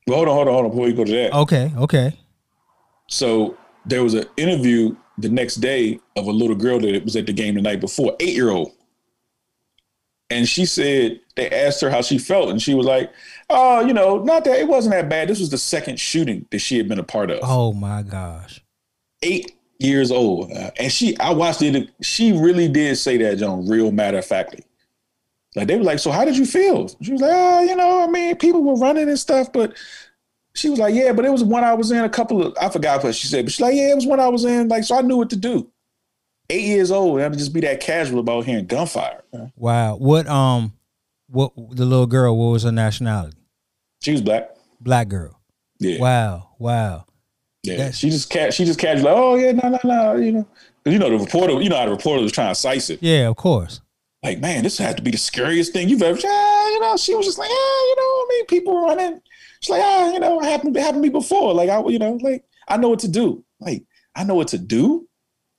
Well, 0.05 0.17
hold 0.17 0.27
on, 0.29 0.35
hold 0.35 0.47
on, 0.47 0.53
hold 0.53 0.65
on. 0.65 0.71
Before 0.71 0.87
you 0.89 0.93
go 0.95 1.03
to 1.05 1.11
that, 1.11 1.33
Okay, 1.33 1.71
okay, 1.77 2.19
so 3.09 3.57
there 3.87 4.03
was 4.03 4.13
an 4.13 4.25
interview 4.35 4.95
the 5.17 5.29
next 5.29 5.55
day 5.55 5.99
of 6.15 6.27
a 6.27 6.31
little 6.31 6.55
girl 6.55 6.79
that 6.79 7.03
was 7.03 7.15
at 7.15 7.25
the 7.25 7.33
game 7.33 7.55
the 7.55 7.61
night 7.61 7.79
before, 7.79 8.15
eight 8.19 8.35
year 8.35 8.49
old, 8.51 8.71
and 10.29 10.47
she 10.47 10.65
said 10.65 11.19
they 11.35 11.49
asked 11.49 11.81
her 11.81 11.89
how 11.89 12.01
she 12.01 12.17
felt, 12.17 12.49
and 12.49 12.61
she 12.61 12.75
was 12.75 12.85
like, 12.85 13.11
"Oh, 13.49 13.79
you 13.85 13.93
know, 13.93 14.21
not 14.23 14.43
that 14.43 14.59
it 14.59 14.67
wasn't 14.67 14.93
that 14.93 15.09
bad. 15.09 15.29
This 15.29 15.39
was 15.39 15.49
the 15.49 15.57
second 15.57 15.99
shooting 15.99 16.45
that 16.51 16.59
she 16.59 16.77
had 16.77 16.87
been 16.87 16.99
a 16.99 17.03
part 17.03 17.31
of. 17.31 17.39
oh 17.43 17.73
my 17.73 18.03
gosh, 18.03 18.61
Eight 19.23 19.53
years 19.79 20.11
old, 20.11 20.51
uh, 20.51 20.71
and 20.77 20.91
she, 20.91 21.17
I 21.19 21.31
watched 21.31 21.61
it. 21.61 21.89
She 22.01 22.31
really 22.33 22.67
did 22.67 22.97
say 22.97 23.17
that, 23.17 23.37
John, 23.37 23.67
real 23.67 23.91
matter 23.91 24.17
of 24.17 24.25
factly. 24.25 24.63
Like 25.55 25.67
they 25.67 25.77
were 25.77 25.83
like, 25.83 25.99
"So 25.99 26.11
how 26.11 26.25
did 26.25 26.37
you 26.37 26.45
feel?" 26.45 26.89
She 27.01 27.13
was 27.13 27.21
like, 27.21 27.31
"Oh, 27.33 27.63
you 27.63 27.75
know, 27.75 28.03
I 28.03 28.07
mean, 28.07 28.35
people 28.35 28.63
were 28.63 28.75
running 28.75 29.07
and 29.07 29.19
stuff, 29.19 29.51
but." 29.51 29.75
She 30.57 30.69
was 30.69 30.79
like, 30.79 30.95
"Yeah, 30.95 31.13
but 31.13 31.23
it 31.25 31.31
was 31.31 31.43
one 31.43 31.63
I 31.63 31.73
was 31.73 31.91
in 31.91 32.03
a 32.03 32.09
couple 32.09 32.45
of 32.45 32.57
I 32.59 32.69
forgot 32.69 33.03
what 33.03 33.13
she 33.15 33.27
said, 33.27 33.45
but 33.45 33.51
she's 33.51 33.61
like, 33.61 33.75
yeah, 33.75 33.91
it 33.91 33.95
was 33.95 34.07
one 34.07 34.19
I 34.19 34.27
was 34.27 34.43
in, 34.43 34.67
like, 34.67 34.83
so 34.83 34.97
I 34.97 35.01
knew 35.01 35.17
what 35.17 35.29
to 35.29 35.35
do. 35.35 35.69
Eight 36.49 36.63
years 36.65 36.91
old, 36.91 37.19
and 37.19 37.33
to 37.33 37.37
just 37.37 37.53
be 37.53 37.59
that 37.61 37.79
casual 37.81 38.19
about 38.19 38.45
hearing 38.45 38.65
gunfire. 38.65 39.21
wow. 39.55 39.95
What 39.97 40.27
um, 40.27 40.73
what 41.29 41.51
the 41.55 41.85
little 41.85 42.07
girl? 42.07 42.37
What 42.37 42.51
was 42.53 42.63
her 42.63 42.71
nationality? 42.71 43.37
She 44.01 44.11
was 44.11 44.21
black. 44.21 44.49
Black 44.79 45.07
girl. 45.09 45.39
Yeah, 45.79 45.99
Wow, 45.99 46.49
wow. 46.57 47.05
yeah. 47.63 47.75
That's- 47.77 47.97
She 47.97 48.09
just 48.09 48.29
ca- 48.31 48.49
she 48.51 48.65
just 48.65 48.79
casually, 48.79 49.03
like, 49.11 49.15
oh 49.17 49.35
yeah, 49.35 49.51
no, 49.51 49.69
no, 49.69 49.79
no, 49.83 50.15
you 50.15 50.31
know, 50.31 50.47
you 50.85 50.97
know 50.97 51.09
the 51.09 51.17
reporter, 51.23 51.61
you 51.61 51.69
know 51.69 51.77
how 51.77 51.85
the 51.85 51.91
reporter 51.91 52.23
was 52.23 52.31
trying 52.31 52.49
to 52.51 52.55
size 52.55 52.89
it. 52.89 52.99
Yeah, 53.03 53.27
of 53.27 53.35
course. 53.35 53.81
Like, 54.23 54.39
man, 54.39 54.63
this 54.63 54.77
had 54.79 54.97
to 54.97 55.03
be 55.03 55.11
the 55.11 55.17
scariest 55.17 55.73
thing 55.73 55.89
you've 55.89 56.01
ever. 56.01 56.17
Yeah, 56.19 56.69
you 56.69 56.79
know, 56.79 56.97
she 56.97 57.13
was 57.13 57.25
just 57.27 57.37
like, 57.37 57.49
yeah, 57.49 57.55
you 57.55 57.95
know, 57.97 58.01
I 58.03 58.25
mean, 58.29 58.45
people 58.47 58.81
running. 58.81 59.21
She's 59.61 59.69
like, 59.71 59.81
ah, 59.83 60.11
you 60.13 60.19
know, 60.19 60.39
it 60.39 60.45
happened, 60.45 60.75
it 60.75 60.81
happened 60.81 61.03
to 61.03 61.07
me 61.07 61.11
before. 61.11 61.53
Like, 61.53 61.69
I, 61.69 61.79
you 61.87 61.99
know, 61.99 62.13
like 62.21 62.43
I 62.67 62.77
know 62.77 62.89
what 62.89 62.99
to 62.99 63.07
do. 63.07 63.43
Like, 63.59 63.83
I 64.15 64.23
know 64.23 64.35
what 64.35 64.49
to 64.49 64.57
do. 64.57 65.07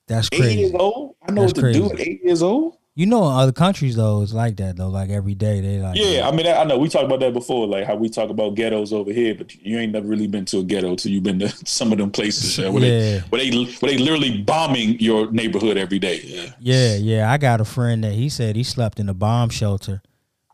That's 0.07 0.29
crazy. 0.29 0.45
Eight 0.45 0.59
years 0.59 0.75
old, 0.75 1.17
I 1.27 1.33
know 1.33 1.43
That's 1.43 1.61
what 1.61 1.73
to 1.73 1.73
do 1.73 1.93
at 1.93 2.01
eight 2.01 2.21
years 2.25 2.43
old. 2.43 2.75
You 2.95 3.07
know, 3.07 3.29
in 3.29 3.37
other 3.37 3.53
countries 3.53 3.95
though, 3.95 4.23
it's 4.23 4.33
like 4.33 4.57
that 4.57 4.77
though. 4.77 4.89
Like 4.89 5.11
every 5.11 5.37
day, 5.37 5.61
they 5.61 5.79
like 5.79 5.97
Yeah, 5.97 6.27
I 6.27 6.33
mean, 6.35 6.49
I 6.49 6.55
I 6.55 6.65
know 6.65 6.79
we 6.79 6.89
talked 6.89 7.05
about 7.05 7.21
that 7.21 7.33
before, 7.33 7.69
like 7.69 7.87
how 7.87 7.95
we 7.95 8.09
talk 8.09 8.29
about 8.29 8.57
ghettos 8.57 8.93
over 8.93 9.13
here, 9.13 9.37
but 9.37 9.55
you 9.55 9.79
ain't 9.79 9.93
never 9.93 10.09
really 10.09 10.27
been 10.27 10.45
to 10.47 10.59
a 10.59 10.65
ghetto 10.65 10.97
till 10.97 11.13
you've 11.13 11.23
been 11.23 11.39
to 11.39 11.49
some 11.65 11.93
of 11.93 11.99
them 11.99 12.11
places 12.11 12.59
uh, 12.59 12.73
where, 12.73 12.83
Yeah. 12.83 12.89
they, 12.89 13.19
where 13.29 13.41
they 13.41 13.65
where 13.81 13.93
they 13.93 13.99
literally 13.99 14.43
bombing 14.43 14.99
your 14.99 15.31
neighborhood 15.31 15.77
every 15.77 16.01
day. 16.01 16.21
Yeah. 16.25 16.51
Yeah, 16.59 16.97
yeah. 16.97 17.31
I 17.31 17.39
got 17.39 17.61
a 17.61 17.65
friend 17.65 18.03
that 18.03 18.15
he 18.15 18.29
said 18.29 18.57
he 18.57 18.65
slept 18.65 18.99
in 18.99 19.09
a 19.09 19.15
bomb 19.15 19.51
shelter 19.51 20.03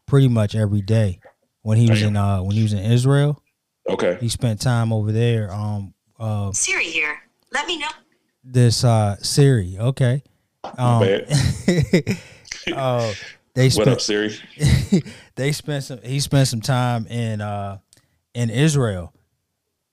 pretty 0.06 0.28
much 0.28 0.54
every 0.54 0.82
day 0.82 1.20
when 1.64 1.76
he 1.78 1.90
was 1.90 1.98
Damn. 2.00 2.08
in 2.10 2.16
uh 2.16 2.42
when 2.42 2.54
he 2.54 2.62
was 2.62 2.72
in 2.72 2.78
Israel. 2.92 3.42
Okay. 3.88 4.16
He 4.20 4.28
spent 4.28 4.60
time 4.60 4.92
over 4.92 5.10
there. 5.12 5.52
Um 5.52 5.92
uh 6.18 6.52
Siri 6.52 6.84
here. 6.84 7.18
Let 7.52 7.66
me 7.66 7.78
know. 7.78 7.88
this 8.44 8.84
uh 8.84 9.16
Siri, 9.16 9.76
okay. 9.78 10.22
Um 10.78 11.02
uh 12.74 13.12
they 13.54 13.68
What 13.70 13.88
up, 13.88 14.00
spent 14.00 14.00
Siri? 14.00 15.02
they 15.36 15.52
spent 15.52 15.84
some 15.84 16.00
he 16.02 16.20
spent 16.20 16.48
some 16.48 16.60
time 16.60 17.06
in 17.06 17.40
uh 17.40 17.78
in 18.34 18.50
Israel 18.50 19.12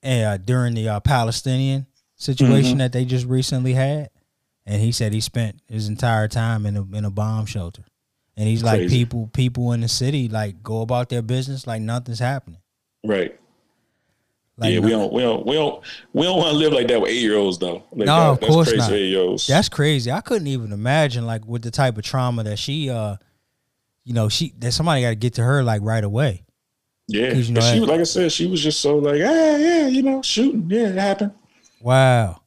and 0.02 0.24
uh, 0.26 0.36
during 0.36 0.74
the 0.74 0.88
uh, 0.88 1.00
Palestinian 1.00 1.86
situation 2.16 2.72
Mm-hmm. 2.72 2.78
that 2.78 2.92
they 2.92 3.04
just 3.04 3.26
recently 3.26 3.72
had 3.74 4.10
and 4.66 4.80
he 4.80 4.92
said 4.92 5.12
he 5.12 5.20
spent 5.20 5.60
his 5.68 5.88
entire 5.88 6.28
time 6.28 6.66
in 6.66 6.76
a 6.76 6.82
in 6.96 7.04
a 7.04 7.10
bomb 7.10 7.46
shelter 7.46 7.82
and 8.36 8.48
he's 8.48 8.62
like 8.62 8.88
people 8.88 9.28
people 9.32 9.72
in 9.72 9.80
the 9.80 9.88
city 9.88 10.28
like 10.28 10.62
go 10.62 10.80
about 10.82 11.08
their 11.08 11.22
business 11.22 11.66
like 11.66 11.82
nothing's 11.82 12.18
happening 12.18 12.60
Right. 13.04 13.38
Like, 14.58 14.74
yeah, 14.74 14.80
we 14.80 14.90
don't, 14.90 15.12
we 15.12 15.22
don't, 15.22 15.46
we 15.46 15.54
don't, 15.54 15.82
we 16.12 16.22
don't 16.24 16.36
want 16.36 16.50
to 16.50 16.56
live 16.56 16.72
like 16.74 16.86
that 16.88 17.00
with 17.00 17.10
eight 17.10 17.22
year 17.22 17.36
olds 17.36 17.58
though. 17.58 17.82
Like, 17.90 18.06
No, 18.06 18.16
that- 18.18 18.28
of 18.28 18.40
that's 18.40 18.52
course 18.52 18.68
crazy 18.68 18.78
not. 18.80 18.92
eight-year-olds. 18.92 19.46
That's 19.46 19.68
crazy. 19.70 20.12
I 20.12 20.20
couldn't 20.20 20.46
even 20.46 20.72
imagine 20.72 21.26
like 21.26 21.44
with 21.46 21.62
the 21.62 21.70
type 21.70 21.96
of 21.98 22.04
trauma 22.04 22.44
that 22.44 22.58
she 22.58 22.88
uh 22.90 23.16
you 24.04 24.12
know, 24.14 24.28
she 24.28 24.52
that 24.58 24.72
somebody 24.72 25.02
gotta 25.02 25.14
get 25.16 25.34
to 25.34 25.42
her 25.42 25.62
like 25.64 25.80
right 25.82 26.04
away. 26.04 26.44
Yeah, 27.08 27.32
you 27.32 27.52
know, 27.52 27.60
she, 27.60 27.80
was 27.80 27.88
like 27.88 28.00
I 28.00 28.04
said, 28.04 28.30
she 28.30 28.46
was 28.46 28.62
just 28.62 28.80
so 28.80 28.98
like, 28.98 29.16
yeah, 29.18 29.56
yeah, 29.56 29.86
you 29.88 30.02
know, 30.02 30.22
shooting, 30.22 30.66
yeah, 30.70 30.88
it 30.90 30.94
happened. 30.96 31.32
Wow. 31.80 32.42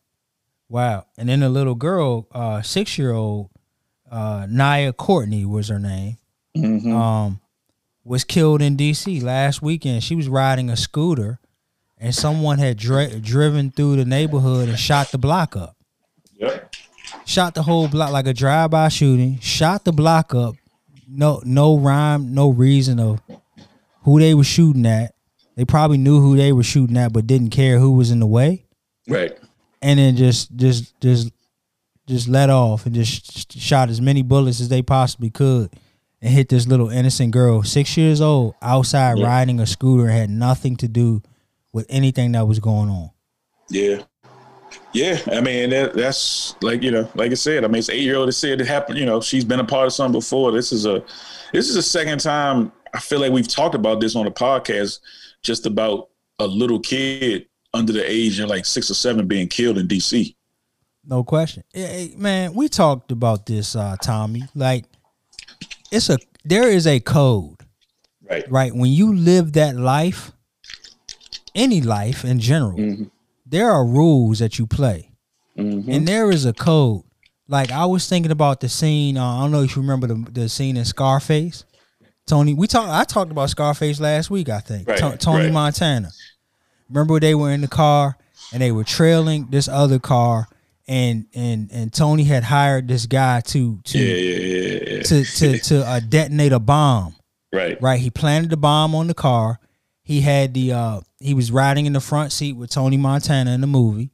Wow. 0.70 1.08
And 1.18 1.28
then 1.28 1.42
the 1.42 1.50
little 1.50 1.76
girl, 1.76 2.28
uh, 2.32 2.62
six 2.62 2.98
year 2.98 3.12
old, 3.12 3.50
uh, 4.16 4.45
Nyiah 4.47 4.95
Courtney 4.95 5.45
was 5.45 5.68
her 5.68 5.80
name. 5.80 6.18
Mhm. 6.55 6.93
Um, 6.93 7.41
was 8.03 8.24
killed 8.24 8.61
in 8.61 8.78
DC 8.78 9.22
last 9.22 9.61
weekend. 9.61 10.03
She 10.03 10.16
was 10.16 10.30
riding 10.30 10.70
a 10.70 10.78
scooter 10.78 11.39
and 11.97 12.13
someone 12.16 12.59
had 12.59 12.78
dri- 12.78 13.20
driven 13.20 13.72
through 13.72 13.97
the 13.97 14.05
neighborhood 14.05 14.70
and 14.70 14.78
shot 14.80 15.11
the 15.11 15.18
block 15.18 15.55
up. 15.57 15.76
Yep. 16.39 16.74
Shot 17.26 17.55
the 17.55 17.63
whole 17.63 17.88
block 17.88 18.11
like 18.11 18.28
a 18.28 18.34
drive 18.34 18.72
by 18.72 18.88
shooting, 18.89 19.39
shot 19.39 19.84
the 19.86 19.91
block 19.91 20.34
up. 20.34 20.55
No 21.07 21.41
no 21.45 21.78
rhyme, 21.78 22.34
no 22.34 22.49
reason 22.49 22.99
of 22.99 23.22
who 24.03 24.20
they 24.20 24.34
were 24.34 24.43
shooting 24.43 24.86
at. 24.86 25.13
They 25.55 25.66
probably 25.66 25.97
knew 25.97 26.20
who 26.22 26.36
they 26.38 26.51
were 26.51 26.63
shooting 26.63 26.97
at, 26.97 27.13
but 27.13 27.28
didn't 27.28 27.49
care 27.51 27.80
who 27.80 27.91
was 27.91 28.11
in 28.11 28.20
the 28.20 28.28
way. 28.28 28.66
Right. 29.07 29.38
and 29.82 29.99
then 29.99 30.16
just 30.16 30.55
just 30.55 30.99
just 31.01 31.32
just 32.08 32.28
let 32.28 32.49
off 32.49 32.86
and 32.86 32.93
just 32.95 33.51
sh- 33.53 33.60
shot 33.60 33.89
as 33.89 33.99
many 34.01 34.22
bullets 34.22 34.62
as 34.62 34.70
they 34.70 34.82
possibly 34.82 35.30
could 35.30 35.72
and 36.22 36.34
hit 36.34 36.49
this 36.49 36.68
little 36.68 36.89
innocent 36.89 37.32
girl 37.32 37.64
six 37.64 37.97
years 37.97 38.22
old 38.22 38.56
outside 38.62 39.18
Yeah. 39.18 39.26
riding 39.26 39.60
a 39.60 39.66
scooter 39.66 40.08
had 40.08 40.30
nothing 40.30 40.76
to 40.78 40.88
do 40.88 41.22
with 41.74 41.86
anything 41.89 42.32
that 42.34 42.47
was 42.47 42.60
going 42.60 42.89
on 42.89 43.10
Yeah. 43.70 44.03
Yeah, 44.93 45.20
I 45.32 45.41
mean 45.41 45.70
that, 45.72 45.93
that's 45.93 46.56
like 46.62 46.82
you 46.82 46.91
know, 46.91 47.10
like 47.16 47.32
I 47.32 47.36
said. 47.36 47.64
I 47.64 47.68
mean, 47.68 47.78
it's 47.80 47.89
eight 47.89 48.01
year 48.01 48.16
old 48.18 48.28
that 48.30 48.34
said 48.34 48.60
it 48.62 48.68
happened. 48.68 48.97
You 48.97 49.06
know, 49.06 49.20
she's 49.22 49.43
been 49.45 49.60
a 49.60 49.64
part 49.66 49.88
of 49.88 49.93
something 49.93 50.20
before. 50.20 50.51
This 50.51 50.72
is 50.72 50.86
a, 50.86 51.03
this 51.53 51.68
is 51.70 51.76
the 51.76 51.82
second 51.82 52.20
time 52.20 52.72
I 52.93 52.99
feel 52.99 53.20
like 53.20 53.32
we've 53.32 53.47
talked 53.47 53.76
about 53.76 53.99
this 53.99 54.16
on 54.16 54.26
the 54.26 54.32
podcast, 54.32 54.99
just 55.43 55.66
about 55.66 56.10
a 56.39 56.47
little 56.47 56.80
kid 56.80 57.47
under 57.74 57.91
the 57.93 58.10
age 58.10 58.39
of 58.39 58.49
like 58.49 58.66
six 58.66 58.89
or 58.89 58.93
seven 58.93 59.28
being 59.28 59.47
killed 59.47 59.78
in 59.78 59.88
DC. 59.88 60.35
No 61.08 61.24
question 61.24 61.64
eh, 61.74 62.08
man 62.18 62.53
we 62.53 62.68
talked 62.68 63.12
about 63.12 63.45
this 63.45 63.76
uh 63.76 63.95
tommy 64.01 64.43
like 64.56 64.86
it's 65.91 66.10
a 66.10 66.18
there 66.43 66.68
is 66.70 66.86
a 66.88 66.99
code 66.99 67.56
Right. 68.30 68.49
right 68.51 68.74
when 68.76 68.91
you 68.91 69.16
live 69.16 69.53
that 69.53 69.76
life 69.76 70.32
any 71.53 71.82
life 71.82 72.26
in 72.26 72.39
general 72.39 72.78
Mhm. 72.78 73.12
there 73.45 73.72
are 73.72 73.86
rules 73.86 74.39
that 74.39 74.58
you 74.60 74.66
play 74.68 75.12
Mhm. 75.58 75.88
and 75.88 76.08
there 76.08 76.32
is 76.32 76.45
a 76.45 76.51
code. 76.53 77.03
Like 77.47 77.72
I 77.72 77.86
was 77.86 78.08
thinking 78.10 78.32
about 78.32 78.60
the 78.60 78.68
scene. 78.68 79.16
Uh, 79.18 79.38
I 79.38 79.41
don't 79.41 79.51
know 79.51 79.62
if 79.62 79.76
you 79.76 79.82
remember 79.82 80.08
the 80.08 80.26
the 80.32 80.49
scene 80.49 80.76
in 80.76 80.84
Scarface. 80.86 81.64
Tony, 82.26 82.53
we 82.56 82.66
talked. 82.68 82.89
I 82.89 83.03
talked 83.03 83.32
about 83.32 83.49
Scarface 83.51 83.99
last 83.99 84.30
week. 84.32 84.49
I 84.49 84.60
think 84.60 84.88
Right, 84.89 84.97
To- 84.97 85.16
Tony 85.18 85.43
right. 85.45 85.53
Montana. 85.53 86.10
Remember 86.89 87.20
they 87.20 87.36
were 87.36 87.51
in 87.51 87.62
the 87.62 87.68
car 87.68 88.18
and 88.51 88.62
they 88.62 88.72
were 88.72 88.84
trailing 88.84 89.47
this 89.51 89.68
other 89.68 89.99
car, 89.99 90.47
and 90.88 91.26
and 91.34 91.72
and 91.72 91.92
Tony 91.94 92.24
had 92.24 92.44
hired 92.44 92.88
this 92.88 93.06
guy 93.06 93.42
to 93.42 93.80
to 93.84 93.98
Yeah, 93.98 94.16
yeah, 94.16 94.96
yeah, 94.98 95.04
to 95.04 95.24
to 95.24 95.60
to 95.70 95.86
uh, 95.88 96.00
detonate 96.00 96.52
a 96.52 96.60
bomb 96.60 97.16
right. 97.52 97.82
right? 97.82 98.00
He 98.00 98.10
planted 98.10 98.50
the 98.52 98.58
bomb 98.58 98.94
on 98.96 99.08
the 99.08 99.14
car. 99.14 99.60
He 100.04 100.22
had 100.22 100.54
the 100.54 100.74
uh 100.74 101.02
he 101.20 101.34
was 101.34 101.52
riding 101.52 101.86
in 101.86 101.94
the 101.94 102.00
front 102.02 102.32
seat 102.32 102.54
with 102.54 102.70
Tony 102.70 102.98
Montana 102.98 103.52
in 103.52 103.62
the 103.62 103.68
movie, 103.68 104.12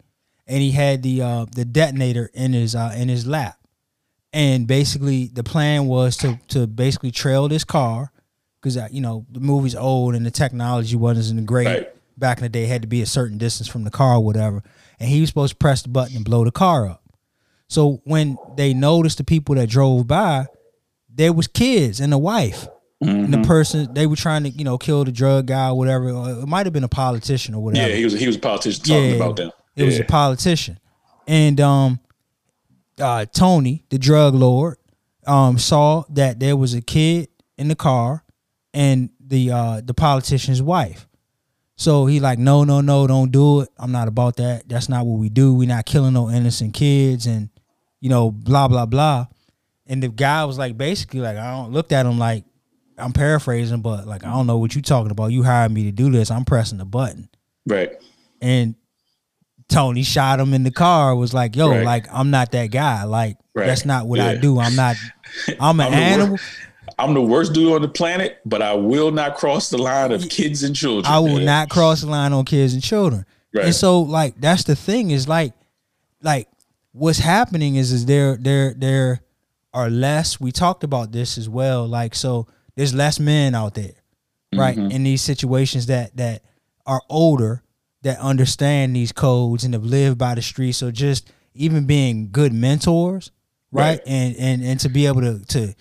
and 0.48 0.62
he 0.62 0.72
had 0.72 1.04
the 1.04 1.22
uh 1.22 1.46
the 1.54 1.66
detonator 1.66 2.30
in 2.34 2.54
his 2.54 2.76
uh 2.76 2.94
in 2.96 3.10
his 3.10 3.28
lap. 3.28 3.58
And 4.34 4.66
basically 4.66 5.28
the 5.28 5.44
plan 5.44 5.88
was 5.88 6.16
to 6.18 6.40
to 6.50 6.68
basically 6.68 7.12
trail 7.12 7.50
this 7.50 7.66
car 7.66 8.12
because 8.62 8.78
you 8.94 9.02
know 9.02 9.26
the 9.30 9.42
movie's 9.42 9.76
old 9.76 10.16
and 10.16 10.26
the 10.26 10.32
technology 10.32 10.96
wasn't 10.96 11.46
great 11.46 11.66
Right. 11.68 11.90
back 12.18 12.38
in 12.38 12.44
the 12.44 12.50
day. 12.50 12.64
It 12.64 12.70
had 12.70 12.82
to 12.84 12.88
be 12.88 13.02
a 13.02 13.06
certain 13.06 13.38
distance 13.38 13.68
from 13.68 13.84
the 13.84 13.92
car 13.92 14.16
or 14.16 14.24
whatever. 14.24 14.64
And 15.02 15.10
he 15.10 15.20
was 15.20 15.30
supposed 15.30 15.54
to 15.54 15.58
press 15.58 15.82
the 15.82 15.90
button 15.90 16.16
and 16.16 16.24
blow 16.24 16.46
the 16.46 16.52
car 16.52 16.88
up. 16.88 17.04
So 17.68 18.02
when 18.04 18.38
they 18.56 18.76
noticed 18.76 19.18
the 19.18 19.24
people 19.24 19.56
that 19.56 19.68
drove 19.68 20.06
by, 20.06 20.46
there 21.10 21.34
was 21.34 21.48
kids 21.48 22.00
and 22.00 22.14
a 22.14 22.18
wife. 22.20 22.68
And 23.02 23.34
the 23.34 23.42
person 23.42 23.92
they 23.96 24.06
were 24.06 24.16
trying 24.16 24.44
to 24.44 24.50
you 24.50 24.64
know 24.64 24.78
kill 24.78 25.04
the 25.04 25.12
drug 25.12 25.48
guy 25.48 25.70
or 25.70 25.76
whatever 25.78 26.10
it 26.10 26.46
might 26.46 26.68
have 26.68 26.74
been 26.74 26.84
a 26.84 26.88
politician 26.88 27.56
or 27.56 27.64
whatever. 27.64 27.90
Yeah, 27.90 27.96
he 27.96 28.04
was 28.04 28.14
he 28.14 28.28
was 28.28 28.36
a 28.36 28.40
politician 28.40 28.84
talking 28.84 29.16
about 29.16 29.38
them. 29.38 29.52
it 29.76 29.86
was 29.86 29.98
a 30.00 30.04
politician. 30.04 30.80
And 31.26 31.60
um 31.60 32.00
uh 33.00 33.26
tony 33.34 33.86
the 33.90 33.98
drug 33.98 34.36
lord 34.36 34.78
um 35.26 35.58
saw 35.58 36.04
that 36.10 36.40
there 36.40 36.56
was 36.56 36.76
a 36.76 36.82
kid 36.82 37.30
in 37.58 37.70
the 37.70 37.76
car 37.76 38.24
and 38.72 39.10
the 39.20 39.50
uh 39.50 39.82
the 39.84 39.96
politician's 39.96 40.62
wife 40.62 41.08
so 41.82 42.06
he 42.06 42.20
like 42.20 42.38
no 42.38 42.64
no 42.64 42.80
no 42.80 43.08
don't 43.08 43.32
do 43.32 43.62
it 43.62 43.70
i'm 43.80 43.92
not 43.92 44.08
about 44.08 44.36
that 44.36 44.68
that's 44.70 44.88
not 44.88 45.04
what 45.06 45.18
we 45.20 45.30
do 45.30 45.54
we're 45.54 45.68
not 45.68 45.86
killing 45.86 46.14
no 46.14 46.30
innocent 46.30 46.74
kids 46.74 47.26
and 47.26 47.50
you 48.00 48.10
know 48.10 48.30
blah 48.30 48.68
blah 48.68 48.86
blah 48.86 49.26
and 49.88 50.04
the 50.04 50.08
guy 50.08 50.46
was 50.46 50.58
like 50.60 50.78
basically 50.78 51.20
like 51.22 51.38
i 51.38 51.52
don't 51.52 51.72
looked 51.72 51.92
at 51.92 52.06
him 52.06 52.20
like 52.20 52.44
i'm 53.00 53.12
paraphrasing 53.14 53.82
but 53.82 54.06
like 54.06 54.24
i 54.24 54.32
don't 54.32 54.46
know 54.46 54.58
what 54.60 54.76
you 54.76 54.82
talking 54.82 55.10
about 55.12 55.32
you 55.32 55.42
hired 55.44 55.72
me 55.72 55.84
to 55.86 55.92
do 55.92 56.12
this 56.12 56.30
i'm 56.30 56.46
pressing 56.46 56.78
the 56.78 56.86
button 56.86 57.28
Right. 57.66 57.92
and 58.42 58.76
Tony 59.70 60.04
shot 60.04 60.42
him 60.42 60.54
in 60.54 60.64
the 60.64 60.72
car. 60.72 61.16
Was 61.16 61.34
like, 61.34 61.56
yo, 61.56 61.70
Right. 61.70 61.86
like 61.86 62.08
I'm 62.12 62.30
not 62.30 62.52
that 62.52 62.72
guy. 62.72 63.06
Like 63.06 63.38
Right. 63.56 63.68
that's 63.68 63.86
not 63.86 64.06
what 64.06 64.20
I 64.20 64.36
do. 64.36 64.60
I'm 64.60 64.76
not. 64.76 64.98
I'm 65.62 65.80
an 65.80 65.88
I'm 65.88 65.94
animal. 65.94 66.38
I'm 67.04 67.14
the 67.14 67.22
worst 67.22 67.54
dude 67.54 67.74
on 67.74 67.82
the 67.82 67.88
planet, 67.88 68.40
but 68.46 68.62
I 68.62 68.74
will 68.74 69.12
not 69.12 69.36
cross 69.36 69.70
the 69.70 69.78
line 69.78 70.12
of 70.12 70.30
kids 70.30 70.64
and 70.64 70.76
children. 70.76 71.06
I 71.12 71.20
will 71.20 71.38
man. 71.38 71.46
not 71.46 71.70
cross 71.70 72.02
the 72.02 72.08
line 72.08 72.34
on 72.34 72.46
kids 72.46 72.74
and 72.74 72.84
children. 72.84 73.26
Right. 73.54 73.66
And 73.66 73.76
so, 73.76 74.02
like, 74.02 74.40
that's 74.40 74.64
the 74.64 74.76
thing 74.76 75.12
is 75.12 75.28
like, 75.28 75.54
like 76.22 76.48
what's 76.94 77.20
happening 77.20 77.76
is 77.76 77.92
is 77.92 78.06
there 78.06 78.38
there 78.38 78.74
there 78.74 79.22
are 79.74 79.90
less. 79.90 80.40
We 80.40 80.52
talked 80.52 80.84
about 80.84 81.12
this 81.12 81.38
as 81.38 81.50
well. 81.50 81.88
Like, 81.88 82.14
so 82.16 82.48
there's 82.76 82.94
less 82.94 83.20
men 83.20 83.56
out 83.56 83.74
there, 83.76 83.94
right, 84.54 84.78
Mm-hmm. 84.78 84.92
in 84.92 85.04
these 85.04 85.22
situations 85.22 85.88
that 85.88 86.16
that 86.18 86.44
are 86.86 87.02
older 87.10 87.64
that 88.04 88.18
understand 88.20 88.96
these 88.96 89.12
codes 89.12 89.64
and 89.64 89.74
have 89.74 89.84
lived 89.84 90.18
by 90.18 90.36
the 90.36 90.42
streets. 90.42 90.78
So 90.78 90.92
just 90.92 91.32
even 91.54 91.86
being 91.86 92.30
good 92.32 92.54
mentors, 92.54 93.32
right, 93.72 94.00
Right. 94.00 94.02
and 94.06 94.36
and 94.38 94.64
and 94.64 94.80
to 94.80 94.90
be 94.90 95.06
able 95.08 95.22
to 95.22 95.40
to 95.46 95.76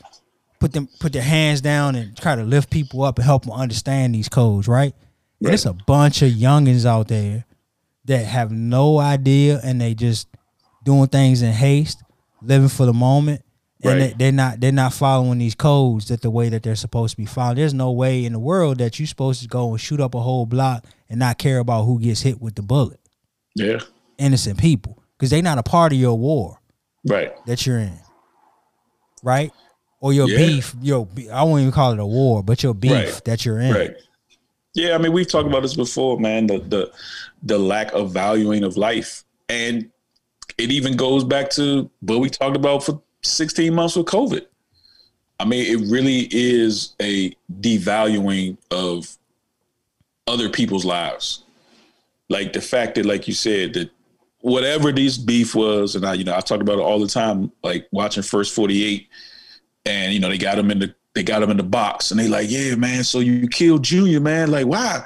put 0.61 0.73
them 0.73 0.89
put 1.01 1.13
their 1.13 1.23
hands 1.23 1.61
down 1.61 1.97
and 1.97 2.17
try 2.17 2.37
to 2.37 2.43
lift 2.45 2.71
people 2.71 3.03
up 3.03 3.17
and 3.19 3.25
help 3.25 3.43
them 3.45 3.53
understand 3.53 4.15
these 4.15 4.29
codes, 4.29 4.69
right? 4.69 4.95
Right. 5.41 5.49
There's 5.51 5.67
a 5.67 5.73
bunch 5.73 6.23
of 6.23 6.31
youngins 6.31 6.85
out 6.87 7.09
there 7.09 7.47
that 8.05 8.25
have 8.27 8.51
no 8.53 8.99
idea 8.99 9.61
and 9.65 9.81
they 9.81 9.95
just 9.95 10.29
doing 10.85 11.09
things 11.09 11.43
in 11.43 11.53
haste, 11.53 12.03
living 12.43 12.69
for 12.69 12.87
the 12.87 12.93
moment, 12.93 13.43
and 13.83 13.93
Right. 13.93 13.99
they, 13.99 14.13
they're 14.25 14.33
not 14.33 14.61
they're 14.61 14.73
not 14.73 14.93
following 14.93 15.39
these 15.39 15.55
codes 15.55 16.09
that 16.09 16.21
the 16.21 16.31
way 16.31 16.51
that 16.51 16.63
they're 16.63 16.77
supposed 16.77 17.13
to 17.13 17.17
be 17.17 17.25
followed. 17.27 17.57
There's 17.57 17.73
no 17.75 17.91
way 17.93 18.25
in 18.27 18.33
the 18.35 18.39
world 18.39 18.79
that 18.79 18.99
you're 18.99 19.07
supposed 19.07 19.41
to 19.43 19.49
go 19.49 19.71
and 19.71 19.81
shoot 19.81 20.01
up 20.01 20.15
a 20.15 20.21
whole 20.21 20.45
block 20.47 20.85
and 21.09 21.19
not 21.19 21.39
care 21.39 21.59
about 21.59 21.85
who 21.85 21.99
gets 21.99 22.21
hit 22.21 22.41
with 22.41 22.55
the 22.55 22.63
bullet. 22.63 23.01
Yeah. 23.55 23.81
Innocent 24.19 24.59
people, 24.59 25.03
because 25.17 25.31
they're 25.31 25.41
not 25.43 25.57
a 25.59 25.63
part 25.63 25.93
of 25.93 25.99
your 25.99 26.19
war 26.19 26.59
Right. 27.07 27.33
that 27.47 27.65
you're 27.65 27.79
in, 27.79 27.99
right? 29.23 29.51
Or 30.01 30.13
your 30.13 30.29
Yeah. 30.29 30.39
beef, 30.39 30.75
your 30.81 31.07
I 31.33 31.43
won't 31.43 31.61
even 31.61 31.73
call 31.73 31.93
it 31.93 31.99
a 31.99 32.07
war, 32.07 32.43
but 32.43 32.63
your 32.63 32.75
beef 32.75 32.91
Right. 32.93 33.25
that 33.27 33.45
you're 33.45 33.61
in. 33.61 33.75
Right. 33.75 33.95
Yeah, 34.75 34.95
I 34.95 34.99
mean, 34.99 35.13
we've 35.13 35.27
talked 35.29 35.49
about 35.49 35.63
this 35.63 35.75
before, 35.75 36.19
man. 36.19 36.47
The 36.47 36.59
the 36.61 36.93
the 37.43 37.59
lack 37.59 37.93
of 37.93 38.13
valuing 38.13 38.63
of 38.65 38.77
life, 38.77 39.25
and 39.49 39.91
it 40.59 40.71
even 40.71 40.97
goes 40.97 41.25
back 41.25 41.51
to 41.51 41.91
what 42.01 42.21
we 42.21 42.31
talked 42.31 42.57
about 42.57 42.85
for 42.85 43.01
16 43.23 43.75
months 43.75 43.97
with 43.97 44.07
COVID. 44.07 44.47
I 45.39 45.45
mean, 45.47 45.65
it 45.67 45.91
really 45.91 46.29
is 46.31 46.95
a 47.01 47.35
devaluing 47.61 48.57
of 48.71 49.17
other 50.27 50.49
people's 50.51 50.85
lives. 50.85 51.43
Like 52.29 52.53
the 52.53 52.61
fact 52.61 52.95
that, 52.95 53.07
like 53.07 53.27
you 53.27 53.35
said, 53.35 53.73
that 53.75 53.91
whatever 54.41 54.93
this 54.93 55.17
beef 55.19 55.55
was, 55.55 55.97
and 55.97 56.05
I, 56.07 56.15
you 56.15 56.25
know, 56.25 56.37
I 56.37 56.41
talked 56.41 56.63
about 56.63 56.79
it 56.79 56.83
all 56.83 57.01
the 57.01 57.09
time, 57.09 57.51
like 57.65 57.89
watching 57.91 58.23
First 58.23 58.55
48, 58.55 59.09
and 59.87 60.13
you 60.13 60.21
know, 60.21 60.29
they 60.29 60.39
got 60.39 60.59
him 60.59 60.71
in 60.71 60.79
the 60.81 60.95
they 61.15 61.23
got 61.23 61.43
him 61.43 61.51
in 61.51 61.57
the 61.57 61.63
box, 61.63 62.11
and 62.11 62.21
they 62.21 62.29
like, 62.29 62.51
yeah, 62.51 62.75
man. 62.77 63.05
So 63.05 63.21
you 63.21 63.49
killed 63.49 63.83
Junior, 63.83 64.21
man? 64.21 64.51
Like, 64.51 64.67
why? 64.67 65.05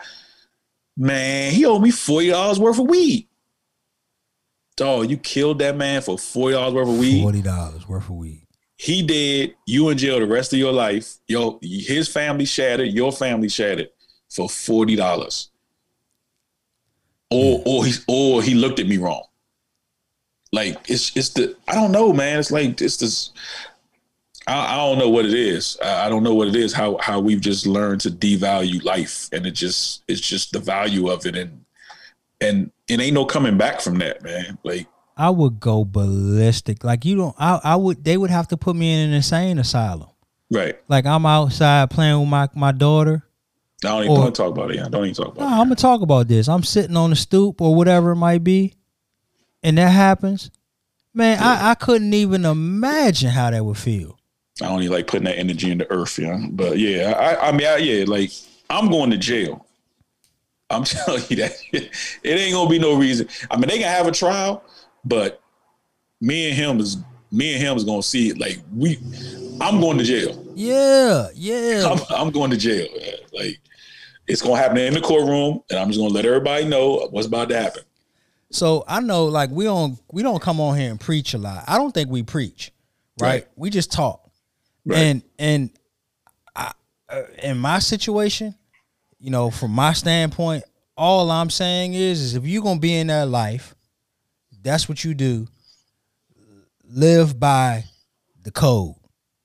Man, 0.97 1.53
he 1.53 1.65
owed 1.65 1.83
me 1.83 1.91
forty 1.91 2.31
dollars 2.31 2.61
worth 2.61 2.79
of 2.79 2.89
weed. 2.89 3.29
Dog, 4.77 5.11
you 5.11 5.17
killed 5.17 5.59
that 5.61 5.77
man 5.77 6.03
for 6.03 6.19
forty 6.19 6.55
dollars 6.55 6.75
worth 6.75 6.89
of 6.89 6.99
weed. 6.99 7.23
Forty 7.23 7.43
dollars 7.43 7.89
worth 7.89 8.05
of 8.05 8.17
weed. 8.17 8.47
He 8.77 9.03
did. 9.03 9.55
You 9.67 9.89
in 9.89 9.99
jail 9.99 10.19
the 10.21 10.27
rest 10.27 10.53
of 10.53 10.59
your 10.59 10.73
life. 10.73 11.17
Yo, 11.29 11.59
his 11.63 12.09
family 12.09 12.45
shattered. 12.45 12.89
Your 12.89 13.13
family 13.13 13.49
shattered 13.49 13.91
for 14.29 14.49
forty 14.49 14.97
dollars. 14.97 15.51
or 17.31 17.63
or 17.67 17.85
he 17.85 17.93
or 18.09 18.43
he 18.43 18.55
looked 18.55 18.81
at 18.81 18.87
me 18.87 18.97
wrong. 18.97 19.25
Like 20.53 20.79
it's 20.89 21.17
it's 21.17 21.31
the 21.31 21.57
I 21.67 21.75
don't 21.75 21.93
know, 21.93 22.13
man. 22.13 22.39
It's 22.39 22.51
like 22.51 22.81
it's 22.81 22.97
this. 22.99 23.33
I, 24.47 24.75
I 24.75 24.77
don't 24.77 24.99
know 24.99 25.09
what 25.09 25.25
it 25.25 25.35
is. 25.35 25.79
I, 25.83 26.07
I 26.07 26.09
don't 26.09 26.23
know 26.23 26.35
what 26.35 26.49
it 26.49 26.57
is. 26.57 26.73
How 26.73 26.99
how 27.01 27.21
we've 27.21 27.41
just 27.41 27.67
learned 27.67 28.01
to 28.03 28.11
devalue 28.11 28.83
life, 28.85 29.29
and 29.33 29.47
it 29.47 29.53
just 29.53 30.03
it's 30.09 30.21
just 30.21 30.53
the 30.53 30.59
value 30.59 31.09
of 31.11 31.25
it, 31.27 31.37
and 31.37 31.65
and 32.41 32.71
it 32.89 33.01
ain't 33.01 33.15
no 33.15 33.25
coming 33.25 33.57
back 33.57 33.81
from 33.81 33.99
that, 33.99 34.23
man. 34.23 34.59
Like 34.63 34.87
I 35.17 35.31
would 35.31 35.61
go 35.61 35.85
ballistic. 35.85 36.85
Like 36.85 37.05
you 37.05 37.17
don't. 37.17 37.35
I 37.39 37.61
I 37.65 37.77
would. 37.77 38.05
They 38.05 38.17
would 38.17 38.31
have 38.31 38.49
to 38.49 38.57
put 38.57 38.77
me 38.77 38.93
in 38.93 39.09
an 39.09 39.15
insane 39.15 39.59
asylum. 39.59 40.09
right. 40.51 40.79
Like 40.89 41.07
I'm 41.07 41.25
outside 41.27 41.91
playing 41.91 42.21
with 42.21 42.29
my 42.29 42.49
my 42.55 42.73
daughter. 42.73 43.23
I 43.85 43.89
don't 43.89 44.05
even 44.05 44.17
Or- 44.17 44.23
don't 44.25 44.37
talk 44.37 44.51
about 44.53 44.71
it. 44.71 44.77
Yeah, 44.77 44.89
don't 44.89 45.05
even 45.05 45.15
talk 45.15 45.37
No, 45.37 45.43
about 45.43 45.47
it. 45.47 45.53
I'm 45.61 45.67
gonna 45.67 45.77
talk 45.77 46.01
about 46.03 46.29
this. 46.29 46.49
I'm 46.49 46.63
sitting 46.65 46.97
on 46.97 47.11
the 47.11 47.17
stoop 47.17 47.61
or 47.61 47.75
whatever 47.75 48.13
it 48.13 48.17
might 48.17 48.43
be, 48.45 48.75
and 49.63 49.79
that 49.79 49.89
happens. 49.91 50.51
Man, 51.17 51.39
I, 51.41 51.71
I 51.71 51.75
couldn't 51.77 52.13
even 52.13 52.45
imagine 52.45 53.31
how 53.31 53.51
that 53.51 53.65
would 53.65 53.77
feel. 53.79 54.19
I 54.63 54.67
don't 54.67 54.83
even 54.83 54.93
like 54.93 55.07
putting 55.07 55.25
that 55.25 55.39
energy 55.39 55.71
into 55.71 55.91
earth, 55.91 56.19
yeah. 56.19 56.39
But 56.51 56.79
yeah, 56.79 57.13
I, 57.19 57.49
I 57.49 57.53
mean, 57.53 57.67
I, 57.67 57.77
yeah, 57.79 58.05
like 58.07 58.31
I'm 58.71 58.89
going 58.89 59.11
to 59.11 59.17
jail. 59.17 59.67
I'm 60.71 60.85
telling 60.85 61.23
you 61.29 61.37
that 61.37 61.53
it 61.73 61.91
ain't 62.25 62.55
gonna 62.55 62.71
be 62.71 62.79
no 62.79 62.95
reason. 62.95 63.29
I 63.51 63.57
mean, 63.57 63.69
they 63.69 63.79
can 63.79 63.89
have 63.89 64.07
a 64.07 64.13
trial, 64.13 64.65
but 65.05 65.41
me 66.21 66.49
and 66.49 66.57
him 66.57 66.81
is 66.81 66.99
me 67.33 67.55
and 67.55 67.63
him 67.63 67.77
is 67.77 67.85
gonna 67.85 68.03
see 68.03 68.31
it. 68.31 68.39
Like 68.39 68.61
we, 68.75 68.99
I'm 69.61 69.81
going 69.81 69.99
to 69.99 70.05
jail. 70.05 70.41
Yeah, 70.55 71.29
yeah. 71.35 71.89
I'm, 71.91 72.27
I'm 72.27 72.31
going 72.31 72.51
to 72.51 72.57
jail. 72.57 72.89
man. 72.97 73.15
Like 73.33 73.61
it's 74.27 74.41
gonna 74.41 74.57
happen 74.57 74.79
in 74.79 74.95
the 74.95 75.01
courtroom, 75.01 75.63
and 75.69 75.79
I'm 75.79 75.89
just 75.89 75.99
gonna 75.99 76.15
let 76.15 76.25
everybody 76.25 76.65
know 76.65 77.09
what's 77.11 77.27
about 77.27 77.49
to 77.49 77.61
happen. 77.61 77.83
So 78.51 78.85
I 78.87 79.01
know, 79.01 79.27
like 79.27 79.51
we 79.51 79.65
don't 79.65 79.99
we 80.13 80.23
don't 80.23 80.41
come 80.41 80.61
on 80.61 80.79
here 80.79 80.91
and 80.91 81.01
preach 81.01 81.35
a 81.35 81.39
lot. 81.39 81.65
I 81.67 81.77
don't 81.77 81.93
think 81.93 82.09
we 82.09 82.23
preach, 82.23 82.73
right? 83.21 83.29
Right. 83.29 83.49
We 83.57 83.71
just 83.71 83.91
talk. 83.91 84.24
Right. 84.87 84.99
And 84.99 85.23
and 85.39 85.71
I, 86.55 86.73
uh, 87.09 87.23
in 87.43 87.59
my 87.59 87.79
situation, 87.79 88.55
you 89.19 89.31
know, 89.31 89.51
from 89.51 89.71
my 89.71 89.93
standpoint, 89.93 90.65
all 90.97 91.31
I'm 91.31 91.51
saying 91.51 91.95
is, 91.95 92.21
is 92.21 92.35
if 92.35 92.45
you're 92.47 92.63
gonna 92.63 92.81
be 92.81 92.95
in 92.97 93.07
that 93.09 93.29
life, 93.29 93.75
that's 94.63 94.89
what 94.89 95.03
you 95.05 95.15
do. 95.15 95.49
Live 96.87 97.41
by 97.41 97.85
the 98.43 98.51
code, 98.51 98.95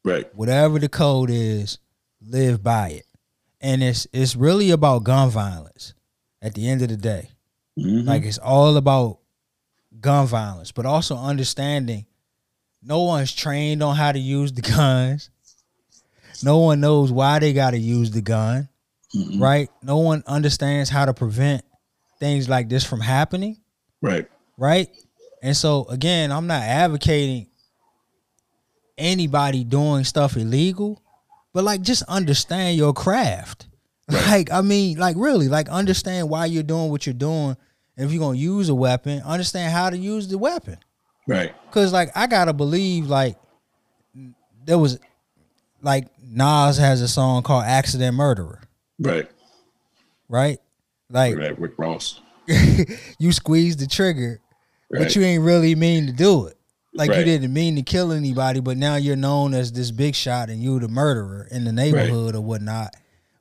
right. 0.04 0.28
whatever 0.36 0.78
the 0.78 0.90
code 0.90 1.30
is, 1.32 1.80
live 2.22 2.62
by 2.62 2.90
it. 2.90 3.06
And 3.62 3.82
it's 3.82 4.08
it's 4.14 4.36
really 4.36 4.72
about 4.72 5.04
gun 5.04 5.30
violence. 5.30 5.94
At 6.42 6.54
the 6.54 6.70
end 6.70 6.82
of 6.82 6.88
the 6.90 6.98
day, 6.98 7.32
Mhm. 7.78 8.06
like 8.06 8.24
it's 8.24 8.38
all 8.38 8.78
about 8.78 9.20
gun 10.00 10.26
violence, 10.28 10.72
but 10.72 10.86
also 10.86 11.18
understanding 11.18 12.06
no 12.82 13.04
one's 13.04 13.34
trained 13.34 13.84
on 13.84 13.96
how 13.96 14.12
to 14.12 14.20
use 14.20 14.52
the 14.54 14.62
guns. 14.76 15.30
No 16.44 16.60
one 16.60 16.80
knows 16.80 17.12
why 17.12 17.40
they 17.40 17.52
got 17.54 17.72
to 17.72 17.78
use 17.78 18.12
the 18.12 18.22
gun, 18.22 18.70
Mhm. 19.16 19.42
right? 19.42 19.70
No 19.84 19.98
one 19.98 20.24
understands 20.26 20.90
how 20.90 21.06
to 21.06 21.14
prevent 21.14 21.64
things 22.20 22.48
like 22.48 22.70
this 22.70 22.84
from 22.86 23.02
happening, 23.02 23.58
right. 24.02 24.28
right? 24.58 24.90
And 25.42 25.56
so 25.56 25.86
again, 25.90 26.32
I'm 26.32 26.48
not 26.48 26.64
advocating 26.64 27.48
anybody 28.98 29.64
doing 29.64 30.04
stuff 30.04 30.36
illegal, 30.38 31.02
but 31.54 31.64
like 31.64 31.82
just 31.82 32.04
understand 32.04 32.78
your 32.78 32.94
craft. 32.94 33.66
Like 34.12 34.52
I 34.52 34.62
mean, 34.62 34.98
like 34.98 35.16
really, 35.20 35.48
like 35.50 35.70
understand 35.70 36.30
why 36.30 36.48
you're 36.48 36.64
doing 36.64 36.90
what 36.90 37.06
you're 37.06 37.14
doing. 37.14 37.56
And 37.96 38.06
if 38.08 38.12
you're 38.12 38.20
gonna 38.20 38.40
use 38.40 38.68
a 38.68 38.74
weapon, 38.74 39.22
understand 39.22 39.72
how 39.72 39.92
to 39.92 39.98
use 39.98 40.28
the 40.28 40.38
weapon. 40.40 40.78
Right. 41.30 41.54
Cause 41.72 41.94
like 41.94 42.10
I 42.16 42.26
gotta 42.26 42.54
believe 42.54 43.06
like 43.08 43.38
there 44.66 44.80
was 44.80 45.00
like 45.84 46.08
Nas 46.24 46.78
has 46.78 47.02
a 47.02 47.08
song 47.08 47.44
called 47.44 47.66
Accident 47.66 48.16
Murderer, 48.16 48.62
Right. 49.00 49.30
right? 50.28 50.60
Like 51.10 51.38
Right. 51.38 51.60
Rick 51.60 51.74
Ross. 51.78 52.20
you 53.20 53.32
squeeze 53.32 53.78
the 53.78 53.86
trigger, 53.86 54.42
Right. 54.90 55.04
but 55.04 55.16
you 55.16 55.22
ain't 55.22 55.44
really 55.44 55.76
mean 55.76 56.08
to 56.08 56.12
do 56.14 56.48
it. 56.48 56.58
Like 56.96 57.14
you 57.16 57.24
didn't 57.24 57.54
mean 57.54 57.76
to 57.76 57.84
kill 57.84 58.12
anybody, 58.12 58.60
but 58.60 58.76
now 58.76 58.96
you're 58.96 59.16
known 59.16 59.54
as 59.54 59.72
this 59.72 59.92
big 59.92 60.16
shot 60.16 60.50
and 60.50 60.62
you 60.64 60.80
the 60.80 60.88
murderer 60.88 61.48
in 61.52 61.64
the 61.64 61.72
neighborhood 61.72 62.36
or 62.36 62.42
whatnot. 62.42 62.96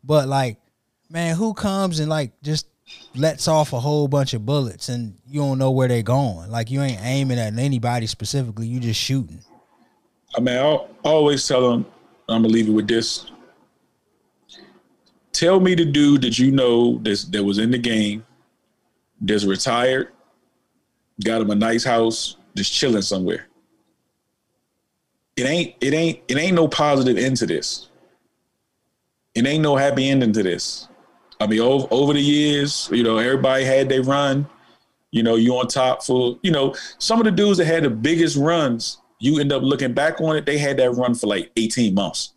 But 0.04 0.28
like, 0.28 0.58
man, 1.08 1.34
who 1.36 1.54
comes 1.54 1.98
and 2.00 2.10
like 2.10 2.32
just 2.42 2.66
lets 3.14 3.48
off 3.48 3.72
a 3.72 3.80
whole 3.80 4.08
bunch 4.08 4.34
of 4.34 4.46
bullets 4.46 4.88
and 4.88 5.16
you 5.28 5.40
don't 5.40 5.58
know 5.58 5.70
where 5.70 5.88
they're 5.88 6.02
going? 6.02 6.50
Like 6.50 6.70
you 6.70 6.82
ain't 6.82 7.02
aiming 7.02 7.38
at 7.38 7.58
anybody 7.58 8.06
specifically, 8.06 8.66
you 8.66 8.80
just 8.80 9.00
shooting. 9.00 9.40
I 10.36 10.40
mean, 10.40 10.56
I'll 10.56 10.88
always 11.04 11.46
tell 11.46 11.70
them, 11.70 11.86
I'm 12.28 12.42
gonna 12.42 12.52
leave 12.52 12.68
it 12.68 12.72
with 12.72 12.88
this. 12.88 13.30
Tell 15.32 15.60
me 15.60 15.74
the 15.74 15.84
dude 15.84 16.22
that 16.22 16.38
you 16.38 16.50
know 16.50 16.98
that's, 16.98 17.24
that 17.24 17.42
was 17.42 17.58
in 17.58 17.70
the 17.70 17.78
game, 17.78 18.24
that's 19.20 19.44
retired, 19.44 20.12
got 21.24 21.40
him 21.40 21.50
a 21.50 21.54
nice 21.54 21.84
house, 21.84 22.36
just 22.54 22.72
chilling 22.72 23.02
somewhere. 23.02 23.46
It 25.36 25.46
ain't, 25.46 25.76
it 25.80 25.94
ain't, 25.94 26.20
it 26.26 26.36
ain't 26.36 26.56
no 26.56 26.66
positive 26.66 27.16
end 27.16 27.36
to 27.38 27.46
this. 27.46 27.88
It 29.34 29.46
ain't 29.46 29.62
no 29.62 29.76
happy 29.76 30.08
ending 30.08 30.32
to 30.32 30.42
this. 30.42 30.87
I 31.40 31.46
mean, 31.46 31.60
over, 31.60 31.86
over 31.90 32.12
the 32.12 32.20
years, 32.20 32.88
you 32.92 33.02
know, 33.02 33.18
everybody 33.18 33.64
had 33.64 33.88
their 33.88 34.02
run. 34.02 34.46
You 35.10 35.22
know, 35.22 35.36
you 35.36 35.54
on 35.56 35.68
top 35.68 36.02
for, 36.02 36.38
you 36.42 36.50
know, 36.50 36.74
some 36.98 37.18
of 37.18 37.24
the 37.24 37.30
dudes 37.30 37.58
that 37.58 37.64
had 37.64 37.84
the 37.84 37.90
biggest 37.90 38.36
runs, 38.36 38.98
you 39.20 39.40
end 39.40 39.52
up 39.52 39.62
looking 39.62 39.94
back 39.94 40.20
on 40.20 40.36
it, 40.36 40.44
they 40.44 40.58
had 40.58 40.76
that 40.78 40.92
run 40.92 41.14
for 41.14 41.28
like 41.28 41.50
18 41.56 41.94
months. 41.94 42.34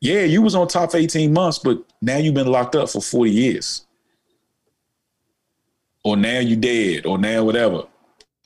Yeah, 0.00 0.22
you 0.22 0.42
was 0.42 0.54
on 0.54 0.68
top 0.68 0.90
for 0.90 0.96
18 0.96 1.32
months, 1.32 1.58
but 1.58 1.82
now 2.02 2.18
you've 2.18 2.34
been 2.34 2.48
locked 2.48 2.74
up 2.74 2.90
for 2.90 3.00
40 3.00 3.30
years. 3.30 3.86
Or 6.04 6.16
now 6.16 6.40
you 6.40 6.56
dead, 6.56 7.06
or 7.06 7.16
now 7.16 7.44
whatever. 7.44 7.84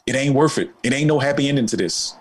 It 0.06 0.14
ain't 0.14 0.34
worth 0.34 0.58
it. 0.58 0.70
It 0.82 0.92
ain't 0.92 1.08
no 1.08 1.18
happy 1.18 1.48
ending 1.48 1.66
to 1.66 1.76
this. 1.76 2.14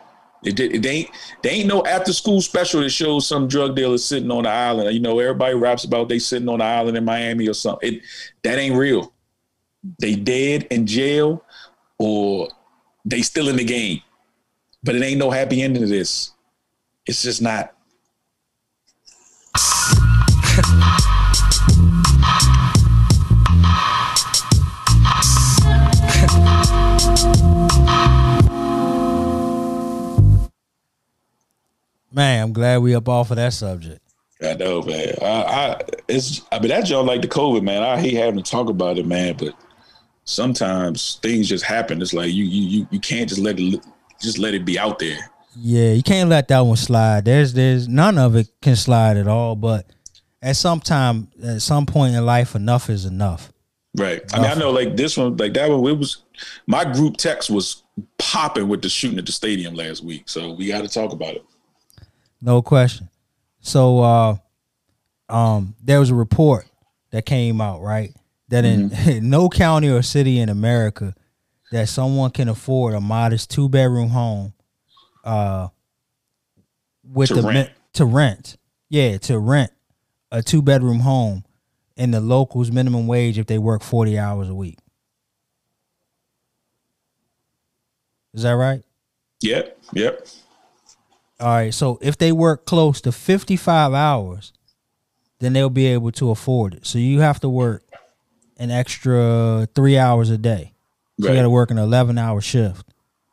It, 0.45 0.59
it 0.59 0.85
ain't 0.85 1.09
there 1.41 1.53
ain't 1.53 1.67
no 1.67 1.85
after 1.85 2.13
school 2.13 2.41
special 2.41 2.81
that 2.81 2.89
shows 2.89 3.27
some 3.27 3.47
drug 3.47 3.75
dealer 3.75 3.97
sitting 3.97 4.31
on 4.31 4.43
the 4.43 4.49
island. 4.49 4.93
You 4.93 4.99
know, 4.99 5.19
everybody 5.19 5.55
raps 5.55 5.83
about 5.83 6.09
they 6.09 6.19
sitting 6.19 6.49
on 6.49 6.59
the 6.59 6.65
island 6.65 6.97
in 6.97 7.03
Miami 7.03 7.47
or 7.47 7.53
something. 7.53 7.95
It 7.95 8.01
that 8.43 8.57
ain't 8.57 8.75
real. 8.75 9.11
They 9.99 10.15
dead 10.15 10.67
in 10.71 10.85
jail 10.87 11.43
or 11.97 12.49
they 13.05 13.21
still 13.21 13.49
in 13.49 13.55
the 13.55 13.63
game. 13.63 14.01
But 14.83 14.95
it 14.95 15.03
ain't 15.03 15.19
no 15.19 15.31
happy 15.31 15.61
ending 15.61 15.81
to 15.81 15.87
this. 15.87 16.31
It's 17.05 17.23
just 17.23 17.41
not. 17.41 17.74
Man, 32.15 32.43
I'm 32.43 32.53
glad 32.53 32.81
we 32.81 32.95
up 32.95 33.09
off 33.09 33.29
of 33.31 33.35
that 33.35 33.51
subject. 33.51 33.99
I 34.41 34.53
know, 34.53 34.81
man. 34.81 35.15
I, 35.21 35.25
I 35.25 35.81
it's 36.07 36.41
I 36.49 36.59
mean 36.59 36.69
that 36.69 36.85
joint 36.85 37.07
like 37.07 37.21
the 37.21 37.27
COVID, 37.27 37.61
man. 37.61 37.83
I 37.83 37.99
hate 37.99 38.13
having 38.13 38.41
to 38.41 38.49
talk 38.49 38.69
about 38.69 38.97
it, 38.97 39.05
man. 39.05 39.35
But 39.37 39.53
sometimes 40.23 41.19
things 41.21 41.49
just 41.49 41.65
happen. 41.65 42.01
It's 42.01 42.13
like 42.13 42.31
you 42.31 42.45
you 42.45 42.79
you, 42.79 42.87
you 42.89 42.99
can't 43.01 43.27
just 43.27 43.41
let 43.41 43.59
it 43.59 43.85
just 44.21 44.39
let 44.39 44.53
it 44.53 44.63
be 44.63 44.79
out 44.79 44.97
there. 44.99 45.29
Yeah, 45.57 45.91
you 45.91 46.03
can't 46.03 46.29
let 46.29 46.47
that 46.47 46.61
one 46.61 46.77
slide. 46.77 47.25
There's 47.25 47.53
there's 47.53 47.89
none 47.89 48.17
of 48.17 48.35
it 48.37 48.47
can 48.61 48.77
slide 48.77 49.17
at 49.17 49.27
all. 49.27 49.57
But 49.57 49.85
at 50.41 50.55
some 50.55 50.79
time, 50.79 51.27
at 51.43 51.61
some 51.61 51.85
point 51.85 52.15
in 52.15 52.25
life, 52.25 52.55
enough 52.55 52.89
is 52.89 53.03
enough. 53.03 53.51
Right. 53.97 54.21
I 54.33 54.41
mean, 54.41 54.51
I 54.51 54.53
know 54.53 54.71
like 54.71 54.95
this 54.95 55.17
one, 55.17 55.35
like 55.35 55.53
that 55.53 55.69
one, 55.69 55.85
it 55.85 55.97
was 55.97 56.23
my 56.65 56.85
group 56.85 57.17
text 57.17 57.49
was 57.49 57.83
popping 58.17 58.69
with 58.69 58.81
the 58.81 58.89
shooting 58.89 59.19
at 59.19 59.25
the 59.25 59.31
stadium 59.33 59.73
last 59.73 60.01
week. 60.01 60.29
So 60.29 60.53
we 60.53 60.67
got 60.67 60.81
to 60.81 60.89
talk 60.89 61.11
about 61.11 61.35
it. 61.35 61.45
No 62.45 62.61
question. 62.61 63.09
So 63.59 63.99
uh 64.01 64.35
um 65.27 65.75
there 65.83 65.99
was 65.99 66.11
a 66.11 66.15
report 66.15 66.65
that 67.09 67.25
came 67.25 67.59
out, 67.59 67.81
right? 67.81 68.13
That 68.49 68.63
in, 68.63 68.91
in 69.07 69.29
no 69.31 69.49
county 69.49 69.89
or 69.89 70.03
city 70.03 70.39
in 70.39 70.49
America 70.49 71.15
that 71.71 71.89
someone 71.89 72.29
can 72.29 72.47
afford 72.47 72.93
a 72.93 73.01
modest 73.01 73.49
two 73.49 73.67
bedroom 73.67 74.09
home 74.09 74.53
uh 75.23 75.69
with 77.03 77.29
To 77.29 77.35
the 77.35 77.47
rent. 77.47 77.71
to 77.93 78.05
rent. 78.05 78.57
Yeah, 78.89 79.17
to 79.17 79.39
rent 79.39 79.71
a 80.31 80.43
two 80.43 80.61
bedroom 80.61 80.99
home 80.99 81.43
in 81.97 82.11
the 82.11 82.21
locals 82.21 82.71
minimum 82.71 83.07
wage 83.07 83.39
if 83.39 83.47
they 83.47 83.57
work 83.57 83.81
40 83.81 84.19
hours 84.19 84.49
a 84.49 84.53
week. 84.55 84.77
Is 88.35 88.43
that 88.43 88.51
right? 88.51 88.83
Yep. 89.41 89.79
Yep. 89.93 90.27
All 91.39 91.47
right. 91.47 91.73
So 91.73 91.97
if 92.01 92.17
they 92.17 92.31
work 92.31 92.65
close 92.65 93.01
to 93.01 93.11
55 93.11 93.93
hours, 93.93 94.53
then 95.39 95.53
they'll 95.53 95.69
be 95.69 95.87
able 95.87 96.11
to 96.13 96.31
afford 96.31 96.73
it. 96.75 96.85
So 96.85 96.97
you 96.97 97.19
have 97.19 97.39
to 97.41 97.49
work 97.49 97.83
an 98.57 98.71
extra 98.71 99.67
three 99.75 99.97
hours 99.97 100.29
a 100.29 100.37
day. 100.37 100.73
So 101.19 101.27
Right. 101.27 101.33
you 101.33 101.39
got 101.39 101.43
to 101.43 101.49
work 101.49 101.71
an 101.71 101.77
eleven 101.77 102.17
hour 102.17 102.39
shift, 102.41 102.85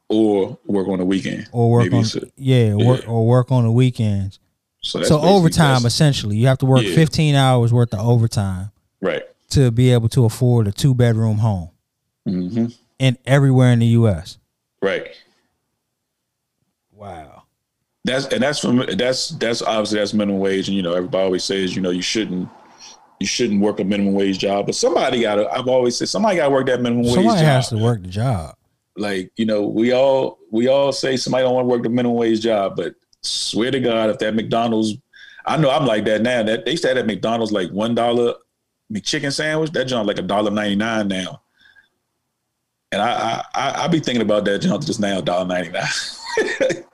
or 0.09 0.59
work 0.67 0.89
on 0.89 0.99
the 0.99 1.05
weekend. 1.05 1.47
or 1.53 1.71
work 1.71 1.85
Maybe 1.93 1.97
on 1.97 2.05
a- 2.05 2.31
yeah, 2.37 2.75
Work, 2.75 3.09
or 3.09 3.27
work 3.27 3.51
on 3.53 3.65
the 3.65 3.73
weekends. 3.73 4.39
so 4.81 4.99
that's 4.99 5.09
so 5.09 5.21
overtime, 5.21 5.85
essentially, 5.87 6.37
you 6.37 6.47
have 6.49 6.59
to 6.59 6.67
work 6.67 6.85
Yeah. 6.85 6.95
fifteen 6.95 7.35
hours 7.37 7.73
worth 7.73 7.93
of 7.95 8.01
overtime 8.01 8.71
right? 9.01 9.23
to 9.51 9.71
be 9.71 9.91
able 9.93 10.09
to 10.11 10.25
afford 10.25 10.67
a 10.69 10.73
two 10.73 10.93
bedroom 10.95 11.39
home, 11.39 11.71
hmm 12.27 12.67
and 13.01 13.17
everywhere 13.27 13.73
in 13.73 13.79
the 13.81 13.87
U.S. 13.99 14.39
Right. 14.81 15.09
Wow. 16.93 17.32
That's 18.05 18.27
and 18.27 18.43
that's 18.43 18.59
from 18.59 18.85
that's 18.97 19.29
that's 19.31 19.63
obviously 19.63 19.99
that's 20.01 20.13
minimum 20.13 20.41
wage, 20.41 20.69
and 20.69 20.77
you 20.77 20.83
know 20.83 20.93
everybody 20.95 21.25
always 21.25 21.45
says 21.45 21.77
you 21.77 21.83
know 21.83 21.91
you 21.91 22.03
shouldn't 22.03 22.49
you 23.21 23.27
shouldn't 23.27 23.61
work 23.61 23.79
a 23.79 23.85
minimum 23.85 24.15
wage 24.15 24.39
job, 24.41 24.67
but 24.67 24.75
somebody 24.75 25.21
got 25.23 25.37
to. 25.37 25.49
I've 25.49 25.69
always 25.69 25.97
said 25.97 26.09
somebody 26.09 26.37
got 26.37 26.47
to 26.47 26.51
work 26.51 26.67
that 26.67 26.81
minimum 26.81 27.05
wage 27.05 27.15
Somebody 27.15 27.39
job. 27.39 27.47
has 27.47 27.69
to 27.69 27.77
work 27.79 28.03
the 28.03 28.09
job. 28.09 28.57
like 28.97 29.31
you 29.37 29.47
know 29.47 29.63
we 29.69 29.93
all 29.93 30.39
we 30.51 30.67
all 30.67 30.93
say 30.93 31.17
somebody 31.17 31.45
don't 31.45 31.55
want 31.55 31.65
to 31.65 31.69
work 31.69 31.83
the 31.85 31.89
minimum 31.89 32.17
wage 32.17 32.41
job 32.41 32.75
but 32.77 32.95
swear 33.23 33.71
to 33.71 33.79
god 33.81 34.11
if 34.11 34.19
that 34.19 34.35
mcdonald's 34.35 34.95
i 35.47 35.57
know 35.57 35.71
i'm 35.71 35.87
like 35.87 36.05
that 36.05 36.21
now 36.23 36.43
that 36.43 36.65
they 36.67 36.75
said 36.77 36.99
at 36.99 37.07
mcdonald's 37.07 37.53
like 37.53 37.71
one 37.71 37.95
dollar 37.95 38.35
mcchicken 38.93 39.33
sandwich 39.33 39.71
that 39.71 39.85
joint 39.87 40.07
like 40.07 40.19
a 40.19 40.23
dollar 40.23 40.51
99 40.51 41.07
now 41.09 41.41
and 42.91 43.01
i 43.01 43.43
i 43.55 43.85
i, 43.85 43.89
be 43.89 44.01
thinking 44.01 44.21
about 44.23 44.45
that 44.45 44.59
joint 44.59 44.85
just 44.85 44.99
now 45.01 45.21
dollar 45.23 45.47
99 45.47 45.83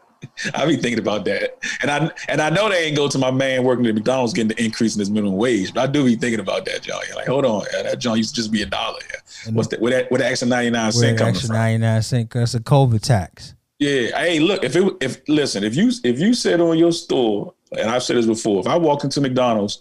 I 0.55 0.67
be 0.67 0.77
thinking 0.77 0.99
about 0.99 1.25
that, 1.27 1.59
and 1.81 1.91
I 1.91 2.11
and 2.29 2.41
I 2.41 2.51
know 2.51 2.69
they 2.69 2.87
ain't 2.87 2.97
go 2.97 3.09
to 3.09 3.19
my 3.19 3.31
man 3.31 3.65
working 3.65 3.87
at 3.87 3.95
McDonald's 3.95 4.33
getting 4.33 4.49
the 4.49 4.63
increase 4.63 4.95
in 4.95 5.01
his 5.01 5.11
minimum 5.11 5.37
wage, 5.37 5.73
but 5.73 5.83
I 5.83 5.87
do 5.87 6.05
be 6.05 6.17
thinking 6.17 6.41
about 6.41 6.65
that, 6.65 6.83
John. 6.83 7.01
Like, 7.15 7.27
hold 7.27 7.45
on, 7.45 7.65
that 7.73 7.99
John 7.99 8.17
used 8.17 8.31
to 8.31 8.37
just 8.37 8.51
be 8.51 8.63
a 8.63 8.67
dollar. 8.67 8.99
Yeah. 9.11 9.53
What's 9.53 9.69
that? 9.69 9.81
Where 9.81 9.93
that? 9.93 10.11
Where 10.11 10.19
the 10.19 10.27
extra 10.27 10.49
ninety 10.49 10.71
nine 10.71 10.93
cent 10.93 11.19
coming 11.19 11.31
extra 11.31 11.49
from? 11.49 11.57
ninety 11.57 11.79
nine 11.79 12.03
cent 12.03 12.31
that's 12.31 12.55
a 12.55 12.61
COVID 12.61 13.01
tax. 13.01 13.55
Yeah. 13.79 14.19
Hey, 14.19 14.41
look, 14.41 14.65
if 14.65 14.75
it 14.75 14.97
if 15.01 15.21
listen, 15.29 15.63
if 15.63 15.77
you 15.77 15.93
if 16.03 16.19
you 16.19 16.35
said 16.35 16.61
on 16.61 16.79
your 16.79 16.93
store, 16.93 17.55
and 17.73 17.89
I've 17.91 18.03
said 18.03 18.17
this 18.17 18.27
before, 18.27 18.61
if 18.61 18.67
I 18.67 18.77
walk 18.77 19.05
into 19.05 19.21
McDonald's 19.21 19.81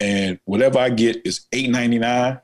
and 0.00 0.38
whatever 0.44 0.78
I 0.78 0.90
get 0.90 1.26
is 1.26 1.46
eight 1.52 1.70
ninety 1.70 1.98
nine, 1.98 2.38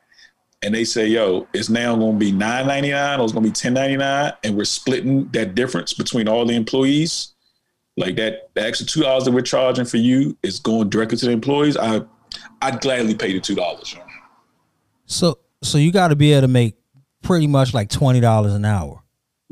and 0.61 0.73
they 0.73 0.83
say, 0.83 1.05
yo, 1.07 1.47
it's 1.53 1.69
now 1.69 1.95
gonna 1.95 2.17
be 2.17 2.31
nine 2.31 2.65
ninety 2.65 2.89
nine 2.89 3.19
or 3.19 3.23
it's 3.23 3.33
gonna 3.33 3.45
be 3.45 3.51
ten 3.51 3.75
ninety 3.75 3.97
nine, 3.97 4.33
and 4.43 4.57
we're 4.57 4.65
splitting 4.65 5.29
that 5.29 5.53
difference 5.53 5.93
between 5.93 6.27
all 6.27 6.43
the 6.43 6.55
employees, 6.55 7.34
like 7.97 8.15
that 8.17 8.49
the 8.53 8.61
extra 8.61 8.85
two 8.85 9.01
dollars 9.01 9.25
that 9.25 9.31
we're 9.31 9.41
charging 9.41 9.85
for 9.85 9.97
you 9.97 10.37
is 10.43 10.59
going 10.59 10.89
directly 10.89 11.17
to 11.17 11.25
the 11.25 11.31
employees, 11.31 11.77
I 11.77 12.01
I'd 12.61 12.81
gladly 12.81 13.15
pay 13.15 13.33
the 13.33 13.39
two 13.39 13.55
dollars. 13.55 13.95
So 15.05 15.39
so 15.61 15.77
you 15.77 15.91
got 15.91 16.09
to 16.09 16.15
be 16.15 16.31
able 16.33 16.41
to 16.41 16.47
make 16.47 16.75
pretty 17.23 17.47
much 17.47 17.73
like 17.73 17.89
twenty 17.89 18.19
dollars 18.19 18.53
an 18.53 18.65
hour. 18.65 19.01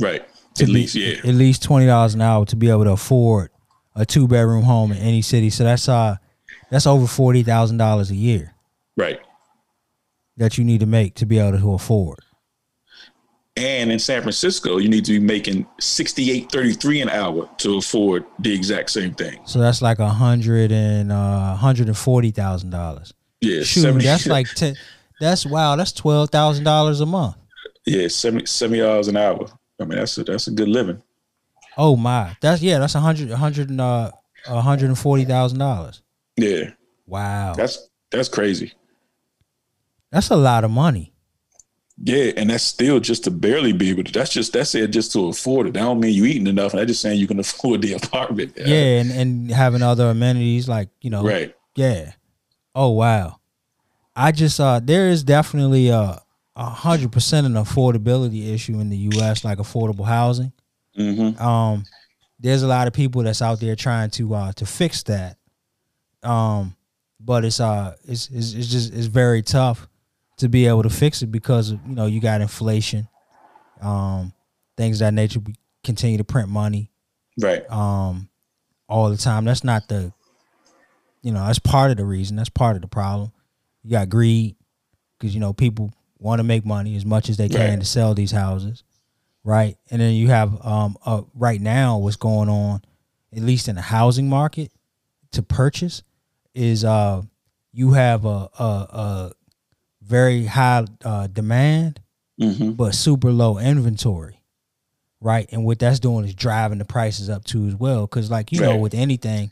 Right. 0.01 0.21
At 0.59 0.67
be- 0.67 0.73
least, 0.73 0.95
yeah. 0.95 1.17
At 1.19 1.35
least 1.35 1.63
twenty 1.63 1.85
dollars 1.85 2.13
an 2.13 2.21
hour 2.21 2.45
to 2.45 2.55
be 2.55 2.69
able 2.69 2.83
to 2.83 2.91
afford 2.91 3.49
a 3.95 4.05
two 4.05 4.27
bedroom 4.27 4.63
home 4.63 4.91
in 4.91 4.97
any 4.97 5.21
city. 5.21 5.49
So 5.49 5.63
that's 5.63 5.87
uh 5.87 6.17
that's 6.69 6.85
over 6.87 7.07
forty 7.07 7.43
thousand 7.43 7.77
dollars 7.77 8.11
a 8.11 8.15
year 8.15 8.53
Right. 8.97 9.19
that 10.37 10.57
you 10.57 10.63
need 10.63 10.79
to 10.81 10.85
make 10.85 11.15
to 11.15 11.25
be 11.25 11.39
able 11.39 11.57
to 11.57 11.73
afford. 11.73 12.19
And 13.55 13.91
in 13.91 13.99
San 13.99 14.21
Francisco, 14.23 14.77
you 14.77 14.89
need 14.89 15.05
to 15.05 15.11
be 15.11 15.19
making 15.19 15.67
sixty 15.79 16.31
eight 16.31 16.51
thirty 16.51 16.73
three 16.73 17.01
an 17.01 17.09
hour 17.09 17.47
to 17.59 17.77
afford 17.77 18.25
the 18.39 18.51
exact 18.53 18.89
same 18.89 19.13
thing. 19.13 19.39
So 19.45 19.59
that's 19.59 19.81
like 19.81 19.99
a 19.99 20.09
hundred 20.09 20.71
and 20.71 21.11
uh 21.11 21.55
hundred 21.55 21.87
and 21.87 21.97
forty 21.97 22.31
thousand 22.31 22.71
dollars. 22.71 23.13
Yeah, 23.41 23.61
Shoot, 23.63 23.81
70 23.81 24.05
that's 24.05 24.25
like 24.37 24.47
ten. 24.55 24.75
That's 25.19 25.45
wow. 25.45 25.75
That's 25.75 25.91
twelve 25.91 26.31
thousand 26.31 26.63
dollars 26.63 26.99
a 27.01 27.05
month. 27.05 27.35
yeah, 27.85 28.07
70 28.07 28.47
70 28.47 28.79
dollars 28.79 29.07
an 29.07 29.17
hour. 29.17 29.45
I 29.79 29.85
mean, 29.85 29.99
that's 29.99 30.17
a, 30.17 30.23
that's 30.23 30.47
a 30.47 30.51
good 30.51 30.67
living. 30.69 31.03
Oh 31.77 31.95
my. 31.95 32.35
That's 32.41 32.61
yeah. 32.61 32.79
That's 32.79 32.95
a 32.95 33.01
hundred, 33.01 33.29
a 33.29 33.37
hundred 33.37 33.69
and 33.69 33.79
uh, 33.79 34.09
a 34.47 34.61
hundred 34.61 34.87
and 34.87 34.97
forty 34.97 35.25
thousand 35.25 35.59
dollars. 35.59 36.01
Yeah, 36.37 36.71
Wow. 37.05 37.53
that's 37.55 37.87
that's 38.09 38.29
crazy. 38.29 38.73
That's 40.11 40.31
a 40.31 40.35
lot 40.35 40.63
of 40.63 40.71
money. 40.71 41.12
Yeah, 42.05 42.33
and 42.35 42.49
that's 42.49 42.65
still 42.65 42.99
just 42.99 43.23
to 43.23 43.31
barely 43.31 43.71
be 43.71 43.89
able 43.89 44.03
to. 44.03 44.11
That's 44.11 44.33
just 44.33 44.51
that's 44.51 44.75
it 44.75 44.89
just 44.89 45.13
to 45.13 45.27
afford 45.29 45.67
it. 45.67 45.73
That 45.73 45.81
don't 45.81 46.01
mean 46.01 46.13
you 46.13 46.25
eating 46.25 46.47
enough. 46.47 46.73
That's 46.73 46.87
just 46.87 47.01
saying 47.01 47.17
you 47.17 47.27
can 47.27 47.39
afford 47.39 47.81
the 47.81 47.93
apartment. 48.03 48.53
Yeah, 48.57 48.99
and 48.99 49.09
and 49.11 49.49
having 49.51 49.81
other 49.81 50.09
amenities 50.09 50.67
like 50.67 50.89
you 50.99 51.09
know. 51.09 51.23
right. 51.23 51.55
Yeah. 51.75 52.11
Oh 52.75 52.89
wow. 52.89 53.39
I 54.17 54.33
just 54.33 54.59
uh 54.59 54.81
there 54.83 55.07
is 55.07 55.23
definitely 55.23 55.87
a 55.89 56.21
a 56.57 56.65
hundred 56.65 57.13
percent 57.13 57.47
an 57.47 57.53
affordability 57.53 58.53
issue 58.53 58.79
in 58.81 58.89
the 58.89 58.97
US, 58.97 59.45
like 59.45 59.59
affordable 59.59 60.05
housing. 60.05 60.51
hmm 60.95 61.41
Um 61.41 61.85
there's 62.37 62.63
a 62.63 62.67
lot 62.67 62.87
of 62.87 62.93
people 62.93 63.23
that's 63.23 63.41
out 63.41 63.61
there 63.61 63.77
trying 63.77 64.09
to 64.11 64.33
uh 64.35 64.51
to 64.53 64.65
fix 64.65 65.03
that. 65.03 65.37
Um 66.21 66.75
but 67.21 67.45
it's 67.45 67.61
uh 67.61 67.95
it's 68.03 68.29
it's, 68.29 68.53
it's 68.53 68.67
just 68.67 68.93
it's 68.93 69.05
very 69.05 69.41
tough 69.41 69.87
to 70.43 70.49
be 70.49 70.67
able 70.67 70.83
to 70.83 70.89
fix 70.89 71.21
it 71.21 71.27
because 71.31 71.71
you 71.71 71.79
know 71.85 72.05
you 72.05 72.19
got 72.19 72.41
inflation, 72.41 73.07
um, 73.81 74.33
things 74.77 74.97
of 75.01 75.05
that 75.07 75.13
nature. 75.13 75.39
We 75.39 75.55
continue 75.83 76.17
to 76.17 76.23
print 76.23 76.47
money 76.49 76.89
Right. 77.39 77.69
um 77.71 78.29
all 78.87 79.09
the 79.09 79.17
time. 79.17 79.45
That's 79.45 79.63
not 79.63 79.87
the 79.87 80.13
you 81.21 81.31
know, 81.31 81.45
that's 81.47 81.59
part 81.59 81.89
of 81.91 81.97
the 81.97 82.05
reason. 82.05 82.35
That's 82.35 82.49
part 82.49 82.75
of 82.75 82.81
the 82.81 82.87
problem. 82.87 83.31
You 83.83 83.91
got 83.91 84.09
greed 84.09 84.55
because 85.17 85.33
you 85.33 85.39
know 85.39 85.53
people 85.53 85.93
want 86.19 86.39
to 86.39 86.43
make 86.43 86.65
money 86.65 86.95
as 86.95 87.05
much 87.05 87.29
as 87.29 87.37
they 87.37 87.49
can 87.49 87.69
Right. 87.71 87.79
to 87.79 87.85
sell 87.85 88.13
these 88.13 88.31
houses, 88.31 88.83
right? 89.43 89.77
And 89.89 90.01
then 90.01 90.13
you 90.13 90.27
have 90.29 90.65
um 90.65 90.97
uh, 91.05 91.21
right 91.33 91.59
now 91.61 91.97
what's 91.97 92.15
going 92.17 92.49
on, 92.49 92.81
at 93.35 93.41
least 93.41 93.67
in 93.67 93.75
the 93.75 93.81
housing 93.81 94.27
market, 94.29 94.71
to 95.31 95.41
purchase, 95.41 96.03
is 96.53 96.83
uh 96.85 97.21
you 97.71 97.91
have 97.93 98.25
a 98.25 98.49
a, 98.59 98.63
a 98.63 99.31
very 100.05 100.45
high 100.45 100.85
uh, 101.03 101.27
demand 101.27 101.99
hmm 102.39 102.71
but 102.71 102.95
super 102.95 103.31
low 103.31 103.59
inventory, 103.59 104.41
right? 105.21 105.47
And 105.51 105.63
what 105.65 105.77
that's 105.79 105.99
doing 105.99 106.25
is 106.25 106.33
driving 106.33 106.79
the 106.79 106.85
prices 106.85 107.29
up 107.29 107.43
too 107.45 107.67
as 107.67 107.75
well. 107.75 108.01
Because 108.07 108.31
like 108.31 108.51
you 108.51 108.59
know, 108.59 108.77
with 108.77 108.95
anything, 108.95 109.51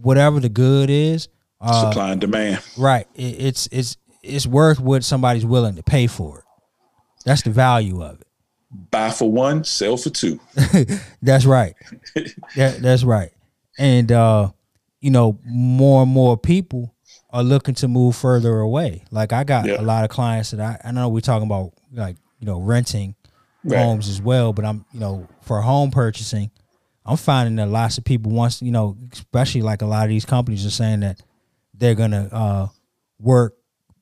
whatever 0.00 0.38
the 0.40 0.48
good 0.48 0.90
is, 0.90 1.28
uh, 1.60 1.90
Supply 1.90 2.12
and 2.12 2.20
demand. 2.20 2.62
right? 2.78 3.06
It, 3.14 3.22
it's 3.40 3.68
it's 3.72 3.96
it's 4.22 4.46
worth 4.46 4.78
what 4.80 5.02
somebody's 5.04 5.44
willing 5.44 5.76
to 5.76 5.82
pay 5.82 6.06
for 6.06 6.38
it. 6.38 6.44
That's 7.24 7.42
the 7.42 7.50
value 7.50 8.02
of 8.02 8.20
it. 8.20 8.26
Buy 8.90 9.10
for 9.10 9.30
one, 9.30 9.64
sell 9.64 9.96
for 9.96 10.10
two. 10.10 10.40
That's 11.22 11.44
right. 11.44 11.74
that, 12.56 12.78
that's 12.80 13.04
right. 13.04 13.30
And 13.78 14.10
uh, 14.12 14.50
you 15.00 15.10
know, 15.10 15.38
more 15.44 16.02
and 16.02 16.10
more 16.10 16.36
people 16.36 16.93
are 17.34 17.42
looking 17.42 17.74
to 17.74 17.88
move 17.88 18.14
further 18.16 18.60
away. 18.60 19.04
Like 19.10 19.32
I 19.32 19.42
got 19.44 19.66
Yeah. 19.66 19.80
a 19.80 19.82
lot 19.82 20.04
of 20.04 20.10
clients 20.10 20.52
that 20.52 20.60
I 20.60 20.80
I 20.88 20.92
know 20.92 21.08
we're 21.10 21.20
talking 21.20 21.46
about 21.46 21.72
like, 21.92 22.16
you 22.38 22.46
know, 22.46 22.60
renting 22.60 23.16
Right. 23.64 23.78
homes 23.78 24.08
as 24.08 24.22
well, 24.22 24.52
but 24.52 24.64
I'm, 24.64 24.84
you 24.92 25.00
know, 25.00 25.28
for 25.42 25.60
home 25.60 25.90
purchasing, 25.90 26.50
I'm 27.04 27.16
finding 27.16 27.56
that 27.56 27.66
lots 27.68 27.98
of 27.98 28.04
people 28.04 28.30
wants, 28.30 28.62
you 28.62 28.70
know, 28.70 28.96
especially 29.12 29.62
like 29.62 29.82
a 29.82 29.86
lot 29.86 30.04
of 30.04 30.10
these 30.10 30.24
companies 30.24 30.64
are 30.64 30.70
saying 30.70 31.00
that 31.00 31.20
they're 31.74 31.94
gonna 31.96 32.28
uh 32.30 32.66
work 33.18 33.56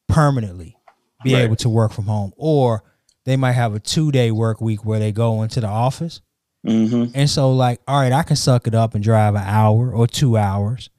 permanently, 0.09 0.76
be 1.22 1.33
Right. 1.35 1.41
able 1.45 1.57
to 1.57 1.68
work 1.70 1.93
from 1.93 2.05
home, 2.05 2.33
or 2.37 2.85
they 3.24 3.37
might 3.37 3.53
have 3.53 3.74
a 3.74 3.80
two 3.80 4.12
day 4.12 4.30
work 4.30 4.61
week 4.61 4.85
where 4.85 4.99
they 4.99 5.11
go 5.12 5.43
into 5.43 5.61
the 5.61 5.68
office. 5.68 6.20
hmm 6.66 7.07
And 7.14 7.30
so, 7.30 7.53
like, 7.53 7.80
all 7.89 8.01
right, 8.01 8.12
I 8.12 8.24
can 8.24 8.37
suck 8.37 8.66
it 8.66 8.74
up 8.74 8.95
and 8.95 9.03
drive 9.03 9.35
an 9.37 9.43
hour 9.45 9.91
or 9.93 10.07
two 10.07 10.37
hours, 10.37 10.91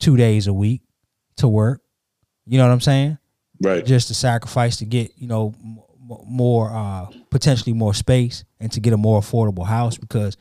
two 0.00 0.16
days 0.16 0.46
a 0.48 0.52
week 0.52 0.82
to 1.36 1.48
work. 1.48 1.82
You 2.46 2.58
know 2.58 2.66
what 2.66 2.72
I'm 2.72 2.80
saying? 2.80 3.18
Right. 3.60 3.84
Just 3.84 4.08
to 4.08 4.14
sacrifice 4.14 4.78
to 4.78 4.84
get, 4.84 5.12
you 5.16 5.28
know, 5.28 5.54
m- 5.62 5.78
more, 6.26 6.70
uh, 6.70 7.06
potentially 7.30 7.72
more 7.72 7.94
space 7.94 8.44
and 8.60 8.70
to 8.72 8.80
get 8.80 8.92
a 8.92 8.96
more 8.96 9.20
affordable 9.20 9.66
house 9.66 9.96
because 9.96 10.36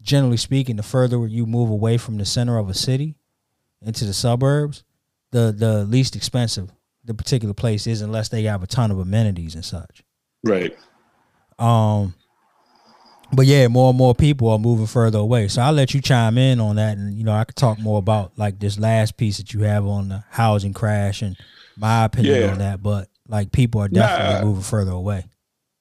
generally 0.00 0.36
speaking, 0.36 0.76
the 0.76 0.82
further 0.82 1.26
you 1.26 1.46
move 1.46 1.70
away 1.70 1.98
from 1.98 2.18
the 2.18 2.24
center 2.24 2.58
of 2.58 2.68
a 2.68 2.74
city 2.74 3.16
into 3.80 4.04
the 4.04 4.12
suburbs, 4.12 4.84
the, 5.32 5.52
the 5.56 5.84
least 5.84 6.14
expensive 6.14 6.70
the 7.04 7.14
particular 7.14 7.54
place 7.54 7.86
is 7.86 8.00
unless 8.00 8.28
they 8.28 8.44
have 8.44 8.62
a 8.62 8.66
ton 8.66 8.90
of 8.90 8.98
amenities 8.98 9.54
and 9.54 9.64
such. 9.64 10.02
Right. 10.44 10.76
Um, 11.58 12.14
but 13.34 13.46
yeah, 13.46 13.68
more 13.68 13.88
and 13.90 13.98
more 13.98 14.14
people 14.14 14.48
are 14.50 14.58
moving 14.58 14.86
further 14.86 15.18
away. 15.18 15.48
So 15.48 15.62
I'll 15.62 15.72
let 15.72 15.94
you 15.94 16.00
chime 16.00 16.38
in 16.38 16.60
on 16.60 16.76
that, 16.76 16.96
and 16.98 17.14
you 17.16 17.24
know 17.24 17.32
I 17.32 17.44
could 17.44 17.56
talk 17.56 17.78
more 17.78 17.98
about 17.98 18.32
like 18.36 18.58
this 18.58 18.78
last 18.78 19.16
piece 19.16 19.38
that 19.38 19.52
you 19.54 19.60
have 19.62 19.86
on 19.86 20.08
the 20.08 20.24
housing 20.30 20.72
crash 20.74 21.22
and 21.22 21.36
my 21.76 22.04
opinion 22.04 22.40
Yeah. 22.40 22.50
on 22.52 22.58
that. 22.58 22.82
But 22.82 23.08
like 23.28 23.52
people 23.52 23.80
are 23.80 23.88
definitely 23.88 24.34
Nah. 24.40 24.44
moving 24.46 24.62
further 24.62 24.90
away. 24.92 25.24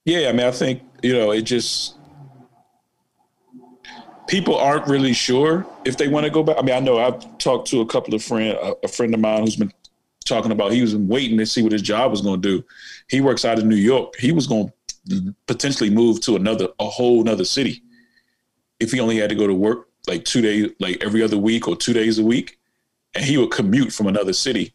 Yeah, 0.06 0.30
I 0.30 0.32
mean, 0.32 0.46
I 0.48 0.52
think 0.52 0.82
you 1.04 1.14
know, 1.14 1.32
it 1.32 1.42
just 1.44 1.96
people 4.28 4.56
aren't 4.58 4.88
really 4.88 5.14
sure 5.14 5.66
if 5.86 5.98
they 5.98 6.08
want 6.08 6.26
to 6.26 6.30
go 6.32 6.44
back. 6.44 6.58
I 6.58 6.62
mean, 6.62 6.76
I 6.76 6.80
know 6.80 7.00
I've 7.00 7.38
talked 7.38 7.68
to 7.70 7.82
a 7.82 7.86
couple 7.86 8.14
of 8.16 8.24
friend, 8.24 8.58
a, 8.62 8.74
a 8.84 8.88
friend 8.88 9.14
of 9.14 9.20
mine 9.20 9.42
who's 9.42 9.56
been 9.56 9.72
talking 10.26 10.52
about 10.52 10.72
he 10.72 10.82
was 10.82 10.96
waiting 10.96 11.38
to 11.38 11.46
see 11.46 11.62
what 11.64 11.72
his 11.72 11.82
job 11.82 12.12
was 12.12 12.22
going 12.22 12.42
to 12.42 12.48
do. 12.60 12.64
He 13.10 13.20
works 13.22 13.44
out 13.44 13.58
of 13.60 13.66
New 13.66 13.76
York. 13.76 14.14
He 14.20 14.32
was 14.32 14.48
going 14.48 14.68
to 14.68 14.74
potentially 15.48 15.90
move 15.90 16.22
to 16.22 16.36
another, 16.36 16.68
a 16.80 16.86
whole 16.86 17.22
another 17.22 17.46
city 17.46 17.82
if 18.80 18.92
he 18.92 19.00
only 19.00 19.18
had 19.18 19.30
to 19.30 19.36
go 19.36 19.48
to 19.48 19.54
work 19.54 19.88
like 20.08 20.26
two 20.26 20.42
days, 20.42 20.72
like 20.80 21.04
every 21.04 21.22
other 21.22 21.38
week 21.38 21.68
or 21.68 21.76
two 21.76 21.94
days 21.94 22.18
a 22.18 22.24
week, 22.24 22.60
and 23.14 23.24
he 23.24 23.38
would 23.38 23.52
commute 23.52 23.94
from 23.94 24.08
another 24.08 24.34
city 24.34 24.74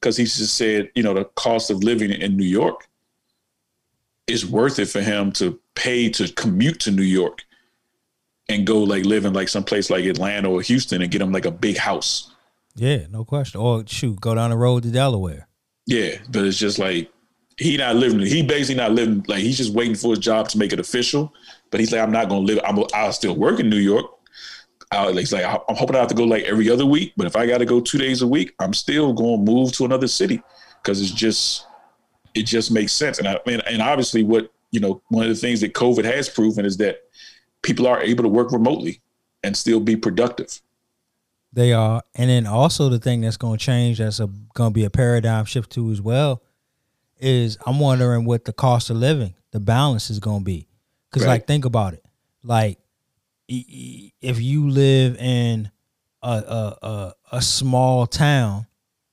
because 0.00 0.16
he 0.16 0.24
just 0.24 0.56
said, 0.56 0.90
you 0.94 1.02
know, 1.02 1.14
the 1.14 1.24
cost 1.24 1.70
of 1.70 1.82
living 1.82 2.10
in 2.10 2.36
New 2.36 2.44
York 2.44 2.88
is 4.26 4.46
worth 4.46 4.78
it 4.78 4.86
for 4.86 5.00
him 5.00 5.32
to 5.32 5.58
pay 5.74 6.08
to 6.10 6.32
commute 6.34 6.78
to 6.80 6.90
New 6.90 7.02
York 7.02 7.44
and 8.48 8.66
go 8.66 8.78
like 8.82 9.04
live 9.04 9.24
in 9.24 9.32
like 9.32 9.48
some 9.48 9.64
place 9.64 9.90
like 9.90 10.04
Atlanta 10.04 10.50
or 10.50 10.62
Houston 10.62 11.02
and 11.02 11.10
get 11.10 11.20
him 11.20 11.32
like 11.32 11.46
a 11.46 11.50
big 11.50 11.76
house. 11.76 12.32
Yeah, 12.76 13.06
no 13.10 13.24
question. 13.24 13.60
Or 13.60 13.84
shoot, 13.86 14.20
go 14.20 14.34
down 14.34 14.50
the 14.50 14.56
road 14.56 14.84
to 14.84 14.90
Delaware. 14.90 15.48
Yeah, 15.86 16.18
but 16.30 16.44
it's 16.44 16.58
just 16.58 16.78
like 16.78 17.10
he 17.60 17.76
not 17.76 17.96
living. 17.96 18.20
He 18.20 18.42
basically 18.42 18.76
not 18.76 18.92
living. 18.92 19.24
Like 19.28 19.40
he's 19.40 19.58
just 19.58 19.74
waiting 19.74 19.94
for 19.94 20.10
his 20.10 20.18
job 20.18 20.48
to 20.48 20.58
make 20.58 20.72
it 20.72 20.80
official. 20.80 21.32
But 21.70 21.80
he's 21.80 21.92
like, 21.92 22.00
I'm 22.00 22.10
not 22.10 22.28
gonna 22.28 22.40
live. 22.40 22.58
I'm. 22.64 22.82
I'll 22.94 23.12
still 23.12 23.36
work 23.36 23.60
in 23.60 23.68
New 23.68 23.76
York. 23.76 24.06
I, 24.90 25.12
he's 25.12 25.32
like, 25.32 25.44
I'm 25.44 25.76
hoping 25.76 25.94
I 25.94 26.00
have 26.00 26.08
to 26.08 26.14
go 26.14 26.24
like 26.24 26.44
every 26.44 26.68
other 26.68 26.86
week. 26.86 27.12
But 27.16 27.26
if 27.26 27.36
I 27.36 27.46
got 27.46 27.58
to 27.58 27.66
go 27.66 27.80
two 27.80 27.98
days 27.98 28.22
a 28.22 28.26
week, 28.26 28.54
I'm 28.58 28.74
still 28.74 29.14
to 29.14 29.36
move 29.36 29.72
to 29.74 29.84
another 29.84 30.08
city 30.08 30.42
because 30.82 31.00
it's 31.00 31.12
just, 31.12 31.66
it 32.34 32.42
just 32.42 32.72
makes 32.72 32.92
sense. 32.92 33.18
And 33.18 33.28
I 33.28 33.38
mean, 33.46 33.60
and 33.68 33.80
obviously, 33.82 34.24
what 34.24 34.50
you 34.70 34.80
know, 34.80 35.02
one 35.08 35.24
of 35.24 35.28
the 35.28 35.36
things 35.36 35.60
that 35.60 35.74
COVID 35.74 36.04
has 36.04 36.28
proven 36.28 36.64
is 36.64 36.78
that 36.78 37.02
people 37.62 37.86
are 37.86 38.00
able 38.00 38.24
to 38.24 38.28
work 38.28 38.52
remotely 38.52 39.00
and 39.44 39.56
still 39.56 39.80
be 39.80 39.96
productive. 39.96 40.60
They 41.52 41.72
are, 41.72 42.02
and 42.14 42.30
then 42.30 42.46
also 42.46 42.88
the 42.88 42.98
thing 42.98 43.20
that's 43.20 43.36
going 43.36 43.58
to 43.58 43.64
change, 43.64 43.98
that's 43.98 44.18
going 44.18 44.70
to 44.70 44.74
be 44.74 44.84
a 44.84 44.90
paradigm 44.90 45.44
shift 45.44 45.70
too 45.70 45.90
as 45.90 46.00
well, 46.00 46.42
is 47.20 47.58
I'm 47.66 47.78
wondering 47.78 48.24
what 48.24 48.44
the 48.44 48.52
cost 48.52 48.90
of 48.90 48.96
living, 48.96 49.34
the 49.52 49.60
balance 49.60 50.10
is 50.10 50.18
going 50.18 50.40
to 50.40 50.44
be, 50.44 50.66
because 51.10 51.26
right. 51.26 51.34
like 51.34 51.46
think 51.46 51.64
about 51.64 51.94
it, 51.94 52.04
like 52.42 52.78
if 53.48 54.40
you 54.40 54.70
live 54.70 55.16
in 55.16 55.70
a 56.22 56.28
a 56.28 56.86
a, 56.86 57.14
a 57.32 57.42
small 57.42 58.06
town, 58.06 58.66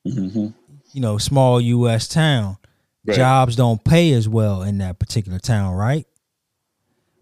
mm-hmm. 0.05 0.47
you 0.93 1.01
know, 1.01 1.17
small 1.17 1.59
U.S. 1.59 2.07
town, 2.07 2.57
right. 3.05 3.15
jobs 3.15 3.55
don't 3.55 3.83
pay 3.83 4.13
as 4.13 4.29
well 4.29 4.61
in 4.61 4.77
that 4.79 4.99
particular 4.99 5.39
town, 5.39 5.73
right? 5.73 6.05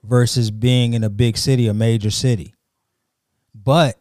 Versus 0.03 0.51
being 0.51 0.93
in 0.93 1.03
a 1.03 1.09
big 1.09 1.37
city, 1.37 1.67
a 1.67 1.73
major 1.73 2.11
city. 2.11 2.53
But 3.53 3.99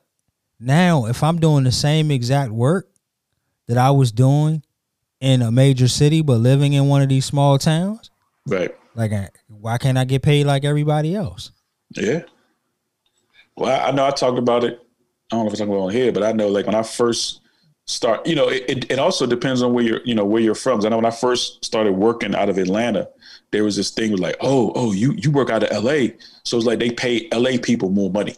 now, 0.60 1.06
if 1.06 1.22
I'm 1.22 1.38
doing 1.38 1.64
the 1.64 1.72
same 1.72 2.10
exact 2.10 2.50
work 2.52 2.88
that 3.68 3.78
I 3.78 3.90
was 3.90 4.12
doing 4.12 4.62
in 5.24 5.40
a 5.40 5.50
major 5.50 5.88
city, 5.88 6.20
but 6.20 6.36
living 6.36 6.74
in 6.74 6.86
one 6.86 7.00
of 7.00 7.08
these 7.08 7.24
small 7.24 7.56
towns, 7.56 8.10
right? 8.46 8.76
Like, 8.94 9.10
why 9.48 9.78
can't 9.78 9.96
I 9.96 10.04
get 10.04 10.22
paid 10.22 10.44
like 10.44 10.64
everybody 10.64 11.16
else? 11.16 11.50
Yeah. 11.90 12.24
Well, 13.56 13.88
I 13.88 13.90
know 13.90 14.06
I 14.06 14.10
talked 14.10 14.38
about 14.38 14.64
it. 14.64 14.80
I 15.32 15.36
don't 15.36 15.46
know 15.46 15.46
if 15.46 15.54
I'm 15.54 15.66
talking 15.66 15.74
about 15.74 15.88
it 15.88 15.94
here, 15.94 16.12
but 16.12 16.24
I 16.24 16.32
know 16.32 16.48
like 16.48 16.66
when 16.66 16.74
I 16.74 16.82
first 16.82 17.40
start, 17.86 18.26
you 18.26 18.34
know, 18.34 18.48
it, 18.48 18.90
it 18.90 18.98
also 18.98 19.26
depends 19.26 19.62
on 19.62 19.72
where 19.72 19.82
you're, 19.82 20.00
you 20.04 20.14
know, 20.14 20.26
where 20.26 20.42
you're 20.42 20.54
from. 20.54 20.84
I 20.84 20.90
know 20.90 20.96
when 20.96 21.06
I 21.06 21.10
first 21.10 21.64
started 21.64 21.92
working 21.92 22.34
out 22.34 22.50
of 22.50 22.58
Atlanta, 22.58 23.08
there 23.50 23.64
was 23.64 23.76
this 23.76 23.90
thing 23.90 24.12
with 24.12 24.20
like, 24.20 24.36
oh, 24.42 24.72
oh, 24.74 24.92
you 24.92 25.12
you 25.12 25.30
work 25.30 25.48
out 25.48 25.62
of 25.62 25.84
LA. 25.84 26.08
So 26.42 26.58
it's 26.58 26.66
like 26.66 26.80
they 26.80 26.90
pay 26.90 27.28
LA 27.32 27.52
people 27.62 27.88
more 27.88 28.10
money. 28.10 28.36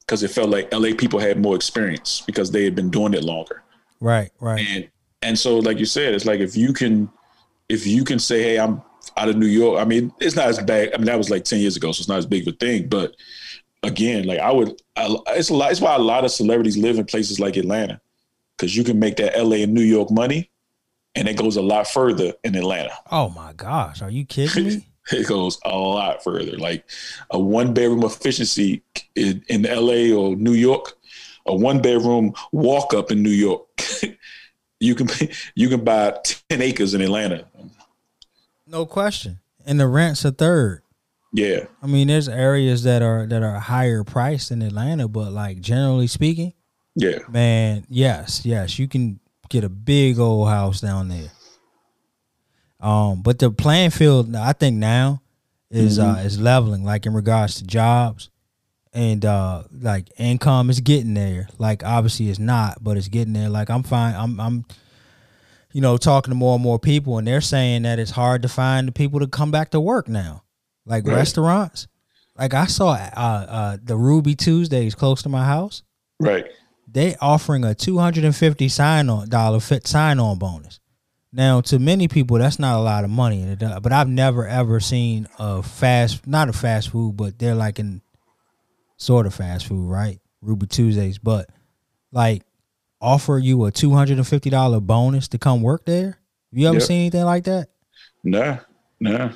Because 0.00 0.22
it 0.22 0.30
felt 0.30 0.50
like 0.50 0.72
LA 0.72 0.90
people 0.96 1.18
had 1.18 1.40
more 1.40 1.56
experience 1.56 2.22
because 2.26 2.52
they 2.52 2.62
had 2.62 2.76
been 2.76 2.90
doing 2.90 3.14
it 3.14 3.24
longer. 3.24 3.64
Right, 4.00 4.30
right. 4.38 4.60
And 4.60 4.88
and 5.24 5.38
so 5.38 5.58
like 5.58 5.78
you 5.78 5.86
said, 5.86 6.14
it's 6.14 6.26
like 6.26 6.40
if 6.40 6.56
you 6.56 6.72
can 6.72 7.10
if 7.68 7.86
you 7.86 8.04
can 8.04 8.18
say, 8.18 8.42
hey, 8.42 8.58
I'm 8.58 8.82
out 9.16 9.28
of 9.28 9.36
New 9.36 9.46
York, 9.46 9.80
I 9.80 9.84
mean, 9.84 10.12
it's 10.20 10.36
not 10.36 10.48
as 10.48 10.58
bad. 10.62 10.92
I 10.94 10.98
mean, 10.98 11.06
that 11.06 11.18
was 11.18 11.30
like 11.30 11.44
10 11.44 11.60
years 11.60 11.76
ago, 11.76 11.92
so 11.92 12.00
it's 12.00 12.08
not 12.08 12.18
as 12.18 12.26
big 12.26 12.46
of 12.46 12.54
a 12.54 12.56
thing, 12.56 12.88
but 12.88 13.16
again, 13.82 14.24
like 14.24 14.38
I 14.38 14.52
would, 14.52 14.80
I, 14.96 15.16
it's 15.28 15.50
a 15.50 15.54
lot. 15.54 15.72
It's 15.72 15.80
why 15.80 15.94
a 15.94 15.98
lot 15.98 16.24
of 16.24 16.30
celebrities 16.30 16.76
live 16.76 16.98
in 16.98 17.06
places 17.06 17.40
like 17.40 17.56
Atlanta, 17.56 18.00
because 18.56 18.76
you 18.76 18.84
can 18.84 18.98
make 18.98 19.16
that 19.16 19.36
LA 19.38 19.56
and 19.56 19.74
New 19.74 19.82
York 19.82 20.10
money, 20.10 20.50
and 21.14 21.28
it 21.28 21.36
goes 21.36 21.56
a 21.56 21.62
lot 21.62 21.88
further 21.88 22.32
in 22.44 22.54
Atlanta. 22.54 22.92
Oh 23.10 23.30
my 23.30 23.52
gosh, 23.54 24.02
are 24.02 24.10
you 24.10 24.24
kidding 24.24 24.66
me? 24.66 24.88
it 25.12 25.26
goes 25.26 25.58
a 25.64 25.76
lot 25.76 26.22
further. 26.22 26.56
Like 26.56 26.84
a 27.30 27.38
one 27.38 27.74
bedroom 27.74 28.04
efficiency 28.04 28.82
in, 29.14 29.44
in 29.48 29.62
LA 29.62 30.16
or 30.16 30.36
New 30.36 30.54
York, 30.54 30.94
a 31.46 31.54
one 31.54 31.80
bedroom 31.80 32.34
walk 32.52 32.94
up 32.94 33.10
in 33.10 33.22
New 33.22 33.30
York. 33.30 33.66
you 34.84 34.94
can 34.94 35.08
you 35.54 35.68
can 35.68 35.82
buy 35.82 36.18
ten 36.22 36.62
acres 36.62 36.94
in 36.94 37.00
Atlanta. 37.00 37.46
No 38.66 38.86
question, 38.86 39.40
and 39.66 39.78
the 39.78 39.88
rent's 39.88 40.24
a 40.24 40.32
third. 40.32 40.82
Yeah. 41.32 41.66
I 41.82 41.88
mean, 41.88 42.06
there's 42.06 42.28
areas 42.28 42.84
that 42.84 43.02
are 43.02 43.26
that 43.26 43.42
are 43.42 43.58
higher 43.58 44.04
priced 44.04 44.50
than 44.50 44.62
Atlanta, 44.62 45.08
but 45.08 45.32
like 45.32 45.60
generally 45.60 46.06
speaking, 46.06 46.52
yeah, 46.94 47.18
man, 47.28 47.84
yes, 47.88 48.46
yes, 48.46 48.78
you 48.78 48.86
can 48.86 49.18
get 49.48 49.64
a 49.64 49.68
big 49.68 50.18
old 50.18 50.48
house 50.48 50.80
down 50.80 51.08
there. 51.08 51.30
Um, 52.78 53.22
but 53.22 53.38
the 53.38 53.50
playing 53.50 53.90
field, 53.90 54.34
I 54.36 54.52
think 54.52 54.76
now 54.76 55.22
is 55.70 55.98
mm-hmm. 55.98 56.18
uh 56.18 56.22
is 56.22 56.38
leveling, 56.38 56.84
like 56.84 57.04
in 57.04 57.14
regards 57.14 57.56
to 57.56 57.64
jobs 57.64 58.30
and 58.94 59.24
uh 59.24 59.64
like 59.72 60.08
income 60.18 60.70
is 60.70 60.80
getting 60.80 61.14
there. 61.14 61.48
Like 61.58 61.84
obviously 61.84 62.30
it's 62.30 62.38
not, 62.38 62.82
but 62.82 62.96
it's 62.96 63.08
getting 63.08 63.34
there. 63.34 63.50
Like 63.50 63.68
I'm 63.68 63.82
fine. 63.82 64.14
I'm 64.14 64.40
I'm 64.40 64.64
you 65.72 65.80
know 65.80 65.96
talking 65.96 66.30
to 66.30 66.36
more 66.36 66.54
and 66.54 66.62
more 66.62 66.78
people, 66.78 67.18
and 67.18 67.26
they're 67.26 67.40
saying 67.40 67.82
that 67.82 67.98
it's 67.98 68.12
hard 68.12 68.42
to 68.42 68.48
find 68.48 68.88
the 68.88 68.92
people 68.92 69.20
to 69.20 69.26
come 69.26 69.50
back 69.50 69.70
to 69.72 69.80
work 69.80 70.08
now 70.08 70.44
like 70.86 71.06
right. 71.06 71.16
restaurants. 71.16 71.88
Like 72.36 72.54
I 72.54 72.66
saw 72.66 72.92
uh, 72.92 73.46
uh, 73.48 73.76
the 73.82 73.96
Ruby 73.96 74.34
Tuesdays 74.34 74.94
close 74.94 75.22
to 75.22 75.28
my 75.28 75.44
house. 75.44 75.82
Right. 76.18 76.46
They 76.90 77.16
offering 77.20 77.64
a 77.64 77.74
two 77.74 77.98
hundred 77.98 78.24
and 78.24 78.34
fifty 78.34 78.68
sign 78.68 79.08
on 79.08 79.28
dollar 79.28 79.60
fit 79.60 79.86
sign 79.86 80.18
on 80.18 80.38
bonus. 80.38 80.80
Now, 81.32 81.60
to 81.62 81.80
many 81.80 82.06
people, 82.06 82.38
that's 82.38 82.60
not 82.60 82.76
a 82.76 82.82
lot 82.82 83.02
of 83.02 83.10
money, 83.10 83.56
but 83.58 83.92
I've 83.92 84.08
never 84.08 84.46
ever 84.46 84.78
seen 84.78 85.26
a 85.38 85.64
fast, 85.64 86.28
not 86.28 86.48
a 86.48 86.52
fast 86.52 86.90
food, 86.90 87.16
but 87.16 87.40
they're 87.40 87.56
like 87.56 87.80
in 87.80 88.02
sort 88.96 89.26
of 89.26 89.34
fast 89.34 89.66
food, 89.66 89.88
right? 89.88 90.20
Ruby 90.40 90.66
Tuesdays, 90.66 91.18
but 91.18 91.48
like 92.12 92.42
offer 93.00 93.38
you 93.38 93.64
a 93.64 93.70
two 93.70 93.92
hundred 93.92 94.18
and 94.18 94.26
fifty 94.26 94.50
dollar 94.50 94.80
bonus 94.80 95.28
to 95.28 95.38
come 95.38 95.62
work 95.62 95.84
there. 95.84 96.18
You 96.52 96.68
ever 96.68 96.78
yep. 96.78 96.86
seen 96.86 97.00
anything 97.00 97.24
like 97.24 97.44
that? 97.44 97.68
Nah, 98.22 98.58
nah 99.00 99.32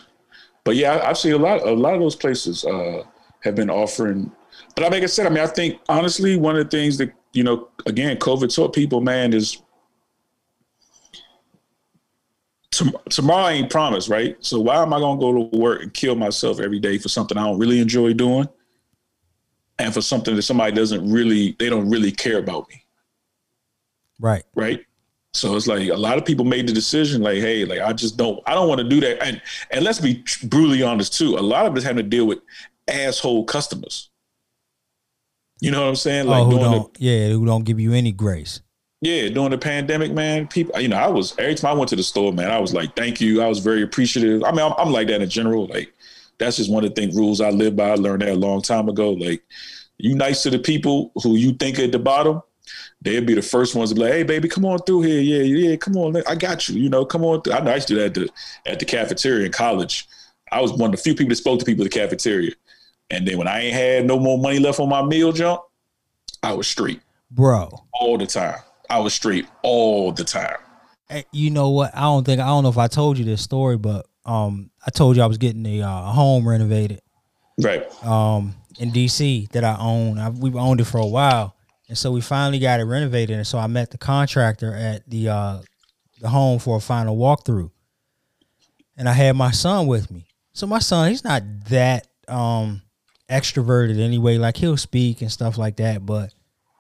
but 0.69 0.77
yeah, 0.77 1.01
I've 1.03 1.17
seen 1.17 1.33
a 1.33 1.39
lot. 1.39 1.67
A 1.67 1.73
lot 1.73 1.95
of 1.95 2.01
those 2.01 2.15
places 2.15 2.63
uh, 2.63 3.03
have 3.41 3.55
been 3.55 3.71
offering. 3.71 4.31
But 4.77 4.93
like 4.93 5.03
I 5.03 5.07
said, 5.07 5.25
I 5.25 5.31
mean, 5.31 5.43
I 5.43 5.47
think 5.47 5.81
honestly, 5.89 6.37
one 6.37 6.57
of 6.57 6.65
the 6.69 6.77
things 6.77 6.99
that 6.99 7.11
you 7.33 7.43
know, 7.43 7.69
again, 7.87 8.19
COVID 8.19 8.55
taught 8.55 8.75
people, 8.75 9.01
man, 9.01 9.33
is 9.33 9.63
tomorrow 13.09 13.49
ain't 13.49 13.71
promised, 13.71 14.11
right? 14.11 14.37
So 14.41 14.61
why 14.61 14.83
am 14.83 14.93
I 14.93 15.01
gonna 15.01 15.19
go 15.19 15.33
to 15.33 15.57
work 15.57 15.81
and 15.81 15.95
kill 15.95 16.17
myself 16.17 16.61
every 16.61 16.81
day 16.81 16.99
for 16.99 17.09
something 17.09 17.39
I 17.39 17.45
don't 17.45 17.59
really 17.59 17.81
enjoy 17.81 18.13
doing, 18.13 18.47
and 19.79 19.93
for 19.95 20.03
something 20.03 20.35
that 20.37 20.43
somebody 20.43 20.72
doesn't 20.72 21.11
really, 21.11 21.57
they 21.59 21.68
don't 21.70 21.89
really 21.89 22.11
care 22.11 22.39
about 22.39 22.68
me, 22.68 22.85
right? 24.20 24.45
Right. 24.55 24.85
So 25.35 25.55
it's 25.57 25.66
like 25.66 25.89
a 25.89 25.97
lot 25.97 26.18
of 26.18 26.24
people 26.24 26.45
made 26.45 26.66
the 26.66 26.72
decision, 26.72 27.22
like, 27.22 27.39
hey, 27.39 27.64
like 27.64 27.81
I 27.81 27.93
just 27.93 28.16
don't, 28.16 28.41
I 28.47 28.55
don't 28.55 28.68
want 28.68 28.81
to 28.81 28.89
do 28.89 29.01
that. 29.01 29.22
And 29.22 29.41
and 29.70 29.85
let's 29.85 30.01
be 30.01 30.24
brutally 30.45 30.83
honest 30.83 31.16
too. 31.16 31.37
A 31.37 31.41
lot 31.41 31.66
of 31.66 31.76
us 31.76 31.83
having 31.83 32.03
to 32.03 32.09
deal 32.09 32.26
with 32.26 32.39
asshole 32.89 33.45
customers. 33.45 34.11
You 35.61 35.70
know 35.70 35.83
what 35.83 35.89
I'm 35.89 35.97
saying? 35.97 36.26
Oh, 36.26 36.31
like, 36.31 36.43
oh, 36.43 36.51
who 36.51 36.59
don't, 36.59 36.95
the, 36.95 37.05
yeah, 37.05 37.29
who 37.29 37.45
don't 37.45 37.64
give 37.64 37.79
you 37.79 37.93
any 37.93 38.12
grace. 38.12 38.62
Yeah, 39.01 39.29
during 39.29 39.51
the 39.51 39.59
pandemic, 39.59 40.12
man, 40.12 40.49
people, 40.49 40.81
you 40.81 40.89
know, 40.89 40.97
I 40.97 41.09
was 41.09 41.39
every 41.39 41.55
time 41.55 41.76
I 41.76 41.79
went 41.79 41.89
to 41.91 41.97
the 41.97 42.03
store, 42.03 42.33
man, 42.33 42.51
I 42.51 42.59
was 42.59 42.74
like, 42.74 42.97
thank 42.97 43.20
you. 43.20 43.43
I 43.43 43.47
was 43.47 43.59
very 43.59 43.83
appreciative. 43.83 44.43
I 44.43 44.51
mean, 44.51 44.61
I'm, 44.61 44.72
I'm 44.79 44.93
like 44.93 45.07
that 45.09 45.22
in 45.22 45.29
general. 45.29 45.66
Like, 45.66 45.93
that's 46.39 46.57
just 46.57 46.70
one 46.70 46.84
of 46.84 46.95
the 46.95 47.01
things 47.01 47.16
rules 47.16 47.41
I 47.41 47.51
live 47.51 47.76
by. 47.76 47.91
I 47.91 47.95
learned 47.95 48.22
that 48.22 48.30
a 48.30 48.34
long 48.34 48.62
time 48.62 48.89
ago. 48.89 49.12
Like, 49.12 49.43
you 49.99 50.14
nice 50.14 50.43
to 50.45 50.51
the 50.51 50.59
people 50.59 51.12
who 51.22 51.36
you 51.36 51.53
think 51.53 51.78
at 51.78 51.93
the 51.93 51.99
bottom, 51.99 52.41
they'd 53.03 53.26
be 53.26 53.34
the 53.34 53.43
first 53.43 53.74
ones 53.74 53.91
to 53.91 53.95
be 53.95 54.03
like, 54.03 54.12
"Hey, 54.12 54.22
baby, 54.22 54.49
come 54.49 54.64
on 54.64 54.78
through 54.80 55.03
here. 55.03 55.20
Yeah, 55.20 55.43
yeah, 55.43 55.76
come 55.76 55.97
on. 55.97 56.16
I 56.26 56.34
got 56.34 56.68
you. 56.68 56.80
You 56.80 56.89
know, 56.89 57.05
come 57.05 57.24
on." 57.24 57.43
Through. 57.43 57.55
I 57.55 57.61
know 57.61 57.72
I 57.72 57.76
used 57.76 57.89
to 57.89 57.95
do 57.95 58.01
that 58.01 58.07
at 58.07 58.14
the 58.14 58.30
at 58.66 58.78
the 58.78 58.84
cafeteria 58.84 59.47
in 59.47 59.53
college. 59.53 60.07
I 60.51 60.61
was 60.61 60.72
one 60.72 60.91
of 60.91 60.97
the 60.97 61.03
few 61.03 61.14
people 61.14 61.30
that 61.30 61.36
spoke 61.36 61.59
to 61.59 61.64
people 61.64 61.84
at 61.84 61.91
the 61.91 61.99
cafeteria. 61.99 62.53
And 63.11 63.26
then 63.26 63.39
when 63.39 63.49
I 63.49 63.61
ain't 63.61 63.74
had 63.74 64.07
no 64.07 64.18
more 64.18 64.39
money 64.39 64.59
left 64.59 64.80
on 64.80 64.89
my 64.89 65.03
meal 65.03 65.32
jump, 65.32 65.62
I 66.43 66.53
was 66.53 66.68
straight, 66.68 67.01
bro, 67.30 67.70
all 67.93 68.18
the 68.18 68.26
time. 68.26 68.59
I 68.91 69.01
was 69.01 69.14
straight 69.14 69.47
all 69.62 70.12
the 70.12 70.24
time. 70.24 70.57
Hey, 71.09 71.24
you 71.32 71.51
know 71.51 71.70
what? 71.70 71.95
I 71.97 72.03
don't 72.03 72.24
think 72.24 72.41
I 72.41 72.47
don't 72.47 72.62
know 72.62 72.68
if 72.68 72.78
I 72.78 72.86
told 72.86 73.18
you 73.18 73.24
this 73.24 73.43
story, 73.43 73.78
but 73.78 74.07
um, 74.29 74.70
I 74.87 74.91
told 74.91 75.16
you 75.16 75.22
I 75.22 75.26
was 75.26 75.39
getting 75.39 75.64
a 75.66 75.83
uh, 75.83 76.03
home 76.12 76.47
renovated, 76.47 77.01
right? 77.62 77.87
Um, 78.05 78.55
in 78.79 78.91
DC 78.93 79.51
that 79.53 79.64
I 79.64 79.76
own. 79.79 80.18
I, 80.18 80.31
we've 80.31 80.57
owned 80.57 80.81
it 80.81 80.85
for 80.85 80.99
a 80.99 81.07
while 81.07 81.57
And 81.89 81.97
so 81.97 82.12
we 82.12 82.20
finally 82.20 82.59
got 82.59 82.81
it 82.81 82.85
renovated. 82.85 83.37
And 83.37 83.47
so 83.47 83.59
I 83.59 83.66
met 83.66 83.91
the 83.91 83.99
contractor 83.99 84.72
at 84.74 85.09
the 85.09 85.29
uh 85.29 85.59
the 86.20 86.29
home 86.29 86.59
for 86.59 86.76
a 86.76 86.81
final 86.81 87.16
walkthrough. 87.16 87.70
And 88.97 89.09
I 89.09 89.12
had 89.12 89.37
my 89.37 89.53
son 89.53 89.87
with 89.87 90.11
me. 90.11 90.26
So 90.53 90.66
my 90.66 90.81
son, 90.81 91.11
he's 91.11 91.24
not 91.24 91.43
that 91.68 92.07
um 92.26 92.83
extroverted 93.29 93.99
anyway. 94.01 94.39
Like 94.39 94.57
he'll 94.57 94.76
speak 94.76 95.22
and 95.22 95.31
stuff 95.33 95.59
like 95.59 95.76
that, 95.76 96.05
but 96.05 96.35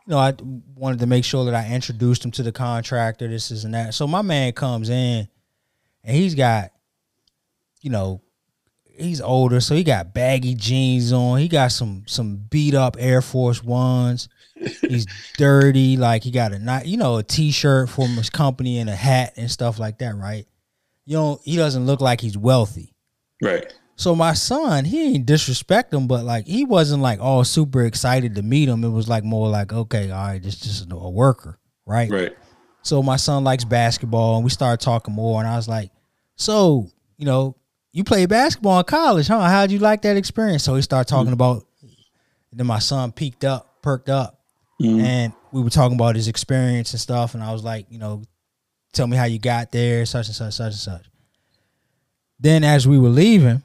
you 0.06 0.12
know, 0.12 0.18
I 0.18 0.34
wanted 0.74 1.00
to 1.00 1.06
make 1.06 1.24
sure 1.24 1.44
that 1.44 1.54
I 1.54 1.68
introduced 1.70 2.24
him 2.24 2.30
to 2.32 2.42
the 2.42 2.52
contractor, 2.52 3.28
this 3.28 3.50
is 3.50 3.64
and 3.64 3.74
that. 3.74 3.94
So 3.94 4.06
my 4.06 4.22
man 4.22 4.52
comes 4.52 4.88
in 4.88 5.28
and 6.02 6.16
he's 6.16 6.34
got, 6.34 6.70
you 7.88 7.92
know, 7.92 8.20
he's 8.98 9.22
older, 9.22 9.60
so 9.60 9.74
he 9.74 9.82
got 9.82 10.12
baggy 10.12 10.54
jeans 10.54 11.10
on. 11.10 11.38
He 11.38 11.48
got 11.48 11.72
some 11.72 12.02
some 12.06 12.36
beat 12.50 12.74
up 12.74 12.96
Air 12.98 13.22
Force 13.22 13.64
Ones. 13.64 14.28
He's 14.82 15.06
dirty, 15.38 15.96
like 15.96 16.22
he 16.22 16.30
got 16.30 16.52
a 16.52 16.58
not 16.58 16.84
you 16.84 16.98
know 16.98 17.16
a 17.16 17.22
t 17.22 17.50
shirt 17.50 17.88
from 17.88 18.08
his 18.08 18.28
company 18.28 18.78
and 18.78 18.90
a 18.90 18.94
hat 18.94 19.32
and 19.38 19.50
stuff 19.50 19.78
like 19.78 20.00
that, 20.00 20.16
right? 20.16 20.46
You 21.06 21.16
know, 21.16 21.40
he 21.44 21.56
doesn't 21.56 21.86
look 21.86 22.02
like 22.02 22.20
he's 22.20 22.36
wealthy. 22.36 22.94
Right. 23.40 23.72
So 23.96 24.14
my 24.14 24.34
son, 24.34 24.84
he 24.84 25.14
ain't 25.14 25.24
disrespect 25.24 25.94
him, 25.94 26.06
but 26.06 26.24
like 26.24 26.46
he 26.46 26.66
wasn't 26.66 27.02
like 27.02 27.20
all 27.20 27.42
super 27.42 27.86
excited 27.86 28.34
to 28.34 28.42
meet 28.42 28.68
him. 28.68 28.84
It 28.84 28.90
was 28.90 29.08
like 29.08 29.24
more 29.24 29.48
like, 29.48 29.72
okay, 29.72 30.10
all 30.10 30.26
right, 30.26 30.42
this 30.42 30.60
just 30.60 30.92
a 30.92 30.94
worker, 30.94 31.58
right? 31.86 32.10
Right. 32.10 32.36
So 32.82 33.02
my 33.02 33.16
son 33.16 33.44
likes 33.44 33.64
basketball, 33.64 34.36
and 34.36 34.44
we 34.44 34.50
started 34.50 34.84
talking 34.84 35.14
more. 35.14 35.40
And 35.40 35.48
I 35.48 35.56
was 35.56 35.68
like, 35.68 35.90
"So, 36.36 36.90
you 37.16 37.24
know, 37.24 37.56
you 37.92 38.04
played 38.04 38.28
basketball 38.28 38.78
in 38.78 38.84
college, 38.84 39.28
huh? 39.28 39.40
How'd 39.40 39.70
you 39.70 39.78
like 39.78 40.02
that 40.02 40.16
experience?" 40.16 40.64
So 40.64 40.74
he 40.74 40.82
started 40.82 41.08
mm. 41.08 41.16
talking 41.16 41.32
about. 41.32 41.64
Then 42.50 42.66
my 42.66 42.78
son 42.78 43.12
peeked 43.12 43.44
up, 43.44 43.82
perked 43.82 44.08
up, 44.08 44.40
mm. 44.80 45.02
and 45.02 45.32
we 45.52 45.62
were 45.62 45.70
talking 45.70 45.96
about 45.96 46.16
his 46.16 46.28
experience 46.28 46.92
and 46.92 47.00
stuff. 47.00 47.34
And 47.34 47.42
I 47.42 47.52
was 47.52 47.62
like, 47.62 47.86
you 47.90 47.98
know, 47.98 48.22
tell 48.94 49.06
me 49.06 49.18
how 49.18 49.24
you 49.24 49.38
got 49.38 49.70
there, 49.70 50.06
such 50.06 50.28
and 50.28 50.34
such, 50.34 50.54
such 50.54 50.72
and 50.72 50.80
such. 50.80 51.06
Then 52.40 52.64
as 52.64 52.88
we 52.88 52.98
were 52.98 53.10
leaving, 53.10 53.62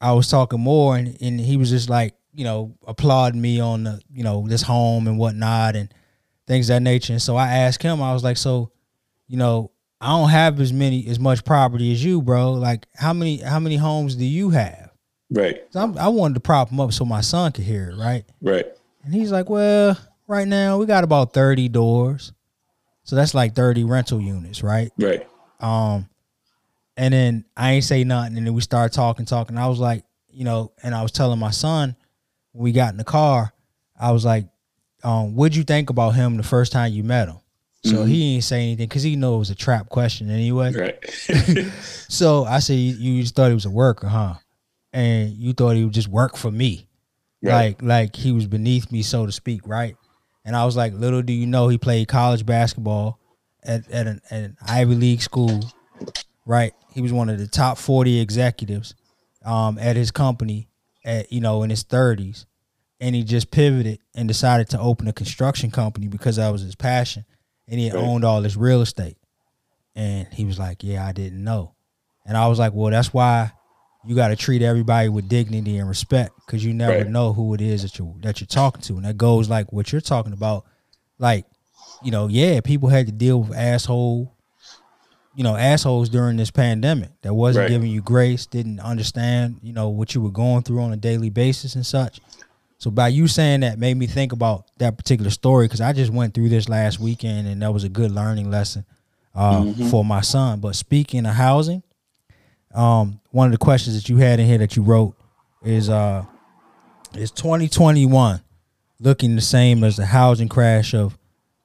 I 0.00 0.12
was 0.12 0.28
talking 0.28 0.60
more, 0.60 0.96
and, 0.96 1.20
and 1.20 1.40
he 1.40 1.56
was 1.56 1.70
just 1.70 1.90
like, 1.90 2.14
you 2.32 2.44
know, 2.44 2.76
applauding 2.86 3.40
me 3.40 3.58
on 3.58 3.82
the, 3.82 4.00
you 4.14 4.22
know, 4.22 4.46
this 4.46 4.62
home 4.62 5.08
and 5.08 5.18
whatnot 5.18 5.74
and 5.74 5.92
things 6.46 6.70
of 6.70 6.76
that 6.76 6.80
nature. 6.82 7.12
And 7.12 7.20
so 7.20 7.36
I 7.36 7.48
asked 7.48 7.82
him, 7.82 8.00
I 8.00 8.12
was 8.12 8.22
like, 8.22 8.36
so, 8.36 8.70
you 9.26 9.36
know, 9.36 9.71
I 10.02 10.08
don't 10.08 10.30
have 10.30 10.60
as 10.60 10.72
many 10.72 11.06
as 11.06 11.20
much 11.20 11.44
property 11.44 11.92
as 11.92 12.04
you, 12.04 12.20
bro. 12.20 12.54
Like, 12.54 12.86
how 12.96 13.12
many 13.12 13.36
how 13.36 13.60
many 13.60 13.76
homes 13.76 14.16
do 14.16 14.24
you 14.24 14.50
have? 14.50 14.90
Right. 15.30 15.62
So 15.70 15.80
I'm, 15.80 15.96
I 15.96 16.08
wanted 16.08 16.34
to 16.34 16.40
prop 16.40 16.70
him 16.70 16.80
up 16.80 16.92
so 16.92 17.04
my 17.04 17.20
son 17.20 17.52
could 17.52 17.64
hear 17.64 17.90
it, 17.90 17.96
right? 17.96 18.24
Right. 18.40 18.66
And 19.04 19.14
he's 19.14 19.30
like, 19.30 19.48
well, 19.48 19.96
right 20.26 20.46
now 20.46 20.78
we 20.78 20.86
got 20.86 21.04
about 21.04 21.32
thirty 21.32 21.68
doors, 21.68 22.32
so 23.04 23.14
that's 23.14 23.32
like 23.32 23.54
thirty 23.54 23.84
rental 23.84 24.20
units, 24.20 24.62
right? 24.62 24.90
Right. 24.98 25.26
Um, 25.60 26.08
and 26.96 27.14
then 27.14 27.44
I 27.56 27.72
ain't 27.74 27.84
say 27.84 28.02
nothing, 28.02 28.36
and 28.36 28.44
then 28.44 28.54
we 28.54 28.60
started 28.60 28.92
talking, 28.92 29.24
talking. 29.24 29.56
I 29.56 29.68
was 29.68 29.78
like, 29.78 30.04
you 30.28 30.44
know, 30.44 30.72
and 30.82 30.96
I 30.96 31.02
was 31.02 31.12
telling 31.12 31.38
my 31.38 31.52
son 31.52 31.94
when 32.50 32.64
we 32.64 32.72
got 32.72 32.90
in 32.90 32.98
the 32.98 33.04
car, 33.04 33.52
I 33.98 34.10
was 34.10 34.24
like, 34.24 34.48
um, 35.04 35.36
what'd 35.36 35.54
you 35.54 35.62
think 35.62 35.90
about 35.90 36.10
him 36.10 36.36
the 36.36 36.42
first 36.42 36.72
time 36.72 36.92
you 36.92 37.04
met 37.04 37.28
him? 37.28 37.38
So 37.84 38.04
he 38.04 38.34
ain't 38.36 38.44
say 38.44 38.62
anything 38.62 38.86
because 38.88 39.02
he 39.02 39.16
know 39.16 39.34
it 39.36 39.38
was 39.40 39.50
a 39.50 39.54
trap 39.56 39.88
question 39.88 40.30
anyway. 40.30 40.72
Right. 40.72 41.68
So 42.08 42.44
I 42.44 42.58
said, 42.58 42.74
you, 42.74 42.92
you 42.94 43.22
just 43.22 43.34
thought 43.34 43.48
he 43.48 43.54
was 43.54 43.64
a 43.64 43.70
worker, 43.70 44.06
huh? 44.06 44.34
And 44.92 45.30
you 45.30 45.52
thought 45.54 45.76
he 45.76 45.84
would 45.84 45.94
just 45.94 46.08
work 46.08 46.36
for 46.36 46.50
me, 46.50 46.86
Right. 47.42 47.52
like 47.52 47.82
like 47.82 48.16
he 48.16 48.32
was 48.32 48.46
beneath 48.46 48.92
me, 48.92 49.02
so 49.02 49.24
to 49.26 49.32
speak, 49.32 49.66
right? 49.66 49.96
And 50.44 50.54
I 50.54 50.64
was 50.66 50.76
like, 50.76 50.92
little 50.92 51.22
do 51.22 51.32
you 51.32 51.46
know, 51.46 51.68
he 51.68 51.78
played 51.78 52.08
college 52.08 52.44
basketball 52.44 53.18
at 53.64 53.90
at 53.90 54.06
an, 54.06 54.20
at 54.30 54.42
an 54.42 54.56
Ivy 54.68 54.94
League 54.94 55.22
school, 55.22 55.64
right? 56.46 56.72
He 56.92 57.00
was 57.00 57.12
one 57.12 57.30
of 57.30 57.38
the 57.38 57.46
top 57.46 57.78
forty 57.78 58.20
executives 58.20 58.94
um, 59.44 59.78
at 59.78 59.96
his 59.96 60.10
company, 60.10 60.68
at 61.04 61.32
you 61.32 61.40
know 61.40 61.62
in 61.62 61.70
his 61.70 61.82
thirties, 61.82 62.44
and 63.00 63.14
he 63.14 63.24
just 63.24 63.50
pivoted 63.50 63.98
and 64.14 64.28
decided 64.28 64.68
to 64.70 64.78
open 64.78 65.08
a 65.08 65.12
construction 65.14 65.70
company 65.70 66.08
because 66.08 66.36
that 66.36 66.50
was 66.50 66.60
his 66.60 66.74
passion, 66.74 67.24
and 67.68 67.78
he 67.80 67.90
Right. 67.90 67.98
owned 67.98 68.24
all 68.24 68.42
this 68.42 68.56
real 68.56 68.82
estate. 68.82 69.16
And 69.94 70.26
he 70.32 70.44
was 70.44 70.58
like, 70.58 70.82
"Yeah, 70.82 71.06
I 71.06 71.12
didn't 71.12 71.42
know," 71.44 71.74
and 72.24 72.36
I 72.36 72.46
was 72.48 72.58
like, 72.58 72.72
"Well, 72.72 72.90
that's 72.90 73.12
why." 73.12 73.52
You 74.04 74.16
got 74.16 74.28
to 74.28 74.36
treat 74.36 74.62
everybody 74.62 75.08
with 75.08 75.28
dignity 75.28 75.76
and 75.78 75.88
respect 75.88 76.32
because 76.44 76.64
you 76.64 76.74
never 76.74 77.02
Right. 77.02 77.06
know 77.08 77.32
who 77.32 77.54
it 77.54 77.60
is 77.60 77.82
that 77.82 78.00
you 78.00 78.16
that 78.22 78.40
you're 78.40 78.48
talking 78.48 78.82
to, 78.82 78.96
and 78.96 79.04
that 79.04 79.16
goes 79.16 79.48
like 79.48 79.72
what 79.72 79.92
you're 79.92 80.00
talking 80.00 80.32
about. 80.32 80.64
Like, 81.20 81.46
you 82.02 82.10
know, 82.10 82.26
yeah, 82.26 82.60
people 82.62 82.88
had 82.88 83.06
to 83.06 83.12
deal 83.12 83.42
with 83.44 83.56
asshole, 83.56 84.34
you 85.36 85.44
know, 85.44 85.54
assholes 85.54 86.08
during 86.08 86.36
this 86.36 86.50
pandemic 86.50 87.10
that 87.22 87.32
wasn't 87.34 87.62
Right. 87.62 87.68
giving 87.68 87.92
you 87.92 88.02
grace, 88.02 88.44
didn't 88.44 88.80
understand, 88.80 89.60
you 89.62 89.72
know, 89.72 89.88
what 89.88 90.16
you 90.16 90.20
were 90.20 90.32
going 90.32 90.64
through 90.64 90.80
on 90.82 90.92
a 90.92 90.96
daily 90.96 91.30
basis 91.30 91.76
and 91.76 91.86
such. 91.86 92.20
So 92.82 92.90
by 92.90 93.06
you 93.06 93.28
saying 93.28 93.60
that 93.60 93.78
made 93.78 93.96
me 93.96 94.08
think 94.08 94.32
about 94.32 94.66
that 94.78 94.98
particular 94.98 95.30
story 95.30 95.66
because 95.66 95.80
I 95.80 95.92
just 95.92 96.12
went 96.12 96.34
through 96.34 96.48
this 96.48 96.68
last 96.68 96.98
weekend 96.98 97.46
and 97.46 97.62
that 97.62 97.72
was 97.72 97.84
a 97.84 97.88
good 97.88 98.10
learning 98.10 98.50
lesson 98.50 98.84
uh, 99.36 99.72
for 99.88 100.04
my 100.04 100.20
son. 100.20 100.58
But 100.58 100.74
speaking 100.74 101.24
of 101.24 101.34
housing, 101.36 101.84
um, 102.74 103.20
one 103.30 103.46
of 103.46 103.52
the 103.52 103.58
questions 103.58 103.94
that 103.94 104.08
you 104.08 104.16
had 104.16 104.40
in 104.40 104.46
here 104.46 104.58
that 104.58 104.74
you 104.74 104.82
wrote 104.82 105.14
is 105.62 105.88
uh, 105.88 106.24
is 107.14 107.30
2021 107.30 108.40
looking 108.98 109.36
the 109.36 109.42
same 109.42 109.84
as 109.84 109.96
the 109.96 110.06
housing 110.06 110.48
crash 110.48 110.92
of 110.92 111.16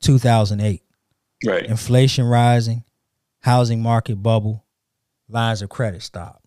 2008? 0.03 0.83
Right. 1.47 1.65
inflation 1.65 2.25
rising, 2.25 2.83
housing 3.39 3.81
market 3.81 4.21
bubble, 4.21 4.67
lines 5.27 5.63
of 5.63 5.69
credit 5.69 6.03
stop. 6.03 6.43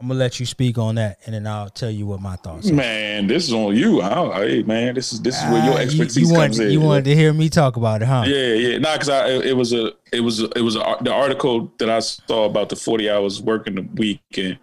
I'm 0.00 0.06
gonna 0.06 0.20
let 0.20 0.38
you 0.38 0.46
speak 0.46 0.78
on 0.78 0.94
that, 0.94 1.18
and 1.26 1.34
then 1.34 1.44
I'll 1.46 1.70
tell 1.70 1.90
you 1.90 2.06
what 2.06 2.20
my 2.20 2.36
thoughts. 2.36 2.70
are. 2.70 2.74
Man, 2.74 3.26
this 3.26 3.48
is 3.48 3.52
on 3.52 3.74
you. 3.74 4.00
I 4.00 4.46
hey, 4.46 4.62
man, 4.62 4.94
this 4.94 5.12
is 5.12 5.20
this 5.20 5.36
is 5.36 5.42
where 5.50 5.64
your 5.64 5.74
Ah, 5.74 5.78
you- 5.78 5.82
expertise 5.82 6.16
you, 6.16 6.26
comes 6.26 6.36
wanted, 6.58 6.66
in. 6.66 6.72
You 6.72 6.80
wanted 6.80 7.04
to 7.06 7.16
hear 7.16 7.32
me 7.32 7.48
talk 7.48 7.76
about 7.76 8.02
it, 8.02 8.06
huh? 8.06 8.22
Yeah, 8.26 8.54
yeah. 8.54 8.78
Nah, 8.78 8.92
because 8.92 9.08
I 9.08 9.28
it 9.28 9.56
was 9.56 9.72
a 9.72 9.92
it 10.12 10.20
was 10.20 10.40
a, 10.40 10.50
it 10.56 10.60
was 10.60 10.76
a, 10.76 10.96
the 11.00 11.12
article 11.12 11.72
that 11.78 11.90
I 11.90 11.98
saw 11.98 12.44
about 12.44 12.68
the 12.68 12.76
forty 12.76 13.10
hours 13.10 13.42
working 13.42 13.76
a 13.76 13.82
week 13.94 14.20
and 14.36 14.56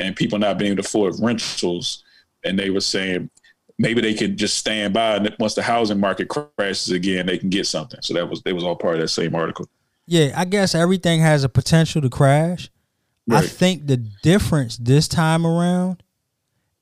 and 0.00 0.16
people 0.16 0.38
not 0.40 0.58
being 0.58 0.72
able 0.72 0.82
to 0.82 0.88
afford 0.88 1.14
rentals, 1.20 2.02
and 2.42 2.58
they 2.58 2.70
were 2.70 2.80
saying 2.80 3.30
maybe 3.78 4.00
they 4.00 4.12
could 4.14 4.36
just 4.36 4.58
stand 4.58 4.92
by 4.92 5.16
and 5.16 5.34
once 5.38 5.54
the 5.54 5.62
housing 5.62 6.00
market 6.00 6.28
crashes 6.28 6.90
again, 6.90 7.26
they 7.26 7.38
can 7.38 7.48
get 7.48 7.66
something. 7.66 8.00
So 8.02 8.12
that 8.14 8.28
was 8.28 8.42
they 8.42 8.52
was 8.52 8.64
all 8.64 8.74
part 8.76 8.96
of 8.96 9.00
that 9.02 9.08
same 9.08 9.36
article. 9.36 9.68
Yeah, 10.06 10.32
I 10.36 10.46
guess 10.46 10.74
everything 10.74 11.20
has 11.20 11.44
a 11.44 11.48
potential 11.48 12.02
to 12.02 12.10
crash. 12.10 12.70
I 13.30 13.46
think 13.46 13.86
the 13.86 13.96
difference 13.96 14.76
this 14.76 15.08
time 15.08 15.46
around 15.46 16.02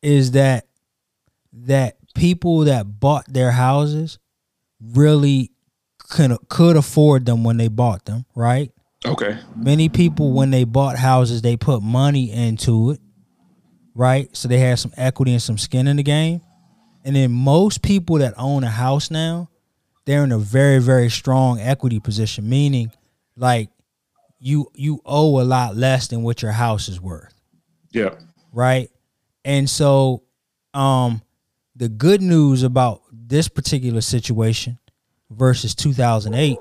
is 0.02 0.32
that 0.32 0.66
that 1.52 1.96
people 2.14 2.60
that 2.60 3.00
bought 3.00 3.24
their 3.32 3.50
houses 3.50 4.18
really 4.80 5.50
could 5.98 6.36
could 6.48 6.76
afford 6.76 7.26
them 7.26 7.44
when 7.44 7.56
they 7.56 7.68
bought 7.68 8.04
them, 8.04 8.24
right? 8.34 8.72
Okay. 9.04 9.38
Many 9.56 9.88
people 9.88 10.32
when 10.32 10.50
they 10.50 10.64
bought 10.64 10.96
houses, 10.96 11.42
they 11.42 11.56
put 11.56 11.82
money 11.82 12.30
into 12.32 12.90
it, 12.92 13.00
right? 13.94 14.34
So 14.36 14.48
they 14.48 14.58
had 14.58 14.78
some 14.78 14.92
equity 14.96 15.32
and 15.32 15.42
some 15.42 15.58
skin 15.58 15.86
in 15.86 15.96
the 15.96 16.02
game. 16.02 16.40
And 17.04 17.14
then 17.14 17.30
most 17.30 17.82
people 17.82 18.16
that 18.18 18.34
own 18.36 18.64
a 18.64 18.70
house 18.70 19.10
now, 19.10 19.48
they're 20.04 20.24
in 20.24 20.32
a 20.32 20.38
very 20.38 20.78
very 20.80 21.10
strong 21.10 21.60
equity 21.60 22.00
position, 22.00 22.48
meaning 22.48 22.90
like 23.36 23.70
you 24.40 24.70
you 24.74 25.00
owe 25.04 25.40
a 25.40 25.44
lot 25.44 25.76
less 25.76 26.08
than 26.08 26.22
what 26.22 26.42
your 26.42 26.52
house 26.52 26.88
is 26.88 27.00
worth 27.00 27.34
Yeah. 27.92 28.10
right? 28.52 28.90
And 29.44 29.68
so, 29.68 30.22
um, 30.74 31.22
the 31.74 31.88
good 31.88 32.20
news 32.22 32.62
about 32.62 33.02
this 33.12 33.48
particular 33.48 34.00
situation 34.00 34.78
versus 35.30 35.74
2008, 35.74 36.58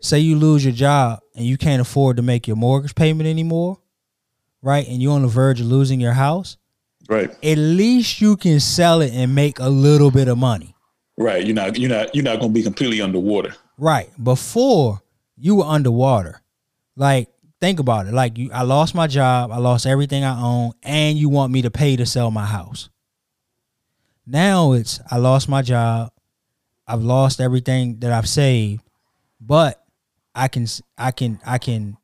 say 0.00 0.18
you 0.20 0.36
lose 0.36 0.64
your 0.64 0.72
job 0.74 1.20
and 1.34 1.44
you 1.44 1.56
can't 1.58 1.80
afford 1.82 2.16
to 2.16 2.22
make 2.22 2.46
your 2.46 2.56
mortgage 2.56 2.94
payment 2.94 3.28
anymore, 3.28 3.78
right? 4.62 4.86
And 4.88 5.02
you're 5.02 5.12
on 5.12 5.22
the 5.22 5.28
verge 5.28 5.60
of 5.60 5.66
losing 5.66 6.00
your 6.00 6.12
house, 6.14 6.56
Right. 7.08 7.30
at 7.44 7.58
least 7.58 8.20
you 8.20 8.36
can 8.36 8.60
sell 8.60 9.00
it 9.00 9.12
and 9.12 9.34
make 9.34 9.58
a 9.58 9.68
little 9.68 10.10
bit 10.10 10.28
of 10.28 10.38
money. 10.38 10.74
Right. 11.18 11.44
You're 11.44 11.54
not 11.54 11.78
you're 11.78 11.90
not 11.90 12.14
you're 12.14 12.24
not 12.24 12.40
gonna 12.40 12.52
be 12.52 12.62
completely 12.62 13.00
underwater. 13.02 13.54
Right. 13.76 14.08
Before 14.22 15.02
you 15.36 15.56
were 15.56 15.64
underwater. 15.66 16.40
Like, 17.00 17.30
think 17.62 17.80
about 17.80 18.06
it. 18.08 18.12
Like 18.12 18.36
you 18.36 18.50
I 18.52 18.62
lost 18.62 18.94
my 18.94 19.06
job, 19.06 19.50
I 19.50 19.56
lost 19.56 19.86
everything 19.86 20.22
I 20.22 20.38
own, 20.38 20.72
and 20.82 21.16
you 21.16 21.30
want 21.30 21.50
me 21.50 21.62
to 21.62 21.70
pay 21.70 21.96
to 21.96 22.04
sell 22.04 22.30
my 22.30 22.44
house. 22.44 22.90
Now 24.26 24.72
it's 24.72 25.00
I 25.10 25.16
lost 25.16 25.48
my 25.48 25.62
job, 25.62 26.12
I've 26.86 27.00
lost 27.00 27.40
everything 27.40 28.00
that 28.00 28.12
I've 28.12 28.28
saved, 28.28 28.82
but 29.40 29.82
I 30.34 30.48
can 30.48 30.66
I 30.98 31.10
can 31.10 31.40
I 31.46 31.56
can 31.56 31.96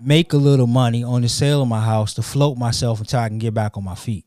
make 0.00 0.32
a 0.32 0.36
little 0.36 0.68
money 0.68 1.02
on 1.02 1.22
the 1.22 1.28
sale 1.28 1.62
of 1.62 1.66
my 1.68 1.80
house 1.80 2.14
to 2.14 2.22
float 2.22 2.56
myself 2.56 3.00
until 3.00 3.18
I 3.18 3.28
can 3.28 3.38
get 3.38 3.52
back 3.52 3.76
on 3.76 3.82
my 3.82 3.96
feet 3.96 4.24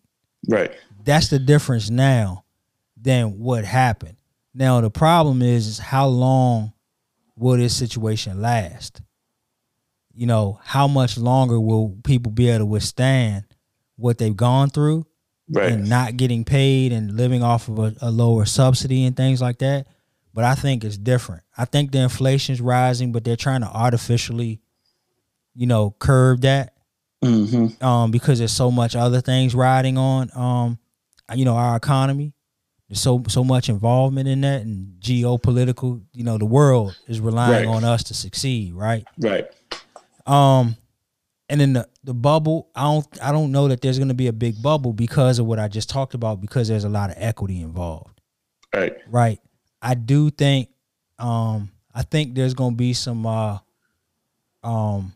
Right. 0.49 0.69
that's 1.05 1.29
the 1.29 1.39
difference 1.39 1.89
now 1.89 2.43
than 3.01 3.39
what 3.39 3.63
happened. 3.63 4.17
Now 4.53 4.81
the 4.81 4.89
problem 4.89 5.41
is, 5.41 5.67
is 5.67 5.79
how 5.79 6.07
long 6.07 6.73
will 7.37 7.55
this 7.55 7.73
situation 7.73 8.41
last? 8.41 9.01
You 10.13 10.27
know, 10.27 10.59
how 10.63 10.87
much 10.87 11.17
longer 11.17 11.59
will 11.59 11.97
people 12.03 12.31
be 12.31 12.49
able 12.49 12.59
to 12.59 12.65
withstand 12.65 13.45
what 13.95 14.17
they've 14.17 14.35
gone 14.35 14.69
through 14.69 15.05
Right. 15.49 15.71
and 15.71 15.89
not 15.89 16.17
getting 16.17 16.43
paid 16.45 16.91
and 16.93 17.15
living 17.17 17.43
off 17.43 17.67
of 17.67 17.79
a, 17.79 17.95
a 18.01 18.11
lower 18.11 18.45
subsidy 18.45 19.05
and 19.05 19.15
things 19.15 19.41
like 19.41 19.59
that? 19.59 19.87
But 20.33 20.43
I 20.45 20.55
think 20.55 20.83
it's 20.83 20.97
different. 20.97 21.43
I 21.57 21.65
think 21.65 21.91
the 21.91 21.99
inflation's 21.99 22.61
rising, 22.61 23.11
but 23.11 23.23
they're 23.23 23.35
trying 23.35 23.61
to 23.61 23.67
artificially, 23.67 24.61
you 25.55 25.67
know, 25.67 25.95
curb 25.99 26.41
that 26.41 26.73
Mm-hmm. 27.23 27.85
um, 27.85 28.09
because 28.09 28.39
there's 28.39 28.51
so 28.51 28.71
much 28.71 28.95
other 28.95 29.21
things 29.21 29.53
riding 29.53 29.95
on 29.95 30.31
um, 30.33 30.79
you 31.35 31.45
know 31.45 31.55
our 31.55 31.75
economy. 31.75 32.33
There's 32.89 32.99
so 32.99 33.21
so 33.27 33.43
much 33.43 33.69
involvement 33.69 34.27
in 34.27 34.41
that 34.41 34.63
and 34.63 34.95
geopolitical. 34.99 36.01
You 36.13 36.23
know, 36.23 36.39
the 36.39 36.45
world 36.45 36.95
is 37.07 37.19
relying 37.19 37.67
Right. 37.67 37.75
on 37.75 37.83
us 37.83 38.01
to 38.05 38.15
succeed, 38.15 38.73
right? 38.73 39.05
Right. 39.19 39.45
Um, 40.25 40.75
and 41.49 41.59
then 41.59 41.73
the 41.73 41.87
the 42.03 42.13
bubble. 42.13 42.69
I 42.75 42.83
don't 42.83 43.23
I 43.23 43.31
don't 43.31 43.51
know 43.51 43.67
that 43.67 43.81
there's 43.81 43.97
going 43.97 44.07
to 44.07 44.13
be 44.13 44.27
a 44.27 44.33
big 44.33 44.61
bubble 44.61 44.93
because 44.93 45.39
of 45.39 45.45
what 45.45 45.59
I 45.59 45.67
just 45.67 45.89
talked 45.89 46.13
about. 46.13 46.39
Because 46.41 46.67
there's 46.67 46.83
a 46.85 46.89
lot 46.89 47.09
of 47.09 47.17
equity 47.19 47.61
involved, 47.61 48.21
Right. 48.73 48.95
right? 49.07 49.39
I 49.81 49.95
do 49.95 50.29
think 50.29 50.69
um, 51.19 51.71
I 51.93 52.03
think 52.03 52.35
there's 52.35 52.53
going 52.53 52.71
to 52.73 52.77
be 52.77 52.93
some 52.93 53.25
uh, 53.25 53.57
um, 54.63 55.13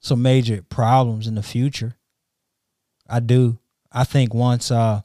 some 0.00 0.22
major 0.22 0.62
problems 0.62 1.26
in 1.26 1.34
the 1.34 1.42
future. 1.42 1.96
I 3.08 3.20
do. 3.20 3.58
I 3.92 4.04
think 4.04 4.34
once 4.34 4.70
uh 4.70 5.00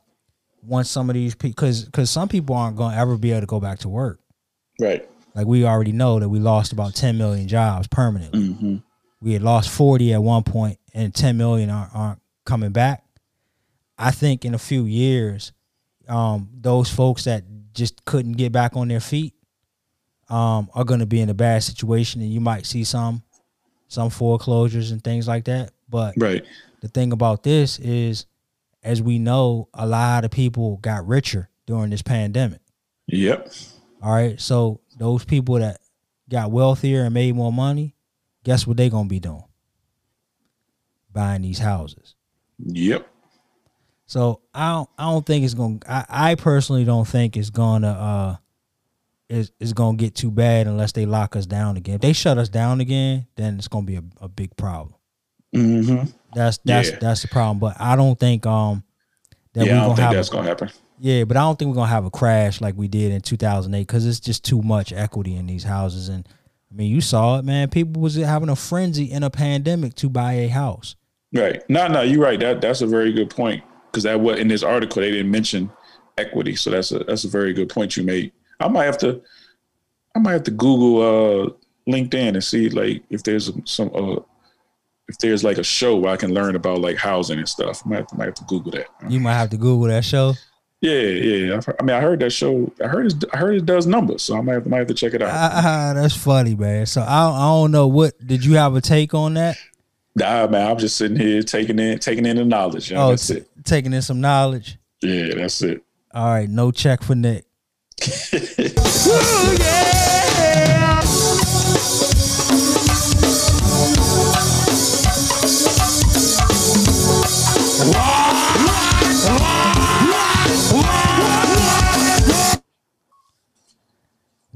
once 0.63 0.89
some 0.89 1.09
of 1.09 1.13
these 1.13 1.35
people 1.35 1.51
because 1.51 1.85
because 1.85 2.09
some 2.09 2.27
people 2.27 2.55
aren't 2.55 2.75
going 2.77 2.91
to 2.93 2.97
ever 2.97 3.17
be 3.17 3.31
able 3.31 3.41
to 3.41 3.47
go 3.47 3.59
back 3.59 3.79
to 3.79 3.89
work. 3.89 4.19
Right. 4.79 5.07
Like 5.35 5.47
we 5.47 5.65
already 5.65 5.91
know 5.93 6.19
that 6.19 6.27
we 6.29 6.39
lost 6.39 6.73
about 6.73 6.95
10 6.95 7.17
million 7.17 7.47
jobs 7.47 7.87
permanently. 7.87 8.39
Mm-hmm. 8.49 8.75
We 9.21 9.33
had 9.33 9.41
lost 9.41 9.69
40 9.69 10.13
at 10.13 10.23
one 10.23 10.43
point, 10.43 10.79
and 10.93 11.13
10 11.13 11.37
million 11.37 11.69
aren't, 11.69 11.93
aren't 11.95 12.21
coming 12.45 12.71
back. 12.71 13.03
I 13.97 14.11
think 14.11 14.45
in 14.45 14.53
a 14.53 14.59
few 14.59 14.85
years, 14.85 15.51
um, 16.07 16.49
those 16.53 16.89
folks 16.89 17.25
that 17.25 17.43
just 17.73 18.05
couldn't 18.05 18.33
get 18.33 18.51
back 18.51 18.75
on 18.75 18.87
their 18.87 19.01
feet 19.01 19.33
um, 20.29 20.69
are 20.73 20.83
going 20.85 20.99
to 21.01 21.05
be 21.05 21.19
in 21.21 21.29
a 21.29 21.33
bad 21.33 21.63
situation, 21.63 22.21
and 22.21 22.31
you 22.31 22.39
might 22.39 22.65
see 22.65 22.83
some 22.83 23.23
some 23.87 24.11
foreclosures 24.11 24.91
and 24.91 25.03
things 25.03 25.27
like 25.27 25.45
that. 25.45 25.71
But 25.89 26.13
Right. 26.15 26.45
the 26.81 26.87
thing 26.87 27.11
about 27.11 27.41
this 27.41 27.79
is, 27.79 28.27
as 28.83 29.01
we 29.01 29.17
know, 29.17 29.67
a 29.73 29.87
lot 29.87 30.23
of 30.25 30.29
people 30.31 30.77
got 30.77 31.07
richer 31.07 31.49
during 31.65 31.89
this 31.89 32.03
pandemic. 32.03 32.61
Yep. 33.07 33.51
All 34.03 34.11
right. 34.13 34.39
So 34.39 34.79
those 34.99 35.25
people 35.25 35.55
that 35.55 35.79
got 36.29 36.51
wealthier 36.51 37.03
and 37.05 37.13
made 37.15 37.33
more 37.33 37.51
money, 37.51 37.95
guess 38.49 38.65
what 38.65 38.77
they're 38.77 38.89
gonna 38.89 39.07
be 39.07 39.19
doing? 39.19 39.43
Buying 41.13 41.43
these 41.43 41.59
houses. 41.59 42.15
Yep. 42.57 43.07
So 44.07 44.41
I 44.55 44.71
don't 44.71 44.89
I 44.97 45.03
don't 45.11 45.23
think 45.23 45.45
it's 45.45 45.53
gonna 45.53 45.77
I, 45.87 46.05
I 46.31 46.35
personally 46.35 46.83
don't 46.83 47.07
think 47.07 47.37
it's 47.37 47.51
gonna 47.51 47.91
uh 47.91 48.35
is 49.29 49.51
is 49.59 49.73
gonna 49.73 49.97
get 49.97 50.15
too 50.15 50.31
bad 50.31 50.65
unless 50.65 50.93
they 50.93 51.05
lock 51.05 51.35
us 51.35 51.45
down 51.45 51.77
again. 51.77 51.95
If 51.95 52.01
they 52.01 52.13
shut 52.13 52.39
us 52.39 52.49
down 52.49 52.81
again, 52.81 53.27
then 53.35 53.59
it's 53.59 53.67
gonna 53.67 53.85
be 53.85 53.97
a, 53.97 54.03
a 54.19 54.27
big 54.27 54.55
problem. 54.57 54.95
Mm-hmm. 55.55 56.09
That's 56.33 56.57
that's 56.65 56.89
Yeah. 56.89 56.97
that's 56.99 57.21
the 57.21 57.27
problem. 57.27 57.59
But 57.59 57.79
I 57.79 57.95
don't 57.95 58.19
think 58.19 58.47
um 58.47 58.83
that 59.53 59.67
Yeah, 59.67 59.73
we're 59.73 59.75
don't 59.75 59.83
gonna 59.83 59.95
think 59.95 60.05
have 60.05 60.13
that's 60.15 60.29
a, 60.29 60.31
gonna 60.31 60.47
happen. 60.47 60.69
Yeah, 60.99 61.23
but 61.25 61.37
I 61.37 61.41
don't 61.41 61.59
think 61.59 61.69
we're 61.69 61.75
gonna 61.75 61.87
have 61.87 62.05
a 62.05 62.09
crash 62.11 62.61
like 62.61 62.75
we 62.75 62.87
did 62.87 63.11
in 63.11 63.21
2008 63.21 63.79
because 63.85 64.07
it's 64.07 64.19
just 64.19 64.43
too 64.43 64.63
much 64.63 64.91
equity 64.91 65.35
in 65.35 65.45
these 65.45 65.63
houses. 65.63 66.09
And 66.09 66.27
I 66.71 66.75
mean, 66.75 66.91
you 66.91 67.01
saw 67.01 67.39
it, 67.39 67.45
man. 67.45 67.69
People 67.69 68.01
was 68.01 68.15
having 68.15 68.49
a 68.49 68.55
frenzy 68.55 69.11
in 69.11 69.23
a 69.23 69.29
pandemic 69.29 69.95
to 69.95 70.09
buy 70.09 70.33
a 70.33 70.47
house. 70.47 70.95
Right. 71.33 71.61
No, 71.69 71.87
no, 71.87 72.01
you're 72.01 72.21
right. 72.21 72.39
That 72.39 72.61
that's 72.61 72.81
a 72.81 72.87
very 72.87 73.11
good 73.11 73.29
point 73.29 73.63
because 73.91 74.03
that 74.03 74.19
what 74.19 74.39
in 74.39 74.47
this 74.47 74.63
article 74.63 75.01
they 75.01 75.11
didn't 75.11 75.31
mention 75.31 75.71
equity. 76.17 76.55
So 76.55 76.69
that's 76.69 76.91
a 76.91 76.99
that's 76.99 77.23
a 77.23 77.29
very 77.29 77.53
good 77.53 77.69
point 77.69 77.97
you 77.97 78.03
made. 78.03 78.31
I 78.59 78.67
might 78.67 78.85
have 78.85 78.97
to 78.99 79.21
I 80.15 80.19
might 80.19 80.33
have 80.33 80.43
to 80.43 80.51
Google 80.51 81.01
uh 81.01 81.49
LinkedIn 81.87 82.29
and 82.29 82.43
see 82.43 82.69
like 82.69 83.03
if 83.09 83.23
there's 83.23 83.51
some 83.65 83.91
uh 83.93 84.21
if 85.07 85.17
there's 85.19 85.43
like 85.43 85.57
a 85.57 85.63
show 85.63 85.95
where 85.95 86.11
I 86.11 86.17
can 86.17 86.33
learn 86.33 86.55
about 86.55 86.81
like 86.81 86.97
housing 86.97 87.39
and 87.39 87.49
stuff. 87.49 87.81
I 87.85 87.89
might 87.89 87.97
have 87.97 88.07
to, 88.07 88.15
might 88.15 88.25
have 88.25 88.35
to 88.35 88.43
Google 88.45 88.71
that. 88.73 88.87
You 89.07 89.19
might 89.19 89.33
have 89.33 89.49
to 89.51 89.57
Google 89.57 89.87
that 89.87 90.05
show. 90.05 90.33
Yeah, 90.81 90.93
yeah. 91.01 91.61
I 91.79 91.83
mean, 91.83 91.95
I 91.95 91.99
heard 91.99 92.19
that 92.21 92.29
show. 92.29 92.71
I 92.81 92.87
heard 92.87 93.07
it, 93.07 93.25
I 93.33 93.37
heard 93.37 93.55
it 93.55 93.65
does 93.65 93.85
numbers, 93.85 94.21
so 94.23 94.37
I 94.37 94.41
might 94.41 94.53
have, 94.53 94.65
might 94.67 94.77
have 94.77 94.87
to 94.87 94.93
check 94.93 95.13
it 95.13 95.21
out. 95.21 95.29
Ah, 95.33 95.91
that's 95.93 96.15
funny, 96.15 96.55
man. 96.55 96.85
So 96.85 97.01
I 97.01 97.29
I 97.29 97.47
don't 97.49 97.71
know 97.71 97.87
what 97.87 98.13
did 98.25 98.45
you 98.45 98.55
have 98.55 98.75
a 98.75 98.81
take 98.81 99.13
on 99.13 99.33
that? 99.33 99.57
Nah, 100.15 100.47
man, 100.47 100.71
I'm 100.71 100.77
just 100.77 100.95
sitting 100.95 101.17
here 101.19 101.43
taking 101.43 101.79
in 101.79 101.99
taking 101.99 102.25
in 102.25 102.37
the 102.37 102.45
knowledge. 102.45 102.89
You 102.91 102.95
know, 102.97 103.07
Oh, 103.07 103.09
that's 103.09 103.27
t- 103.27 103.35
it. 103.35 103.47
taking 103.65 103.91
in 103.93 104.01
some 104.01 104.21
knowledge. 104.21 104.77
Yeah, 105.01 105.35
that's 105.35 105.61
it. 105.61 105.83
All 106.13 106.25
right, 106.25 106.49
no 106.49 106.71
check 106.71 107.03
for 107.03 107.13
Nick. 107.15 107.45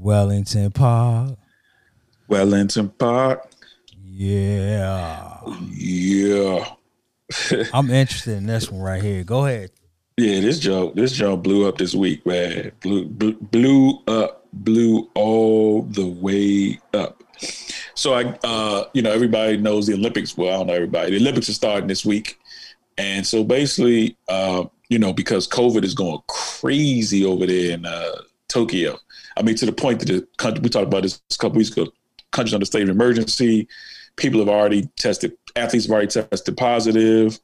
Wellington 0.04 0.70
Park. 0.70 1.38
Wellington 2.28 2.90
Park. 2.90 3.50
Yeah. 4.04 5.40
Yeah. 5.70 6.68
I'm 7.72 7.90
interested 7.90 8.36
in 8.36 8.44
this 8.44 8.70
one 8.70 8.82
right 8.82 9.02
here. 9.02 9.24
Go 9.24 9.46
ahead. 9.46 9.70
Yeah, 10.18 10.40
this 10.40 10.58
joke, 10.58 10.94
this 10.94 11.12
joke 11.12 11.42
blew 11.42 11.66
up 11.66 11.78
this 11.78 11.94
week, 11.94 12.26
man. 12.26 12.70
Blew, 12.80 13.06
blew, 13.06 13.32
blew 13.32 13.98
up, 14.06 14.46
blew 14.52 15.10
all 15.14 15.84
the 15.84 16.06
way 16.06 16.78
up. 16.92 17.22
So 17.94 18.12
I, 18.12 18.24
uh, 18.44 18.84
you 18.92 19.00
know, 19.00 19.10
everybody 19.10 19.56
knows 19.56 19.86
the 19.86 19.94
Olympics. 19.94 20.36
Well, 20.36 20.50
I 20.52 20.58
don't 20.58 20.66
know 20.66 20.74
everybody. 20.74 21.12
The 21.12 21.16
Olympics 21.16 21.48
are 21.48 21.54
starting 21.54 21.88
this 21.88 22.04
week, 22.04 22.38
and 22.98 23.26
so 23.26 23.42
basically, 23.42 24.18
uh, 24.28 24.64
you 24.90 24.98
know, 24.98 25.14
because 25.14 25.48
COVID 25.48 25.82
is 25.82 25.94
going 25.94 26.20
crazy 26.28 27.24
over 27.24 27.46
there 27.46 27.72
in 27.72 27.86
uh, 27.86 28.16
Tokyo. 28.48 28.98
I 29.36 29.42
mean, 29.42 29.56
to 29.56 29.66
the 29.66 29.72
point 29.72 30.00
that 30.00 30.06
the 30.06 30.26
country 30.36 30.60
we 30.62 30.68
talked 30.68 30.86
about 30.86 31.02
this 31.02 31.20
a 31.32 31.36
couple 31.36 31.58
weeks 31.58 31.70
ago. 31.70 31.90
Countries 32.32 32.54
under 32.54 32.66
state 32.66 32.82
of 32.82 32.88
emergency. 32.88 33.68
People 34.16 34.40
have 34.40 34.48
already 34.48 34.88
tested. 34.96 35.36
Athletes 35.56 35.86
have 35.86 35.92
already 35.92 36.08
tested 36.08 36.56
positive 36.56 37.38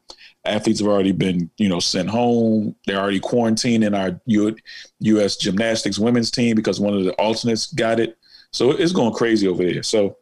athletes 0.45 0.81
have 0.81 0.89
already 0.89 1.13
been 1.13 1.51
you 1.59 1.69
know 1.69 1.81
sent 1.81 2.09
home 2.09 2.75
they're 2.87 2.99
already 2.99 3.21
quarantined 3.21 3.85
in 3.85 3.95
our 3.95 4.21
U- 4.27 4.57
us 5.01 5.37
gymnastics 5.37 5.99
women's 5.99 6.31
team 6.31 6.57
because 6.57 6.81
one 6.81 6.95
of 6.95 7.05
the 7.05 7.13
alternates 7.15 7.73
got 7.73 8.01
it 8.01 8.17
so 8.51 8.71
it's 8.71 8.93
going 8.93 9.13
crazy 9.13 9.47
over 9.47 9.63
there 9.63 9.83
so 9.83 10.17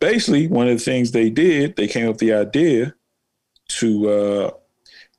basically 0.00 0.48
one 0.48 0.68
of 0.68 0.78
the 0.78 0.84
things 0.84 1.12
they 1.12 1.30
did 1.30 1.76
they 1.76 1.86
came 1.86 2.06
up 2.06 2.14
with 2.14 2.20
the 2.20 2.32
idea 2.32 2.92
to 3.68 4.08
uh, 4.08 4.50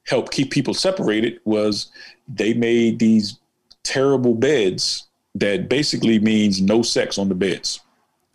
help 0.06 0.32
keep 0.32 0.52
people 0.52 0.74
separated 0.74 1.40
was 1.46 1.92
they 2.28 2.54
made 2.54 3.00
these 3.00 3.40
terrible 3.84 4.34
beds 4.34 5.07
that 5.40 5.70
basically 5.70 6.20
means 6.20 6.62
no 6.62 6.82
sex 6.82 7.18
on 7.18 7.30
the 7.30 7.36
beds 7.36 7.82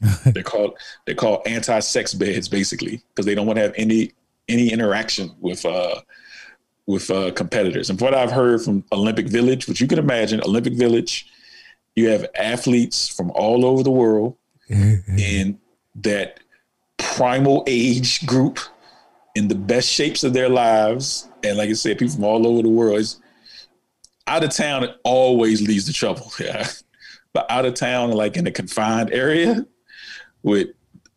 they're 0.27 0.43
called 0.43 0.77
they're 1.07 1.15
called 1.15 1.43
anti-sex 1.47 2.15
beds 2.15 2.49
basically 2.49 3.03
because 3.09 3.25
they 3.25 3.35
don't 3.35 3.47
want 3.47 3.57
to 3.57 3.63
have 3.63 3.75
any 3.77 4.13
any 4.49 4.73
interaction 4.73 5.31
with 5.41 5.65
uh 5.65 6.01
with 6.87 7.11
uh 7.11 7.31
competitors. 7.33 7.91
And 7.91 7.99
from 7.99 8.07
what 8.07 8.15
I've 8.15 8.31
heard 8.31 8.63
from 8.63 8.85
Olympic 8.93 9.29
Village, 9.29 9.69
which 9.69 9.81
you 9.81 9.87
can 9.87 9.99
imagine, 9.99 10.41
Olympic 10.43 10.75
Village, 10.75 11.27
you 11.95 12.09
have 12.09 12.27
athletes 12.35 13.09
from 13.09 13.31
all 13.33 13.65
over 13.65 13.83
the 13.83 13.91
world 13.91 14.37
in 14.69 15.59
that 15.97 16.41
primal 16.97 17.65
age 17.67 18.27
group 18.27 18.59
in 19.35 19.49
the 19.49 19.55
best 19.55 19.89
shapes 19.89 20.25
of 20.25 20.33
their 20.33 20.49
lives. 20.49 21.29
And 21.43 21.57
like 21.57 21.71
I 21.71 21.75
said, 21.75 21.99
people 21.99 22.15
from 22.15 22.25
all 22.25 22.47
over 22.47 22.63
the 22.63 22.69
world. 22.69 23.01
It's, 23.01 23.19
out 24.29 24.45
of 24.45 24.51
town 24.51 24.85
it 24.85 24.97
always 25.03 25.67
leads 25.67 25.85
to 25.87 25.93
trouble. 25.93 26.33
Yeah. 26.41 26.69
But 27.33 27.51
out 27.51 27.65
of 27.65 27.75
town, 27.75 28.11
like 28.13 28.37
in 28.37 28.47
a 28.47 28.51
confined 28.51 29.11
area 29.13 29.67
with 30.43 30.69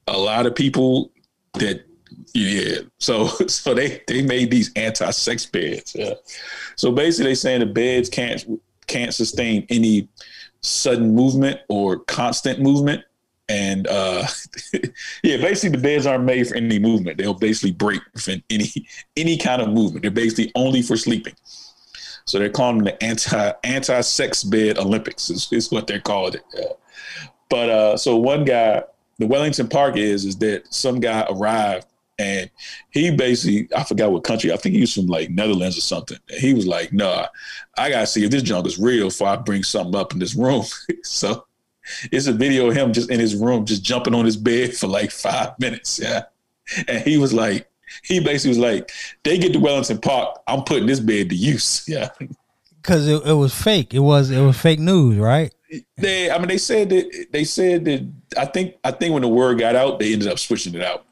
a 0.08 0.18
lot 0.18 0.46
of 0.46 0.56
people 0.56 1.12
that 1.56 1.86
yeah. 2.34 2.80
So 3.00 3.28
so 3.48 3.74
they 3.74 4.02
they 4.08 4.22
made 4.22 4.52
these 4.52 4.72
anti-sex 4.76 5.46
beds. 5.46 5.96
Yeah. 5.96 6.14
So 6.76 6.92
basically 6.92 7.32
they 7.32 7.36
saying 7.36 7.62
the 7.62 7.66
beds 7.66 8.10
can't 8.10 8.46
can't 8.88 9.14
sustain 9.14 9.66
any 9.70 10.08
sudden 10.62 11.16
movement 11.16 11.60
or 11.70 12.00
constant 12.00 12.60
movement. 12.60 13.04
And 13.48 13.88
uh 13.88 14.26
yeah, 15.24 15.38
basically 15.38 15.78
the 15.78 15.84
beds 15.84 16.06
aren't 16.06 16.24
made 16.24 16.48
for 16.48 16.56
any 16.56 16.80
movement. 16.80 17.18
They'll 17.18 17.34
basically 17.34 17.72
break 17.72 18.02
within 18.14 18.44
any 18.50 18.72
any 19.16 19.38
kind 19.38 19.62
of 19.62 19.70
movement. 19.70 20.02
They're 20.02 20.12
basically 20.12 20.52
only 20.56 20.82
for 20.82 20.98
sleeping. 20.98 21.36
So 22.26 22.40
they're 22.40 22.50
calling 22.50 22.78
them 22.78 22.86
the 22.86 23.04
anti 23.04 23.52
anti 23.64 24.02
sex 24.02 24.44
bed 24.44 24.78
Olympics 24.78 25.30
is, 25.30 25.52
is 25.52 25.72
what 25.72 25.88
they're 25.88 26.00
calling 26.00 26.36
it. 26.36 26.44
Yeah. 26.54 26.66
But 27.50 27.70
uh, 27.70 27.98
so 27.98 28.18
one 28.18 28.46
guy, 28.46 28.84
the 29.20 29.28
Wellington 29.28 29.68
Park 29.68 29.98
is 29.98 30.26
is 30.26 30.38
that 30.38 30.74
some 30.74 31.00
guy 31.00 31.26
arrived 31.30 31.86
and 32.18 32.50
he 32.92 33.12
basically 33.12 33.68
I 33.76 33.84
forgot 33.84 34.12
what 34.12 34.24
country 34.24 34.52
I 34.52 34.58
think 34.58 34.76
he 34.76 34.82
was 34.82 34.94
from 34.94 35.08
like 35.08 35.30
Netherlands 35.30 35.78
or 35.78 35.82
something. 35.82 36.18
And 36.30 36.40
he 36.40 36.54
was 36.54 36.66
like, 36.66 36.94
"Nah, 36.94 37.28
I 37.78 37.90
gotta 37.90 38.08
see 38.08 38.24
if 38.24 38.32
this 38.32 38.44
junk 38.44 38.66
is 38.68 38.80
real 38.80 39.08
before 39.08 39.28
I 39.28 39.36
bring 39.36 39.64
something 39.64 39.96
up 39.96 40.14
in 40.14 40.20
this 40.20 40.36
room." 40.36 40.66
so 41.04 41.46
it's 42.12 42.28
a 42.28 42.34
video 42.34 42.70
of 42.70 42.76
him 42.76 42.94
just 42.94 43.12
in 43.12 43.20
his 43.20 43.36
room, 43.36 43.66
just 43.66 43.84
jumping 43.84 44.16
on 44.16 44.26
his 44.26 44.38
bed 44.38 44.76
for 44.76 44.88
like 44.88 45.12
five 45.12 45.60
minutes. 45.60 46.00
Yeah, 46.02 46.24
and 46.88 47.04
he 47.04 47.18
was 47.18 47.34
like, 47.34 47.70
he 48.04 48.20
basically 48.20 48.50
was 48.50 48.60
like, 48.60 48.92
"They 49.24 49.38
get 49.38 49.54
to 49.54 49.60
Wellington 49.60 50.00
Park, 50.00 50.40
I'm 50.48 50.64
putting 50.64 50.88
this 50.88 51.00
bed 51.00 51.30
to 51.30 51.36
use." 51.36 51.86
Yeah, 51.96 52.10
because 52.82 53.08
it, 53.08 53.26
it 53.26 53.34
was 53.34 53.54
fake. 53.54 53.94
It 53.94 54.00
was 54.00 54.32
it 54.32 54.42
was 54.42 54.60
fake 54.60 54.80
news, 54.80 55.18
right? 55.18 55.54
They, 55.98 56.30
I 56.32 56.38
mean, 56.38 56.48
they 56.48 56.58
said 56.58 56.90
that 56.90 57.28
they 57.32 57.44
said 57.44 57.86
that 57.86 58.12
I 58.38 58.46
think 58.46 58.76
I 58.84 58.92
think 58.92 59.14
when 59.14 59.22
the 59.22 59.28
word 59.28 59.60
got 59.60 59.76
out, 59.76 60.00
they 60.00 60.14
ended 60.14 60.28
up 60.28 60.40
switching 60.40 60.76
it 60.76 60.82
out 60.82 61.06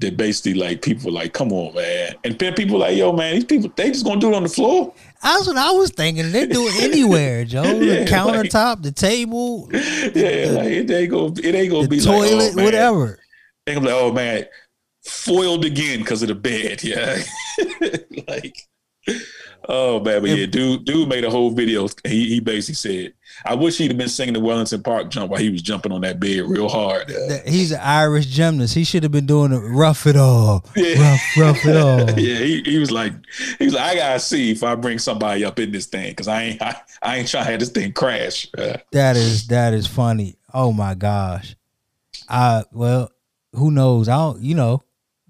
that 0.00 0.16
basically 0.16 0.54
like 0.54 0.80
people 0.82 1.06
were 1.06 1.18
like, 1.18 1.32
come 1.32 1.52
on, 1.52 1.74
man. 1.74 2.14
And 2.24 2.38
then 2.38 2.54
people 2.54 2.78
like, 2.78 2.96
yo, 2.96 3.12
man, 3.12 3.34
these 3.34 3.44
people 3.44 3.70
they 3.76 3.88
just 3.90 4.04
gonna 4.04 4.20
do 4.20 4.32
it 4.32 4.34
on 4.34 4.42
the 4.42 4.48
floor. 4.48 4.94
That's 5.22 5.46
what 5.46 5.56
I 5.56 5.70
was 5.72 5.90
thinking. 5.90 6.32
They 6.32 6.46
do 6.46 6.66
it 6.66 6.82
anywhere, 6.82 7.44
Joe. 7.46 7.62
yeah, 7.62 8.04
the 8.04 8.10
countertop, 8.10 8.76
like, 8.76 8.82
the 8.82 8.92
table. 8.92 9.68
Yeah, 9.72 9.80
the, 9.80 10.52
like 10.52 10.68
it 10.68 10.90
ain't 10.90 11.10
gonna 11.10 11.32
it 11.42 11.54
ain't 11.54 11.70
gonna 11.70 11.88
be 11.88 12.00
toilet, 12.00 12.54
like, 12.54 12.58
oh, 12.58 12.64
whatever. 12.64 13.18
They 13.66 13.74
gonna 13.74 13.86
be 13.86 13.92
like, 13.92 14.02
oh 14.02 14.12
man, 14.12 14.46
foiled 15.10 15.64
again 15.64 16.00
because 16.00 16.22
of 16.22 16.28
the 16.28 16.34
bed. 16.34 16.82
Yeah. 16.82 17.22
like 18.28 18.56
Oh 19.68 20.00
man, 20.00 20.22
but 20.22 20.30
yeah, 20.30 20.46
dude, 20.46 20.84
dude 20.84 21.08
made 21.08 21.24
a 21.24 21.30
whole 21.30 21.50
video. 21.50 21.86
He 22.04 22.28
he 22.28 22.40
basically 22.40 22.74
said, 22.74 23.12
"I 23.44 23.54
wish 23.54 23.76
he'd 23.76 23.90
have 23.90 23.98
been 23.98 24.08
singing 24.08 24.34
the 24.34 24.40
Wellington 24.40 24.82
Park 24.82 25.10
jump 25.10 25.30
while 25.30 25.40
he 25.40 25.50
was 25.50 25.60
jumping 25.60 25.92
on 25.92 26.00
that 26.00 26.18
bed 26.18 26.40
real 26.46 26.68
hard." 26.68 27.10
Uh, 27.10 27.38
He's 27.46 27.70
an 27.70 27.80
Irish 27.80 28.26
gymnast. 28.26 28.74
He 28.74 28.84
should 28.84 29.02
have 29.02 29.12
been 29.12 29.26
doing 29.26 29.52
it 29.52 29.58
rough 29.58 30.06
it 30.06 30.16
all, 30.16 30.64
yeah. 30.74 31.00
rough 31.00 31.36
rough 31.36 31.66
it 31.66 31.76
all. 31.76 32.10
yeah, 32.18 32.38
he, 32.38 32.62
he 32.62 32.78
was 32.78 32.90
like, 32.90 33.12
he 33.58 33.66
was 33.66 33.74
like, 33.74 33.92
I 33.92 33.94
gotta 33.96 34.20
see 34.20 34.50
if 34.50 34.64
I 34.64 34.74
bring 34.74 34.98
somebody 34.98 35.44
up 35.44 35.58
in 35.58 35.72
this 35.72 35.86
thing 35.86 36.10
because 36.10 36.26
I 36.26 36.42
ain't 36.42 36.62
I, 36.62 36.80
I, 37.02 37.18
ain't 37.18 37.28
trying 37.28 37.44
to 37.44 37.50
have 37.50 37.60
this 37.60 37.70
thing 37.70 37.92
crash. 37.92 38.48
Uh, 38.56 38.78
that 38.92 39.16
is 39.16 39.46
that 39.48 39.74
is 39.74 39.86
funny. 39.86 40.36
Oh 40.54 40.72
my 40.72 40.94
gosh. 40.94 41.54
I 42.28 42.64
well, 42.72 43.12
who 43.52 43.70
knows? 43.70 44.08
I 44.08 44.16
don't. 44.16 44.42
You 44.42 44.54
know 44.54 44.82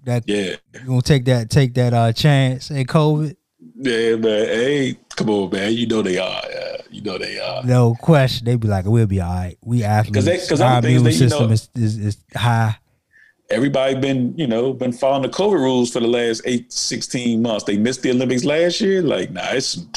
that. 0.05 0.23
Yeah, 0.27 0.55
you 0.73 0.87
gonna 0.87 1.01
take 1.01 1.25
that 1.25 1.49
take 1.49 1.73
that 1.75 1.93
uh 1.93 2.13
chance 2.13 2.71
in 2.71 2.85
COVID. 2.85 3.35
Yeah, 3.75 4.15
man. 4.15 4.45
Hey, 4.45 4.97
come 5.15 5.29
on, 5.29 5.49
man. 5.51 5.73
You 5.73 5.87
know 5.87 6.01
they 6.01 6.17
are. 6.17 6.41
Yeah. 6.49 6.77
You 6.91 7.01
know 7.01 7.17
they 7.17 7.39
are. 7.39 7.63
No 7.63 7.95
question. 7.95 8.45
They 8.45 8.55
be 8.55 8.67
like, 8.67 8.85
we'll 8.85 9.07
be 9.07 9.21
all 9.21 9.33
right. 9.33 9.57
We 9.63 9.83
athletes. 9.83 10.25
Because 10.25 10.47
because 10.47 10.61
our 10.61 10.79
immune 10.79 11.03
they, 11.03 11.11
system 11.11 11.47
know, 11.47 11.53
is, 11.53 11.69
is, 11.75 11.97
is 11.97 12.17
high. 12.35 12.75
Everybody 13.49 13.95
been 13.95 14.37
you 14.37 14.47
know 14.47 14.73
been 14.73 14.91
following 14.91 15.23
the 15.23 15.29
COVID 15.29 15.53
rules 15.53 15.91
for 15.91 15.99
the 15.99 16.07
last 16.07 16.41
eight, 16.45 16.71
16 16.71 17.41
months. 17.41 17.65
They 17.65 17.77
missed 17.77 18.01
the 18.01 18.11
Olympics 18.11 18.43
last 18.43 18.81
year. 18.81 19.01
Like, 19.01 19.31
nah, 19.31 19.51
it's 19.51 19.67
some, 19.67 19.89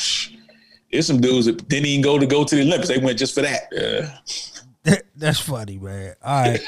it's 0.91 1.07
some 1.07 1.21
dudes 1.21 1.47
that 1.47 1.69
didn't 1.69 1.87
even 1.87 2.03
go 2.03 2.19
to 2.19 2.27
go 2.27 2.45
to 2.45 2.55
the 2.55 2.63
Olympics. 2.63 2.89
They 2.89 2.99
went 2.99 3.19
just 3.19 3.35
for 3.35 3.43
that. 3.43 3.69
Yeah. 3.73 4.97
That's 5.17 5.41
funny, 5.41 5.79
man. 5.79 6.15
All 6.23 6.43
right, 6.43 6.61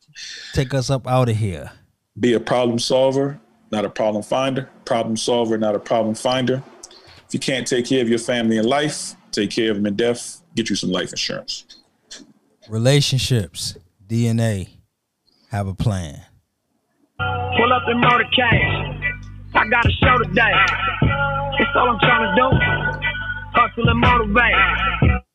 take 0.54 0.74
us 0.74 0.90
up 0.90 1.06
out 1.06 1.28
of 1.28 1.36
here. 1.36 1.70
Be 2.20 2.34
a 2.34 2.40
problem 2.40 2.78
solver 2.78 3.40
not 3.70 3.84
a 3.84 3.90
problem 3.90 4.22
finder. 4.22 4.68
Problem 4.84 5.16
solver, 5.16 5.58
not 5.58 5.74
a 5.74 5.78
problem 5.78 6.14
finder. 6.14 6.62
If 7.26 7.34
you 7.34 7.40
can't 7.40 7.66
take 7.66 7.86
care 7.86 8.00
of 8.00 8.08
your 8.08 8.18
family 8.18 8.56
in 8.56 8.64
life, 8.64 9.14
take 9.30 9.50
care 9.50 9.70
of 9.70 9.76
them 9.76 9.86
in 9.86 9.96
death. 9.96 10.42
Get 10.54 10.70
you 10.70 10.76
some 10.76 10.90
life 10.90 11.10
insurance. 11.10 11.64
Relationships, 12.68 13.76
DNA, 14.06 14.68
have 15.50 15.66
a 15.66 15.74
plan. 15.74 16.22
Pull 17.18 17.72
up 17.72 17.82
in 17.88 18.00
motorcade. 18.00 19.14
I 19.54 19.68
got 19.68 19.86
a 19.86 19.90
show 19.90 20.18
today. 20.18 20.52
That's 21.58 21.76
all 21.76 21.90
I'm 21.90 21.98
trying 22.00 22.34
to 22.34 22.40
do. 22.40 23.08
Hustle 23.52 23.88
and 23.88 24.00
motivate. 24.00 25.27